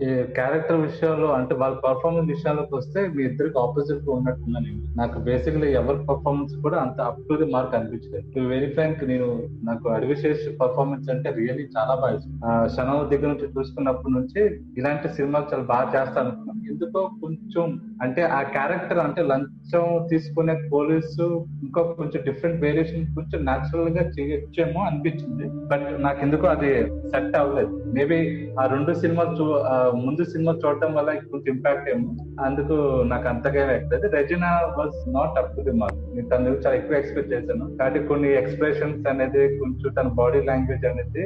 క్యారెక్టర్ 0.04 0.78
విషయాల్లో 0.78 1.28
అంటే 1.28 1.56
వాళ్ళ 1.56 1.76
పర్ఫార్మెన్స్ 1.76 2.32
విషయాలకు 2.32 2.78
వస్తే 2.78 3.08
మీ 3.16 3.24
ఇద్దరికి 3.24 3.60
ఆపోజిట్గా 3.60 4.14
ఉన్నట్టున్నాను 4.14 4.66
నేను. 4.66 4.98
నాకు 4.98 5.20
బేసిక్లీ 5.20 5.72
ఎవరి 5.72 5.98
పర్ఫార్మెన్స్ 5.98 6.56
కూడా 6.56 6.78
అంత 6.78 7.02
అప్ 7.02 7.20
టు 7.30 7.36
ది 7.36 7.52
మార్క్ 7.52 7.76
అనిపించలేదు. 7.76 8.32
టు 8.36 8.40
వెరీ 8.40 8.66
ఫ్రాంక్ 8.66 9.04
నేను 9.04 9.44
నాకు 9.64 9.90
అడివిశేష్ 9.90 10.62
పర్ఫార్మెన్స్ 10.62 11.10
అంటే 11.10 11.30
రియల్లీ 11.30 11.68
చాలా 11.78 11.96
బాగా 11.96 12.16
ఇష్టం. 12.16 12.40
ఆ, 12.46 12.68
దగ్గర 13.12 13.28
నుంచి 13.28 13.48
చూసుకున్నప్పటి 13.60 14.14
నుంచి 14.14 14.60
ఇలాంటి 14.78 15.10
సినిమాలు 15.10 15.46
చాలా 15.54 15.64
బాగా 15.64 16.02
చేస్తాను 16.02 16.28
అనుకున్నాను. 16.28 16.72
ఎందుకో 16.72 17.10
కొంచెం 17.22 17.82
అంటే 18.02 18.22
ఆ 18.22 18.42
క్యారెక్టర్ 18.42 18.98
అంటే 18.98 19.24
లంచం 19.24 20.08
తీసుకునే 20.10 20.70
పోలీసు 20.74 21.46
ఇంకా 21.64 21.82
కొంచెం 21.82 22.24
డిఫరెంట్ 22.26 22.62
వేరియేషన్ 22.62 23.16
కొంచెం 23.16 23.44
న్యాచురల్గా 23.44 24.10
చేయొచ్చేమో 24.10 24.82
అనిపించింది. 24.82 25.68
బట్ 25.68 26.02
నాకు 26.02 26.22
ఎందుకో 26.22 26.48
అది 26.48 26.86
సెట్ 26.88 27.38
అవ్వలేదు. 27.38 27.84
మేబీ 27.94 28.50
ఆ 28.60 28.66
రెండు 28.66 28.94
సినిమాలు 28.94 29.30
చూ 29.30 29.56
ముందు 29.92 30.24
సినిమా 30.24 30.52
చూడటం 30.52 30.94
వల్ల 30.94 31.14
కొంచెం 31.14 31.56
ఇంపాక్ట్ 31.56 31.90
ఏమో. 31.90 32.10
అందుకు 32.46 33.04
నాకు 33.04 33.28
అంతగా 33.28 33.72
ఎక్కలేదు 33.72 34.08
Regina 34.08 34.50
was 34.78 35.14
not 35.14 35.40
up 35.40 35.56
to 35.56 35.62
the 35.62 35.72
mark 35.72 36.16
నేను 36.16 36.30
తన 36.30 36.56
చాలా 36.66 36.76
ఎక్కువ 36.76 36.98
ఎక్స్పెక్ట్ 36.98 37.34
చేశాను. 37.34 37.78
కాబట్టి 37.78 38.00
కొన్ని 38.08 38.34
ఎక్స్ప్రెషన్స్ 38.34 39.08
అనేది 39.08 39.58
కొంచెం 39.58 39.94
తన 39.94 40.08
బాడీ 40.08 40.42
లాంగ్వేజ్ 40.42 40.86
అనేది 40.86 41.26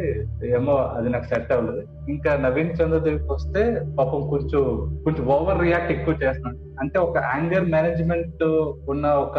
ఏమో 0.49 0.75
అది 0.77 1.09
నాకు 1.09 1.23
సెట్ 1.23 1.51
అవ్వలేదు. 1.51 1.87
ఇంకా 2.09 2.35
నవీన్ 2.35 2.69
చంద్ర 2.69 2.97
దగ్గరికి 2.97 3.33
వస్తే 3.33 3.81
పాపం 3.99 4.27
కొంచెం 4.29 4.63
కొంచెం 5.03 5.25
ఓవర్ 5.25 5.61
రియాక్ట్ 5.61 5.91
ఎక్కువ 5.91 6.15
చేస్తున్నాడు. 6.23 6.59
అంటే 6.79 6.99
ఒక 6.99 7.17
యాంగర్ 7.17 7.65
మేనేజ్మెంట్ 7.65 8.43
ఉన్న 8.89 9.07
ఒక 9.07 9.37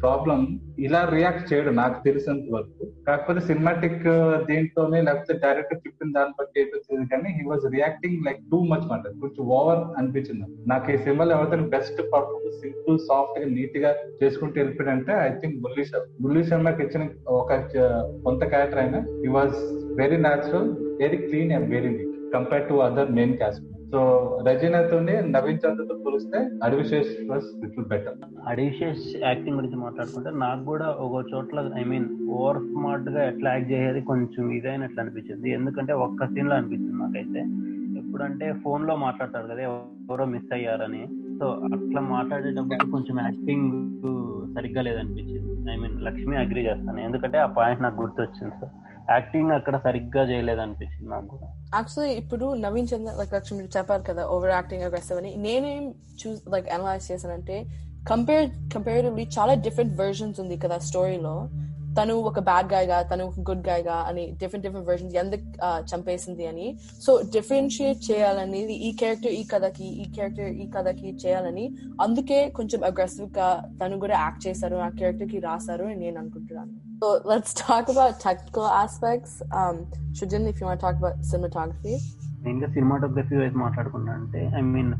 ప్రాబ్లం 0.00 0.60
ఇలా 0.78 1.08
రియాక్ట్ 1.12 1.52
చేయడు 1.52 1.70
నాకు 1.70 2.04
తెలిసినంత 2.04 2.54
వరకు. 2.54 2.84
కాకపోతే 3.06 3.40
సినిమాటిక్ 3.48 4.00
uh, 4.08 4.36
దీంట్లోనే 4.48 4.98
లేకపోతే 5.06 5.34
డైరెక్టర్ 5.42 5.78
చెప్పిన 5.84 6.08
దాన్ని 6.12 6.34
బట్టి 6.38 6.58
ఏదో 6.62 6.78
కానీ 7.12 7.28
he 7.36 7.44
was 7.50 7.64
reacting 7.74 8.24
like 8.26 8.40
too 8.50 8.58
much 8.70 8.86
మాట 8.90 9.02
కొంచెం 9.20 9.42
ఓవర్ 9.58 9.82
అనిపించింది 9.98 10.46
నాకు. 10.66 10.86
ఈ 10.90 10.96
సినిమాలో 10.96 11.34
ఎవరితో 11.36 11.68
బెస్ట్ 11.76 12.00
పర్ఫార్మెన్స్ 12.14 12.58
సింపుల్ 12.64 12.98
సాఫ్ట్గా 13.06 13.46
నీట్గా 13.52 13.92
చేసుకుంటూ 14.22 14.56
వెళ్ళిపోయాడంటే 14.60 15.14
ఐ 15.20 15.30
థింక్ 15.40 15.56
బుల్లి 15.62 15.84
శర్మ 15.84 16.10
బుల్లి 16.24 16.44
శర్మకి 16.44 16.82
ఇచ్చిన 16.82 17.06
ఒక 17.36 17.60
కొంత 18.24 18.42
క్యారెక్టర్ 18.44 18.82
అయినా 18.84 19.00
he 19.22 19.30
was 19.38 19.56
very 20.02 20.20
natural 20.26 20.68
very 21.00 21.20
clean 21.26 21.52
and 21.52 21.68
very 21.68 21.90
neat 21.90 22.14
compare 22.32 22.68
to 22.68 22.76
other 22.80 23.12
main 23.12 23.36
cast 23.36 23.64
so 23.90 24.00
రజనీతోనే 24.46 25.20
Naveen 25.20 25.58
చంద్రతో 25.66 25.94
పోలిస్తే 25.94 26.50
Adivi Sesh 26.62 27.30
was 27.30 27.64
little 27.64 27.86
better 27.86 28.14
Adivi Sesh 28.48 29.04
acting 29.22 29.56
గురించి 29.56 29.76
మాట్లాడుకుంటే 29.76 30.30
నాకు 30.30 30.64
కూడా 30.64 30.86
ఒక 30.86 31.24
చోట్ల 31.34 31.72
ఐ 31.78 31.84
మీన్ 31.84 32.30
ఓవర్ 32.30 32.58
స్మార్ట్గా 32.58 33.28
ఎట్లా 33.28 33.52
యాక్ట్ 33.52 33.72
చేసేది 33.72 34.00
కొంచెం 34.00 34.50
ఇదైనట్లు 34.50 35.00
అనిపించింది. 35.00 35.50
ఎందుకంటే 35.50 35.92
ఒక్క 35.92 36.26
సీన్లో 36.26 36.54
అనిపించింది 36.54 36.98
నాకైతే. 36.98 37.40
ఎప్పుడంటే 37.98 38.52
ఫోన్లో 38.52 38.96
మాట్లాడతాడు 38.96 39.46
కదా 39.46 39.62
ఎవరో 39.62 40.24
మిస్ 40.24 40.52
అయ్యారని. 40.52 41.06
సో 41.38 41.46
అట్లా 41.46 42.00
మాట్లాడేటప్పుడు 42.00 42.90
కొంచెం 42.90 43.18
యాక్టింగ్ 43.20 43.72
సరిగ్గా 44.54 44.82
లేదనిపించింది. 44.82 45.72
ఐ 45.72 45.76
మీన్ 45.76 46.02
లక్ష్మి 46.02 46.36
అగ్రి 46.36 46.66
చేస్తాను. 46.66 47.00
ఎందుకంటే 47.00 47.38
ఆ 47.38 47.46
పాయింట్ 47.46 47.82
నాకు 47.82 48.02
గుర్తొచ్చింది 48.02 48.54
సార్ 48.60 48.95
యాక్టింగ్ 49.10 49.50
అక్కడ 49.50 49.76
సరిగ్గా 49.76 50.22
చేయలేదు 50.22 50.60
అనిపించింది 50.60 51.10
నాకు 51.10 51.26
కూడా. 51.26 51.46
యాక్చువల్లీ 51.74 52.14
ఇప్పుడు 52.14 52.54
నవీన్ 52.54 52.88
చంద్ర 52.94 53.12
లైక్ 53.18 53.34
లక్ష్మి 53.34 53.58
మీరు 53.58 53.78
చెప్పారు 53.78 54.02
కదా 54.02 54.26
ఓవర్ 54.26 54.50
యాక్టింగ్ 54.50 54.82
అగ్రెసివ్ 54.82 55.18
అని. 55.18 55.36
నేనేం 55.36 55.94
చూస్ 56.20 56.40
లైక్ 56.48 56.68
అనలైజ్ 56.68 57.12
చేశానంటే 57.12 57.66
కంపేర్ 58.10 58.50
కంపేరిటివ్లీ 58.74 59.28
చాలా 59.38 59.54
డిఫరెంట్ 59.54 60.00
వెర్షన్స్ 60.00 60.40
ఉంది 60.40 60.56
కదా 60.56 60.78
స్టోరీలో 60.78 61.48
తను 61.98 62.14
ఒక 62.30 62.40
బ్యాడ్ 62.48 62.68
గాయ్గా 62.72 62.98
తను 63.10 63.24
ఒక 63.28 63.42
గుడ్ 63.48 63.64
గాయ్గా 63.68 63.96
అని 64.08 64.24
డిఫరెంట్ 64.40 64.64
డిఫరెంట్ 64.66 64.88
వెర్షన్స్ 64.90 65.16
ఎందుకు 65.22 65.46
చంపేసింది 65.92 66.46
అని. 66.50 66.66
సో 67.04 67.12
డిఫరెన్షియేట్ 67.34 68.00
చేయాలని 68.10 68.60
ఈ 68.88 68.90
క్యారెక్టర్ 69.02 69.34
ఈ 69.40 69.42
కథకి 69.52 69.88
ఈ 70.02 70.06
క్యారెక్టర్ 70.16 70.50
ఈ 70.64 70.66
కథకి 70.76 71.08
చేయాలని. 71.24 71.64
అందుకే 72.06 72.40
కొంచెం 72.58 72.80
అగ్రెసివ్గా 72.90 73.48
తను 73.82 74.00
కూడా 74.04 74.16
యాక్ట్ 74.24 74.44
చేశారు 74.48 74.76
ఆ 74.86 74.90
క్యారెక్టర్కి 74.98 75.40
రాశారు 75.48 75.86
అని 75.90 76.00
నేను 76.04 76.18
అనుకుంటున్నాను. 76.22 76.72
So 77.02 77.08
let's 77.30 77.54
talk 77.62 77.90
about 77.90 78.16
technical 78.28 78.70
aspects 78.82 79.36
Srujan 80.20 80.48
if 80.52 80.62
you 80.62 80.68
talk 80.84 80.96
about 81.02 81.20
cinematography 81.32 81.94
ఇంకా 82.50 82.66
సినిమాటోగ్రఫీ 82.66 83.36
వైజ్ 83.36 83.56
మాట్లాడుకున్నా 83.64 84.12
అంటే 84.12 84.40
ఐ 84.58 84.60
మీన్ 84.74 84.92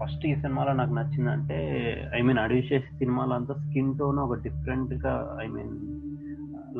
ఫస్ట్ 0.00 0.24
ఈ 0.26 0.34
సినిమాలో 0.34 0.72
నాకు 0.72 0.92
నచ్చిందంటే 0.94 1.58
ఐ 2.18 2.20
మీన్ 2.20 2.38
అడివిశేష్ 2.38 2.88
సినిమాలో 3.00 3.34
అంతా 3.34 3.54
స్కిన్ 3.54 3.92
టోన్ 3.98 4.18
ఒక 4.18 4.36
డిఫరెంట్గా 4.46 5.14
ఐ 5.44 5.46
మీన్ 5.46 5.74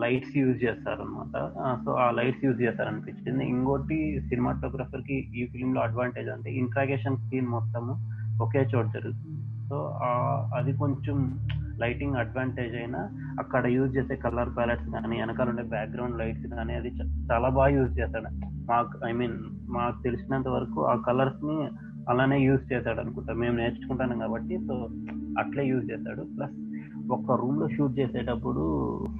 లైట్స్ 0.03 0.37
యూజ్ 0.39 0.65
చేస్తారు 0.65 1.03
అనమాట 1.03 1.37
సో 1.85 1.91
ఆ 1.93 2.11
లైట్స్ 2.11 2.45
యూజ్ 2.45 2.63
చేస్తారు 2.63 2.89
అనిపించింది 2.89 3.45
ఇంకోటి 3.45 3.99
సినిమాటోగ్రఫర్కి 4.29 5.17
ఈ 5.41 5.47
ఫిల్మ్లో 5.47 5.81
అడ్వాంటేజ్ 5.81 6.29
అంటే 6.29 6.51
ఇంట్రాగేషన్ 6.63 7.23
సీన్ 7.29 7.49
మొత్తము 7.57 7.95
ఒకే 8.45 8.63
చోట 8.75 8.87
జరుగుతుంది. 8.97 9.41
సో 9.69 9.77
అది 10.59 10.73
కొంచెం 10.73 11.17
లైటింగ్ 11.83 12.17
అడ్వాంటేజ్ 12.17 12.75
అయినా 12.77 13.01
అక్కడ 13.41 13.67
యూజ్ 13.67 13.97
చేసే 13.97 14.17
కలర్ 14.17 14.57
ప్యాలెట్స్ 14.57 14.89
కానీ 14.95 15.21
వెనకాల 15.21 15.49
ఉండే 15.49 15.63
బ్యాక్గ్రౌండ్ 15.63 16.19
లైట్స్ 16.19 16.47
కానీ 16.55 16.75
అది 16.75 16.91
చాలా 17.31 17.49
బాగా 17.49 17.71
యూజ్ 17.77 17.99
చేస్తాడు. 18.01 18.31
మాకు 18.71 19.07
ఐ 19.09 19.13
మీన్ 19.13 19.37
మాకు 19.77 20.03
తెలిసినంత 20.03 20.49
వరకు 20.49 20.81
ఆ 20.87 20.97
కలర్స్ని 21.09 21.57
అలానే 22.09 22.39
యూజ్ 22.45 22.73
చేశాడు 22.73 23.01
అనుకుంటా 23.01 23.33
మేము 23.33 23.57
నేర్చుకుంటాను 23.57 24.19
కాబట్టి 24.19 24.55
సో 24.67 24.75
అట్లే 25.39 25.65
యూజ్ 25.67 25.91
చేశాడు 25.91 26.23
ప్లస్ 26.37 26.57
ఒక 27.11 27.33
రూమ్లో 27.33 27.69
షూట్ 27.69 27.99
చేసేటప్పుడు 27.99 28.63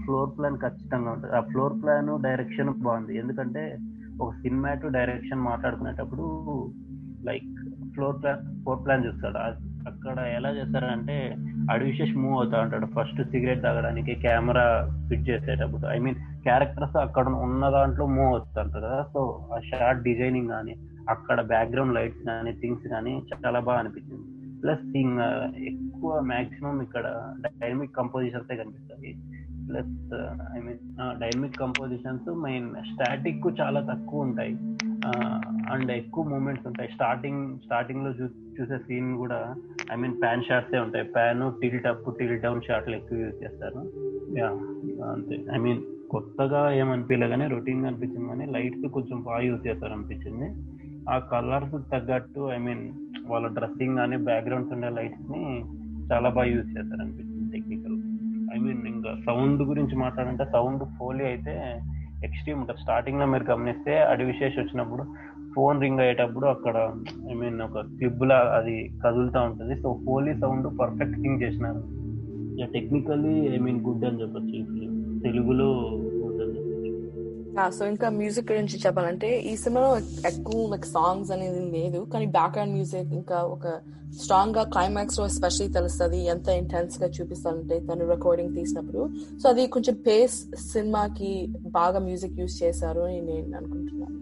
ఫ్లోర్ 0.05 0.31
ప్లాన్ 0.39 0.59
ఖచ్చితంగా 0.59 1.11
ఉంటుంది. 1.11 1.37
ఆ 1.37 1.41
ఫ్లోర్ 1.41 1.83
ప్లాన్ 1.83 2.23
డైరెక్షన్ 2.23 2.71
బాగుంది. 2.71 3.19
ఎందుకంటే 3.19 3.79
ఒక 4.21 4.33
సినిమాటు 4.33 4.87
డైరెక్షన్ 4.87 5.41
మాట్లాడుకునేటప్పుడు 5.41 6.27
like 7.25 7.45
floor 7.95 8.23
plan 8.23 8.63
floor 8.63 8.85
plan 8.85 9.07
చూస్తాడు. 9.07 9.39
అక్కడ 9.89 10.19
ఎలా 10.19 10.51
చేస్తారంటే 10.51 11.37
అడివిశేష్ 11.71 12.17
మూవ్ 12.17 12.35
అవుతా 12.35 12.61
ఉంటాడు. 12.61 12.87
ఫస్ట్ 12.87 13.31
సిగరెట్ 13.31 13.63
తాగడానికి 13.63 14.15
కెమెరా 14.15 14.91
ఫిట్ 15.09 15.29
చేసేటప్పుడు. 15.29 15.87
ఐ 15.87 15.99
మీన్ 15.99 16.17
క్యారెక్టర్స్ 16.17 16.97
అక్కడ 16.97 17.29
ఉన్న 17.29 17.69
దాంట్లో 17.69 18.07
మూవ్ 18.07 18.29
అవుతుంటారు 18.29 18.69
కదా 18.69 19.07
సో 19.13 19.47
ఆ 19.57 19.61
షార్ట్ 19.61 20.03
డిజైనింగ్ 20.03 20.49
కానీ 20.49 20.77
అక్కడ 21.09 21.41
బ్యాక్గ్రౌండ్ 21.41 21.95
లైట్స్ 21.95 22.27
కానీ 22.27 22.53
థింగ్స్ 22.53 22.89
కానీ 22.89 23.23
చాలా 23.47 23.61
బాగా 23.61 23.79
అనిపించింది. 23.79 24.30
ప్లస్ 24.63 24.97
ఇంకా 24.97 25.53
ఎక్కువ 25.59 26.21
మ్యాక్సిమం 26.21 26.83
ఇక్కడ 26.83 27.33
డైనమిక్ 27.61 27.97
కంపోజిషన్స్ 27.97 28.49
కనిపిస్తాయి. 28.49 29.17
Plus 29.69 30.15
I 30.57 30.61
mean 30.61 30.79
dynamic 31.21 31.57
compositions 31.57 32.35
main 32.35 32.75
static 32.75 33.61
చాలా 33.61 33.81
తక్కువ 33.81 34.21
ఉంటాయి. 34.21 34.55
అండ్ 35.73 35.93
ఎక్కువ 35.93 36.25
మూమెంట్స్ 36.25 36.67
ఉంటాయి. 36.67 36.91
స్టార్టింగ్ 36.93 37.59
స్టార్టింగ్లో 37.59 38.11
చూ- 38.11 38.61
చూసే 38.61 38.79
సీన్ 38.79 39.17
కూడా 39.17 39.55
ఐ 39.93 39.97
మీన్ 39.97 40.23
ప్యాన్ 40.23 40.43
షాట్సే 40.43 40.79
ఉంటాయి. 40.79 41.05
Pan 41.05 41.61
tilt 41.61 41.87
up 41.87 42.19
tilt 42.19 42.43
down 42.43 42.61
షాట్లు 42.69 42.97
ఎక్కువ 42.97 43.19
యూజ్ 43.19 43.45
చేస్తారు. 43.45 43.93
యా 44.39 44.49
అంతే. 45.07 45.45
ఐ 45.53 45.59
మీన్ 45.59 45.83
కొత్తగా 46.11 46.73
ఏమనిపించలే 46.73 47.29
కానీ 47.29 47.47
రొటీన్ 47.47 47.87
అనిపించింది 47.87 48.29
కానీ 48.29 48.47
లైట్స్ 48.47 48.93
కొంచెం 48.93 49.23
బాగా 49.23 49.41
యూజ్ 49.41 49.67
చేస్తారు 49.67 49.93
అనిపించింది 49.93 50.71
ఆ 51.11 51.19
కలర్స్ 51.19 51.91
తగ్గట్టు 51.93 52.41
ఐ 52.41 52.59
మీన్ 52.59 52.93
వాళ్ళ 53.31 53.47
డ్రెస్సింగ్ 53.47 53.97
కానీ 53.97 54.17
బ్యాక్గ్రౌండ్స్ 54.17 54.73
ఉండే 54.73 54.89
లైట్స్ని 54.89 55.65
చాలా 56.13 56.29
బాగా 56.29 56.47
యూజ్ 56.47 56.79
చేస్తారు 56.79 57.03
అనిపిస్తుంది 57.03 57.53
టెక్నికల్ 57.53 57.97
ఐ 58.55 58.59
మీన్ 58.67 58.87
ఇంకా 58.87 59.17
సౌండ్ 59.27 59.63
గురించి 59.63 59.97
మాట్లాడంటే 59.97 60.45
సౌండ్ 60.45 60.85
ఫోలీ 60.99 61.25
అయితే 61.25 61.81
ఎక్స్ట్రీమ్ 62.25 62.61
ఉంటుంది. 62.61 62.81
స్టార్టింగ్లో 62.81 63.27
మీరు 63.27 63.45
గమనిస్తే 63.51 63.99
అడవి 64.03 64.25
విశేష 64.25 64.53
వచ్చినప్పుడు 64.59 65.05
ఫోన్ 65.57 65.81
రింగ్ 65.83 66.01
అయ్యేటప్పుడు 66.01 66.47
అక్కడ 66.47 66.77
ఐ 67.31 67.35
మీన్ 67.35 67.61
ఒక 67.61 67.79
క్లిబ్లా 67.79 68.37
అది 68.37 68.91
కదులుతూ 69.05 69.41
ఉంటుంది. 69.41 69.83
So 69.83 69.99
foley 70.07 70.35
sound 70.35 70.81
perfect 70.81 71.17
thing 71.23 71.43
చేసినారు. 71.43 71.83
టెక్నికల్లీ 72.73 73.55
ఐ 73.55 73.59
మీన్ 73.59 73.81
గుడ్ 73.81 74.05
అని 74.05 74.21
చెప్పొచ్చు. 74.21 75.21
తెలుగులో 75.21 75.69
సో 77.79 77.87
ఇంకా 77.87 78.09
మ్యూజిక్ 78.09 78.53
గురించి 78.53 78.79
చెప్పాలంటే 78.87 79.41
ఈ 79.41 79.57
సినిమాలో 79.57 79.99
ఎక్కువ 80.27 80.71
లైక్ 80.71 80.87
సాంగ్స్ 80.87 81.31
అనేది 81.31 81.71
లేదు. 81.71 82.05
కానీ 82.13 82.27
బ్యాక్గ్రౌండ్ 82.27 82.73
మ్యూజిక్ 82.73 83.13
ఇంకా 83.13 83.37
ఒక 83.37 83.67
స్ట్రాంగ్గా 84.21 84.63
క్లైమాక్స్లో 84.65 85.27
ఎస్పెషల్లీ 85.27 85.73
తెలుస్తుంది 85.73 86.25
ఎంత 86.25 86.49
ఇంటెన్స్గా 86.49 87.09
చూపిస్తారంటే 87.09 87.81
తను 87.81 88.11
రికార్డింగ్ 88.11 88.55
తీసినప్పుడు. 88.55 89.11
సో 89.43 89.49
అది 89.49 89.67
కొంచెం 89.67 89.95
పేస్ 89.95 90.57
సినిమాకి 90.73 91.47
బాగా 91.67 91.99
మ్యూజిక్ 91.99 92.41
యూస్ 92.41 92.63
చేశారు 92.63 93.01
అని 93.01 93.21
నేను 93.21 93.57
అనుకుంటున్నాను. 93.57 94.20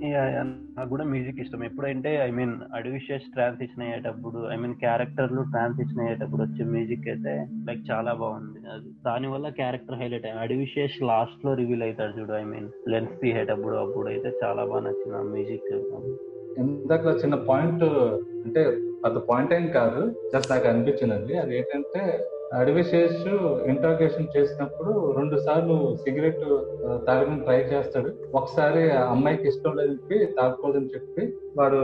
నాకు 0.00 0.88
కూడా 0.90 1.04
మ్యూజిక్ 1.04 1.38
ఇష్టం. 1.40 1.60
ఎప్పుడంటే 1.64 2.10
ఐ 2.24 2.30
మీన్ 2.30 2.52
అడివిషియస్ 2.78 3.30
ట్రాన్సిషన్ 3.34 3.84
అయ్యేటప్పుడు 3.84 4.38
ఐ 4.54 4.56
మీన్ 4.56 4.74
క్యారెక్టర్లు 4.74 5.42
ట్రాన్సిషన్ 5.54 6.02
అయ్యేటప్పుడు 6.04 6.42
వచ్చే 6.42 6.64
మ్యూజిక్ 6.64 7.08
అయితే 7.08 7.34
లైక్ 7.68 7.82
చాలా 7.90 8.12
బాగుంది. 8.12 8.60
అది 8.74 8.90
దాని 9.06 9.28
వల్ల 9.34 9.48
క్యారెక్టర్ 9.60 9.98
హైలైట్ 10.00 10.26
అయ్యి 10.26 10.42
అడివిషియస్ 10.46 10.98
లాస్ట్లో 11.02 11.54
రివీల్ 11.54 11.82
అవుతాడు 11.82 12.14
చూడు 12.18 12.32
ఐ 12.32 12.44
మీన్ 12.52 12.68
లెన్స్ 12.88 13.16
తీసేటప్పుడు 13.22 13.76
అప్పుడు 13.76 14.08
అయితే 14.08 14.30
చాలా 14.44 14.64
బాగా 14.64 14.84
నచ్చింది 14.88 15.16
ఆ 15.16 15.24
మ్యూజిక్ 15.34 15.72
ఇందాక 16.60 17.06
చిన్న 17.22 17.36
పాయింట్ 17.48 17.84
అంటే 18.44 18.60
పెద్ద 19.04 19.18
పాయింట్ 19.30 19.54
ఏం 19.54 19.66
కాదు 19.70 20.00
జస్ట్ 20.34 20.50
నాకు 20.52 20.68
అనిపించిందండి. 20.68 21.34
అది 21.38 21.52
ఏంటంటే 21.58 22.02
అడవి 22.56 22.82
శేషు 22.84 23.32
ఇంట్రాగేషన్ 23.66 24.32
చేసినప్పుడు 24.36 24.92
రెండు 25.16 25.36
సార్లు 25.36 25.96
సిగరెట్ 25.96 26.44
తాగడం 27.06 27.36
ట్రై 27.38 27.58
చేస్తాడు. 27.72 28.10
ఒకసారి 28.34 28.82
ఆ 28.90 29.02
అమ్మాయికి 29.04 29.48
ఇష్టం 29.48 29.74
లేదని 29.76 29.94
చెప్పి 29.94 30.18
తాగకూడదని 30.38 30.92
చెప్పి 30.94 31.24
వాడు 31.56 31.80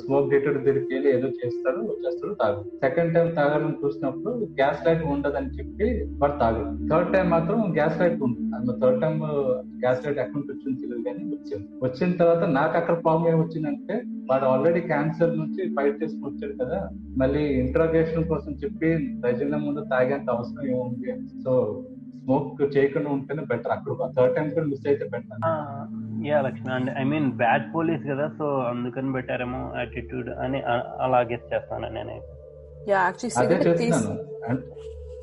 స్మోక్ 0.00 0.30
డేటెడ్ 0.32 0.56
దగ్గరికి 0.58 0.92
వెళ్ళి 0.94 1.08
ఏదో 1.16 1.28
చేస్తాడు 1.40 1.80
వచ్చేస్తాడు 1.90 2.32
తాగు 2.40 2.60
సెకండ్ 2.84 3.12
టైం 3.14 3.28
తాగాలని 3.38 3.76
చూసినప్పుడు 3.82 4.30
గ్యాస్ 4.60 4.80
లైట్ 4.86 5.04
ఉండదని 5.14 5.50
చెప్పి 5.58 5.88
వాడు 6.20 6.36
తాగు 6.42 6.62
థర్డ్ 6.90 7.12
టైం 7.14 7.26
మాత్రం 7.34 7.60
గ్యాస్ 7.78 7.98
లైట్ 8.00 8.22
ఉంది. 8.26 8.40
థర్డ్ 8.82 9.00
టైం 9.02 9.14
గ్యాస్ 9.84 10.02
లైట్ 10.04 10.20
ఎక్కడ 10.24 10.42
వచ్చింది 10.52 10.80
తెలియదు 10.82 11.02
కానీ 11.08 11.22
వచ్చింది. 11.34 11.66
వచ్చిన 11.86 12.16
తర్వాత 12.22 12.44
నాకు 12.58 12.74
అక్కడ 12.80 12.96
ప్రాబ్లం 13.04 13.28
ఏమొచ్చిందంటే 13.34 13.96
వాడు 14.30 14.46
ఆల్రెడీ 14.52 14.80
క్యాన్సర్ 14.90 15.38
నుంచి 15.40 15.62
ఫైట్ 15.76 16.00
చేసుకుని 16.02 16.28
వచ్చాడు 16.30 16.56
కదా 16.62 16.80
మళ్ళీ 17.22 17.44
ఇంట్రాగేషన్ 17.62 18.28
కోసం 18.32 18.52
చెప్పి 18.64 18.90
ప్రజల 19.22 19.56
ముందు 19.66 19.82
తాగేంత 19.94 20.28
అవసరం 20.36 20.66
ఏముంది? 20.74 21.14
సో 21.44 21.52
స్మోక్ 22.20 22.48
చేయకుండా 22.74 23.10
ఉంటేనే 23.10 23.42
బెటర్ 23.44 23.72
అక్కడ 23.72 24.10
థర్డ్ 24.16 24.34
టైం 24.36 24.48
కూడా 24.50 24.66
మిస్ 24.66 24.86
అయితే 24.86 25.04
better 25.06 25.38
yeah 26.24 26.38
Lakshmi. 26.40 26.68
And 26.72 26.90
I 26.98 27.04
mean 27.04 27.28
bad 27.34 27.74
police 27.74 28.02
కదా 28.08 28.26
సో 28.38 28.46
అందుకని 28.66 29.12
పెట్టారేమో 29.12 29.60
యాటిట్యూడ్ 29.76 30.28
అని 30.40 30.58
అ- 30.68 30.86
అలా 31.00 31.20
గెస్ 31.30 31.46
చేస్తాను 31.52 31.88
నేనైతే 31.90 32.30
యా 32.90 33.00
యాక్చువల్లీ 33.02 33.36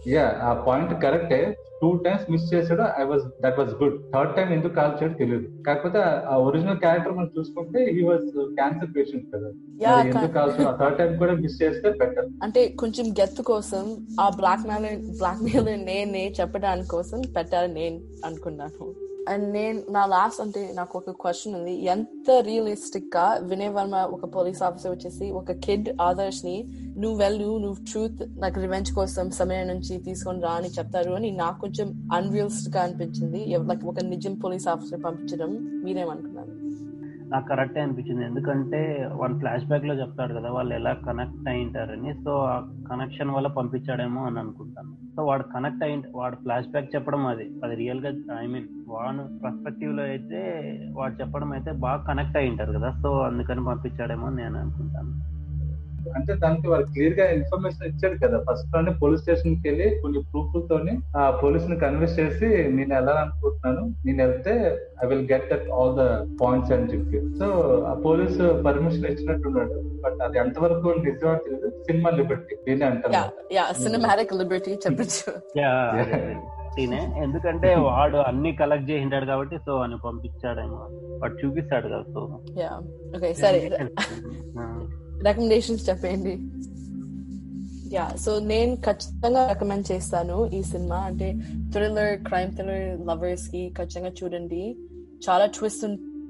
యా 0.05 0.25
ఆ 0.41 0.53
పాయింట్ 0.67 0.93
కరెక్టే 1.01 1.39
టూ 1.81 1.89
టైమ్స్ 1.95 2.29
మిస్ 2.31 2.53
చేసాడు 2.53 2.85
I 2.99 3.03
was 3.03 3.25
that 3.41 3.57
was 3.57 3.73
good 3.73 3.97
third 4.13 4.35
time 4.35 4.53
ఎందుకు 4.53 4.73
కాల్ 4.73 4.95
చేయడం 4.99 5.13
తెలియదు 5.13 5.47
కాకపోతే 5.61 5.99
ఆ 6.25 6.35
ఒరిజినల్ 6.37 6.77
క్యారెక్టర్ 6.77 7.13
మనం 7.13 7.29
చూసుకుంటే 7.37 7.81
ఈ 7.97 8.01
వాజ్ 8.01 8.25
క్యాన్సర్ 8.59 8.93
పేషెంట్ 8.95 9.27
కదా. 9.33 9.49
ఎందుకు 10.03 10.33
కాల్ 10.33 10.51
థర్డ్ 10.79 10.97
టైం 10.97 11.17
కూడా 11.17 11.33
మిస్ 11.33 11.61
చేస్తే 11.61 11.89
బెటర్ 11.91 12.29
అంటే 12.43 12.67
కొంచెం 12.75 13.07
గెత్తు 13.19 13.41
కోసం 13.43 13.83
ఆ 14.19 14.29
బ్లాక్ 14.29 14.65
మెయిల్ 14.67 15.01
బ్లాక్ 15.17 15.43
మెయిల్ 15.43 15.69
నేనే 15.83 16.33
చెప్పడానికి 16.39 16.89
కోసం 16.89 17.21
పెట్టాలని 17.35 17.73
నేను 17.73 17.99
అనుకున్నాను. 18.23 18.87
అండ్ 19.27 19.53
నేను 19.53 19.83
నా 19.89 20.05
లాస్ట్ 20.05 20.41
అంటే 20.41 20.71
నాకు 20.73 20.97
ఒక 20.97 21.09
క్వశ్చన్ 21.09 21.55
ఉంది. 21.55 21.73
ఎంత 21.85 22.31
రియలిస్టిక్గా 22.39 23.25
వినయ్ 23.43 23.69
వర్మ 23.69 23.95
ఒక 23.95 24.35
పోలీస్ 24.35 24.63
ఆఫీసర్ 24.63 24.91
వచ్చేసి 24.91 25.31
ఒక 25.31 25.51
కిడ్ 25.51 25.89
ఆదర్శ్ని 26.01 26.57
నువ్వు 26.97 27.17
వెళ్ళు 27.19 27.57
నువ్వు 27.57 27.85
ట్రూత్ 27.91 28.39
నాకు 28.39 28.59
రివెంజ్ 28.59 28.91
కోసం 28.93 29.31
సమయం 29.31 29.67
నుంచి 29.67 29.97
తీసుకొని 29.97 30.41
రా 30.41 30.51
అని 30.51 30.67
చెప్తారు 30.67 31.11
అని 31.11 31.31
నాకు 31.31 31.61
కొంచెం 31.61 32.09
అన్రియలిస్టిక్గా 32.13 32.83
అనిపించింది. 32.83 33.45
లైక్ 33.45 33.85
ఒక 33.85 33.99
నిజం 33.99 34.35
పోలీస్ 34.35 34.67
ఆఫీసర్ 34.67 35.03
పంపించడం 35.03 35.51
మీరేమనుకున్నారు? 35.83 36.56
నాకు 37.27 37.47
కరెక్టే 37.47 37.81
అనిపించింది. 37.81 38.25
ఎందుకంటే 38.25 39.09
వాళ్ళు 39.13 39.37
ఫ్లాష్ 39.37 39.65
బ్యాక్లో 39.65 39.93
చెప్తాడు 39.93 40.33
కదా 40.33 40.49
వాళ్ళు 40.51 40.75
ఎలా 40.75 40.93
కనెక్ట్ 40.93 41.49
అయింటారని 41.49 42.13
సో 42.13 42.37
ఆ 42.37 42.59
కనెక్షన్ 42.91 43.29
వల్ల 43.29 43.47
పంపించాడేమో 43.47 44.25
అని 44.25 44.39
అనుకుంటాను. 44.39 45.15
సో 45.15 45.25
వాడు 45.25 45.43
కనెక్ట్ 45.43 45.83
అయి 45.83 46.03
వాడు 46.15 46.35
ఫ్లాష్ 46.35 46.67
బ్యాక్ 46.67 46.95
చెప్పడం 46.95 47.27
అది. 47.27 47.51
అది 47.63 47.75
రియల్గా 47.75 48.39
ఐ 48.41 48.47
మీన్ 48.47 48.67
వాడు 48.87 49.43
పర్స్పెక్టివ్లో 49.43 50.03
అయితే 50.03 50.41
వాడు 50.93 51.13
చెప్పడం 51.13 51.51
అయితే 51.51 51.71
బాగా 51.71 52.03
కనెక్ట్ 52.03 52.37
అయి 52.37 52.49
ఉంటారు 52.49 52.73
కదా. 52.73 52.91
సో 53.03 53.19
అందుకని 53.19 53.65
పంపించాడేమో 53.65 54.29
నేను 54.29 54.59
అనుకుంటాను. 54.59 55.36
అంటే 56.15 56.31
దానికి 56.43 56.67
వారు 56.71 56.85
క్లియర్గా 56.93 57.25
ఇన్ఫర్మేషన్ 57.37 57.87
ఇచ్చాడు 57.89 58.17
కదా. 58.23 58.37
ఫస్ట్లోనే 58.47 58.91
పోలీస్ 59.01 59.21
స్టేషన్కి 59.23 59.65
వెళ్ళి 59.69 59.87
కొన్ని 60.01 60.19
ప్రూఫ్ 60.31 60.57
తోని 60.69 60.93
ఆ 61.19 61.23
పోలీస్ని 61.43 61.77
కన్విన్స్ 61.83 62.17
చేసి 62.19 62.49
నేను 62.77 62.91
వెళ్ళాలనుకుంటున్నాను. 62.97 63.83
నేను 64.05 64.19
వెళ్తే 64.23 64.53
I 65.03 65.07
will 65.11 65.25
get 65.33 65.47
that 65.51 65.67
all 65.77 65.93
the 66.01 66.05
points 66.41 66.73
అని 66.77 66.89
చెప్పి 66.93 67.21
సో 67.39 67.47
ఆ 67.91 67.93
పోలీస్ 68.07 68.37
పర్మిషన్ 68.67 69.09
ఇచ్చినట్టున్నాడు. 69.11 69.77
బట్ 70.05 70.19
అది 70.27 70.37
ఎంతవరకు 70.43 70.87
నిజమో 71.07 71.35
తెలియదు 71.45 71.69
సినిమా 71.87 72.11
లిబర్టీ 72.19 72.55
దీన్ని 72.67 72.85
యా 72.85 72.91
అంటారు 72.91 73.81
సినిమాటిక్ 73.83 74.35
లిబర్టీ 74.41 74.73
చెప్పచ్చు. 74.85 75.31
ఎందుకంటే 77.23 77.69
వాడు 77.85 78.17
అన్ని 78.29 78.49
కలెక్ట్ 78.59 78.89
చేసింటాడు 78.89 79.25
కాబట్టి 79.25 79.57
సో 79.65 79.73
అని 79.85 79.97
పంపించాడేమో. 80.03 80.81
వాడు 81.21 81.35
చూపిస్తాడు 81.41 81.87
కదా 81.93 82.05
సో. 82.15 82.21
యా 82.61 82.71
ఓకే 83.15 83.29
సరే 83.41 83.59
రికమెండేషన్స్ 85.27 85.89
చెప్పండి 85.89 86.35
యా 87.95 88.09
సో 88.19 88.39
నేను 88.39 88.75
ఖచ్చితంగా 88.75 89.47
రికమెండ్ 89.47 89.91
చేస్తాను 89.91 90.47
ఈ 90.47 90.61
సినిమా. 90.61 90.95
అంటే 90.95 91.27
థ్రిల్లర్ 91.71 92.19
క్రైమ్ 92.19 92.51
థ్రిల్లర్ 92.51 93.07
లవర్స్కి 93.07 93.73
ఖచ్చితంగా 93.77 94.11
చూడండి. 94.23 94.75
చాలా 95.29 95.45
ట్విస్ట్ 95.45 95.85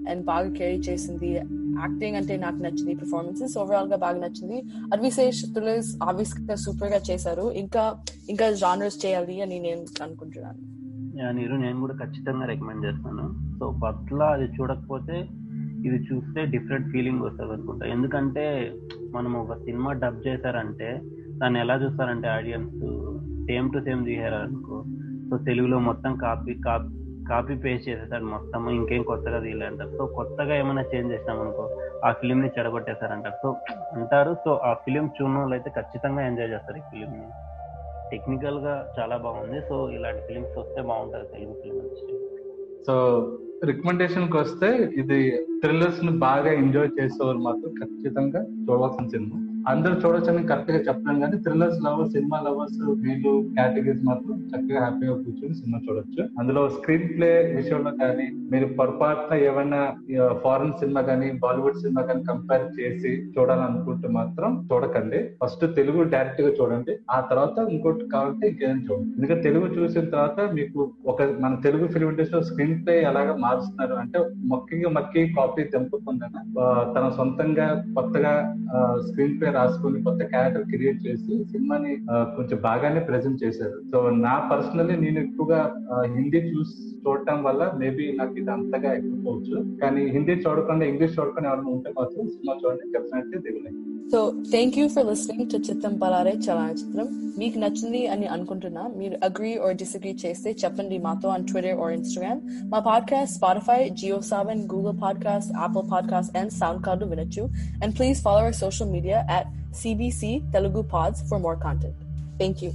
అండ్ 0.10 0.26
బాగా 0.26 0.54
క్యారీ 0.54 0.78
చేసింది. 0.78 1.30
యాక్టింగ్ 1.34 2.16
అంటే 2.16 2.38
నాకు 2.38 2.56
నచ్చింది 2.56 2.96
పర్ఫార్మెన్సెస్ 2.96 3.58
ఓవరాల్గా 3.58 3.98
బాగా 3.98 4.20
నచ్చింది. 4.20 4.64
అడ్విశేష్ 4.94 5.46
థ్రిల్లర్స్ 5.46 5.96
ఆబ్వియస్గా 6.04 6.56
సూపర్గా 6.56 7.02
చేశారు. 7.12 7.52
ఇంకా 7.52 7.96
ఇంకా 8.30 8.52
జానర్స్ 8.52 9.06
చేయాలి 9.06 9.42
అని 9.42 9.60
నేను 9.60 10.04
అనుకుంటున్నాను. 10.04 10.78
నేను 11.58 11.80
కూడా 11.80 11.96
ఖచ్చితంగా 11.96 12.46
రికమెండ్ 12.46 12.86
చేస్తాను. 12.86 13.26
సో 13.60 13.80
పట్ల 13.84 14.24
అది 14.24 14.44
చూడకపోతే 14.44 15.28
ఇది 15.86 16.08
చూస్తే 16.14 16.46
డిఫరెంట్ 16.46 16.92
ఫీలింగ్ 16.92 17.22
వస్తుంది 17.22 17.54
అనుకుంటా. 17.54 17.86
ఎందుకంటే 17.86 18.74
మనం 19.12 19.36
ఒక 19.36 19.58
సినిమా 19.58 19.94
డబ్ 19.94 20.28
చేశారంటే 20.28 21.02
దాన్ని 21.28 21.60
ఎలా 21.60 21.76
చూస్తారంటే 21.76 22.28
ఆడియన్స్ 22.28 22.76
సేమ్ 23.46 23.74
టు 23.74 23.80
సేమ్ 23.80 24.24
అనుకో. 24.26 24.84
సో 25.30 25.38
తెలుగులో 25.38 25.80
మొత్తం 25.80 26.16
కాపీ 26.16 26.54
కాపీ 26.54 26.94
కాపీ 27.30 27.56
పేస్ట్ 27.56 27.90
చేసేసాడు 27.90 28.24
మొత్తం 28.24 28.70
ఇంకేం 28.70 29.04
కొత్తగా 29.04 29.40
తీయలేంటారు 29.40 29.98
సో 29.98 30.06
కొత్తగా 30.06 30.56
ఏమైనా 30.56 30.82
చేంజ్ 30.82 31.14
చేసినామనుకో 31.14 31.82
ఆ 32.06 32.12
ఫిలిం 32.12 32.42
ని 32.42 32.50
చెడగొట్టేశారంటారు. 32.60 33.36
సో 33.44 33.56
అంటారు 33.94 34.34
సో 34.34 34.54
ఆ 34.54 34.74
ఫిలిం 34.74 35.06
చూడడం 35.06 35.36
వాళ్ళు 35.36 35.56
అయితే 35.56 35.70
ఖచ్చితంగా 35.70 36.28
ఎంజాయ్ 36.28 36.50
చేస్తారు 36.50 36.78
ఈ 36.78 36.80
ఫిలిం 36.80 37.10
ని 37.10 37.28
టెక్నికల్గా 38.12 38.94
చాలా 39.00 39.18
బాగుంది. 39.18 39.62
సో 39.62 39.90
ఇలాంటి 39.90 40.22
ఫిలిమ్స్ 40.22 40.58
వస్తే 40.58 40.82
బాగుంటుంది 40.82 41.28
తెలుగు 41.28 41.54
ఫిలిం 41.54 41.76
ఇండస్ట్రీ 41.76 42.18
సో 42.88 42.96
రికమెండేషన్కి 43.64 44.38
వస్తే 44.38 44.92
ఇది 44.96 45.38
థ్రిల్లర్స్ని 45.64 46.12
బాగా 46.12 46.52
ఎంజాయ్ 46.52 46.90
చేసేవారు 47.00 47.38
మాత్రం 47.38 47.72
ఖచ్చితంగా 47.74 48.42
చూడవలసిన 48.44 49.08
సినిమా. 49.08 49.47
అందరూ 49.72 49.94
చూడొచ్చని 50.02 50.42
కరెక్ట్గా 50.50 50.80
చెప్పడం 50.88 51.18
కానీ 51.24 51.38
థ్రిల్లర్స్ 51.46 51.80
లవర్స్ 51.86 52.12
సినిమా 52.16 52.38
లవర్స్ 52.46 52.78
వీళ్ళు 53.04 53.32
కేటగిరీస్ 53.56 54.04
మాత్రం 54.10 54.36
చక్కగా 54.52 54.82
హ్యాపీగా 54.84 55.16
కూర్చొని 55.24 55.56
సినిమా 55.62 55.80
చూడొచ్చు. 55.86 56.22
అందులో 56.40 56.62
స్క్రీన్ 56.76 57.08
ప్లే 57.16 57.30
విషయంలో 57.58 57.92
కానీ 58.02 58.26
మీరు 58.52 58.68
పొరపాటున 58.78 59.38
ఏమైనా 59.50 59.80
ఫారెన్ 60.44 60.78
సినిమా 60.82 61.02
కానీ 61.10 61.28
బాలీవుడ్ 61.44 61.82
సినిమా 61.84 62.04
కానీ 62.10 62.22
కంపేర్ 62.30 62.66
చేసి 62.78 63.12
చూడాలనుకుంటే 63.36 64.10
మాత్రం 64.20 64.54
చూడకండి. 64.70 65.20
ఫస్ట్ 65.42 65.66
తెలుగు 65.80 66.00
డైరెక్ట్గా 66.14 66.52
చూడండి. 66.60 66.96
ఆ 67.16 67.20
తర్వాత 67.32 67.68
ఇంకోటి 67.76 68.08
కావాలంటే 68.14 68.46
ఇంకేదైనా 68.52 68.86
చూడండి. 68.90 69.12
ఎందుకంటే 69.18 69.44
తెలుగు 69.50 69.68
చూసిన 69.78 70.06
తర్వాత 70.16 70.40
మీకు 70.60 70.80
ఒక 71.14 71.22
మన 71.44 71.54
తెలుగు 71.68 71.88
ఫిలిం 71.96 72.12
ఇండస్ట్రీలో 72.14 72.44
స్క్రీన్ 72.52 72.80
ప్లే 72.86 72.96
ఎలాగా 73.12 73.36
మారుస్తున్నారు 73.46 73.98
అంటే 74.04 74.20
మొక్కిగా 74.54 74.92
మక్కి 75.00 75.24
కాపీ 75.38 75.66
తెంపుకుందన 75.76 76.46
తన 76.96 77.06
సొంతంగా 77.20 77.68
కొత్తగా 77.98 78.34
స్క్రీన్ 79.08 79.38
ప్లే 79.40 79.50
రాసుకుని 79.58 80.00
కొత్త 80.04 80.24
క్యారెక్టర్ 80.26 80.68
క్రియేట్ 80.72 81.00
చేసి 81.08 81.34
సినిమాని 81.52 81.94
కొంచెం 82.38 82.60
బాగానే 82.62 83.02
ప్రజెంట్ 83.10 83.44
చేశారు. 83.44 83.78
సో 83.92 83.98
నా 84.20 84.36
పర్సనల్లీ 84.52 84.96
నేను 84.96 85.20
ఎక్కువగా 85.20 85.62
హిందీ 86.16 86.42
చూసి 86.52 86.78
చూడటం 87.04 87.38
వల్ల 87.44 87.64
మేబీ 87.78 88.06
నాకు 88.20 88.36
ఇది 88.38 88.52
అంతగా 88.52 88.92
ఎక్కువచ్చు 88.94 89.58
కానీ 89.82 90.04
హిందీ 90.10 90.36
చూడకుండా 90.46 90.86
ఇంగ్లీష్ 90.86 91.16
చూడకుండా 91.20 91.50
ఎవరైనా 91.50 91.72
ఉంటే 91.72 91.92
మాత్రం 92.00 92.28
సినిమా 92.30 92.56
చూడండి 92.64 92.88
definitely 92.98 93.40
దిగులే 93.46 93.74
so 94.12 94.20
thank 94.52 94.76
you 94.80 94.84
for 94.88 95.08
listening 95.08 95.50
to 95.52 95.58
చిత్తం 95.68 95.94
పలారే 96.04 96.34
చలనచిత్రం 96.46 97.08
మీకు 97.40 97.58
నచ్చింది 97.60 98.02
అని 98.08 98.28
అనుకుంటున్నా 98.28 98.84
మీరు 98.96 99.16
అగ్రీ 99.26 99.52
ఆర్ 99.58 99.76
డిసగ్రీ 99.76 100.14
చేస్తే 100.26 100.50
చెప్పండి 100.64 100.98
మాతో 100.98 101.28
ఆన్ 101.30 101.46
ట్విట్టర్ 101.48 101.80
ఆర్ 101.80 101.94
ఇన్స్టాగ్రామ్ 101.94 102.40
మా 102.72 102.80
podcast 102.80 103.34
Spotify 103.36 103.80
Jio 104.00 104.20
Saavn 104.30 104.62
Google 104.74 104.96
podcast 105.04 105.52
Apple 105.60 105.86
podcast 105.92 106.38
and 106.38 106.54
SoundCloud 106.86 107.06
వినొచ్చు. 107.06 107.44
And 107.84 107.94
please 107.98 108.18
follow 108.24 108.42
our 108.44 108.58
social 108.64 108.92
media 108.92 109.20
at 109.38 109.46
CBC 109.80 110.52
Telugu 110.52 110.84
Pods 110.94 111.22
for 111.30 111.38
more 111.48 111.58
content. 111.68 111.96
Thank 112.42 112.62
you. 112.66 112.72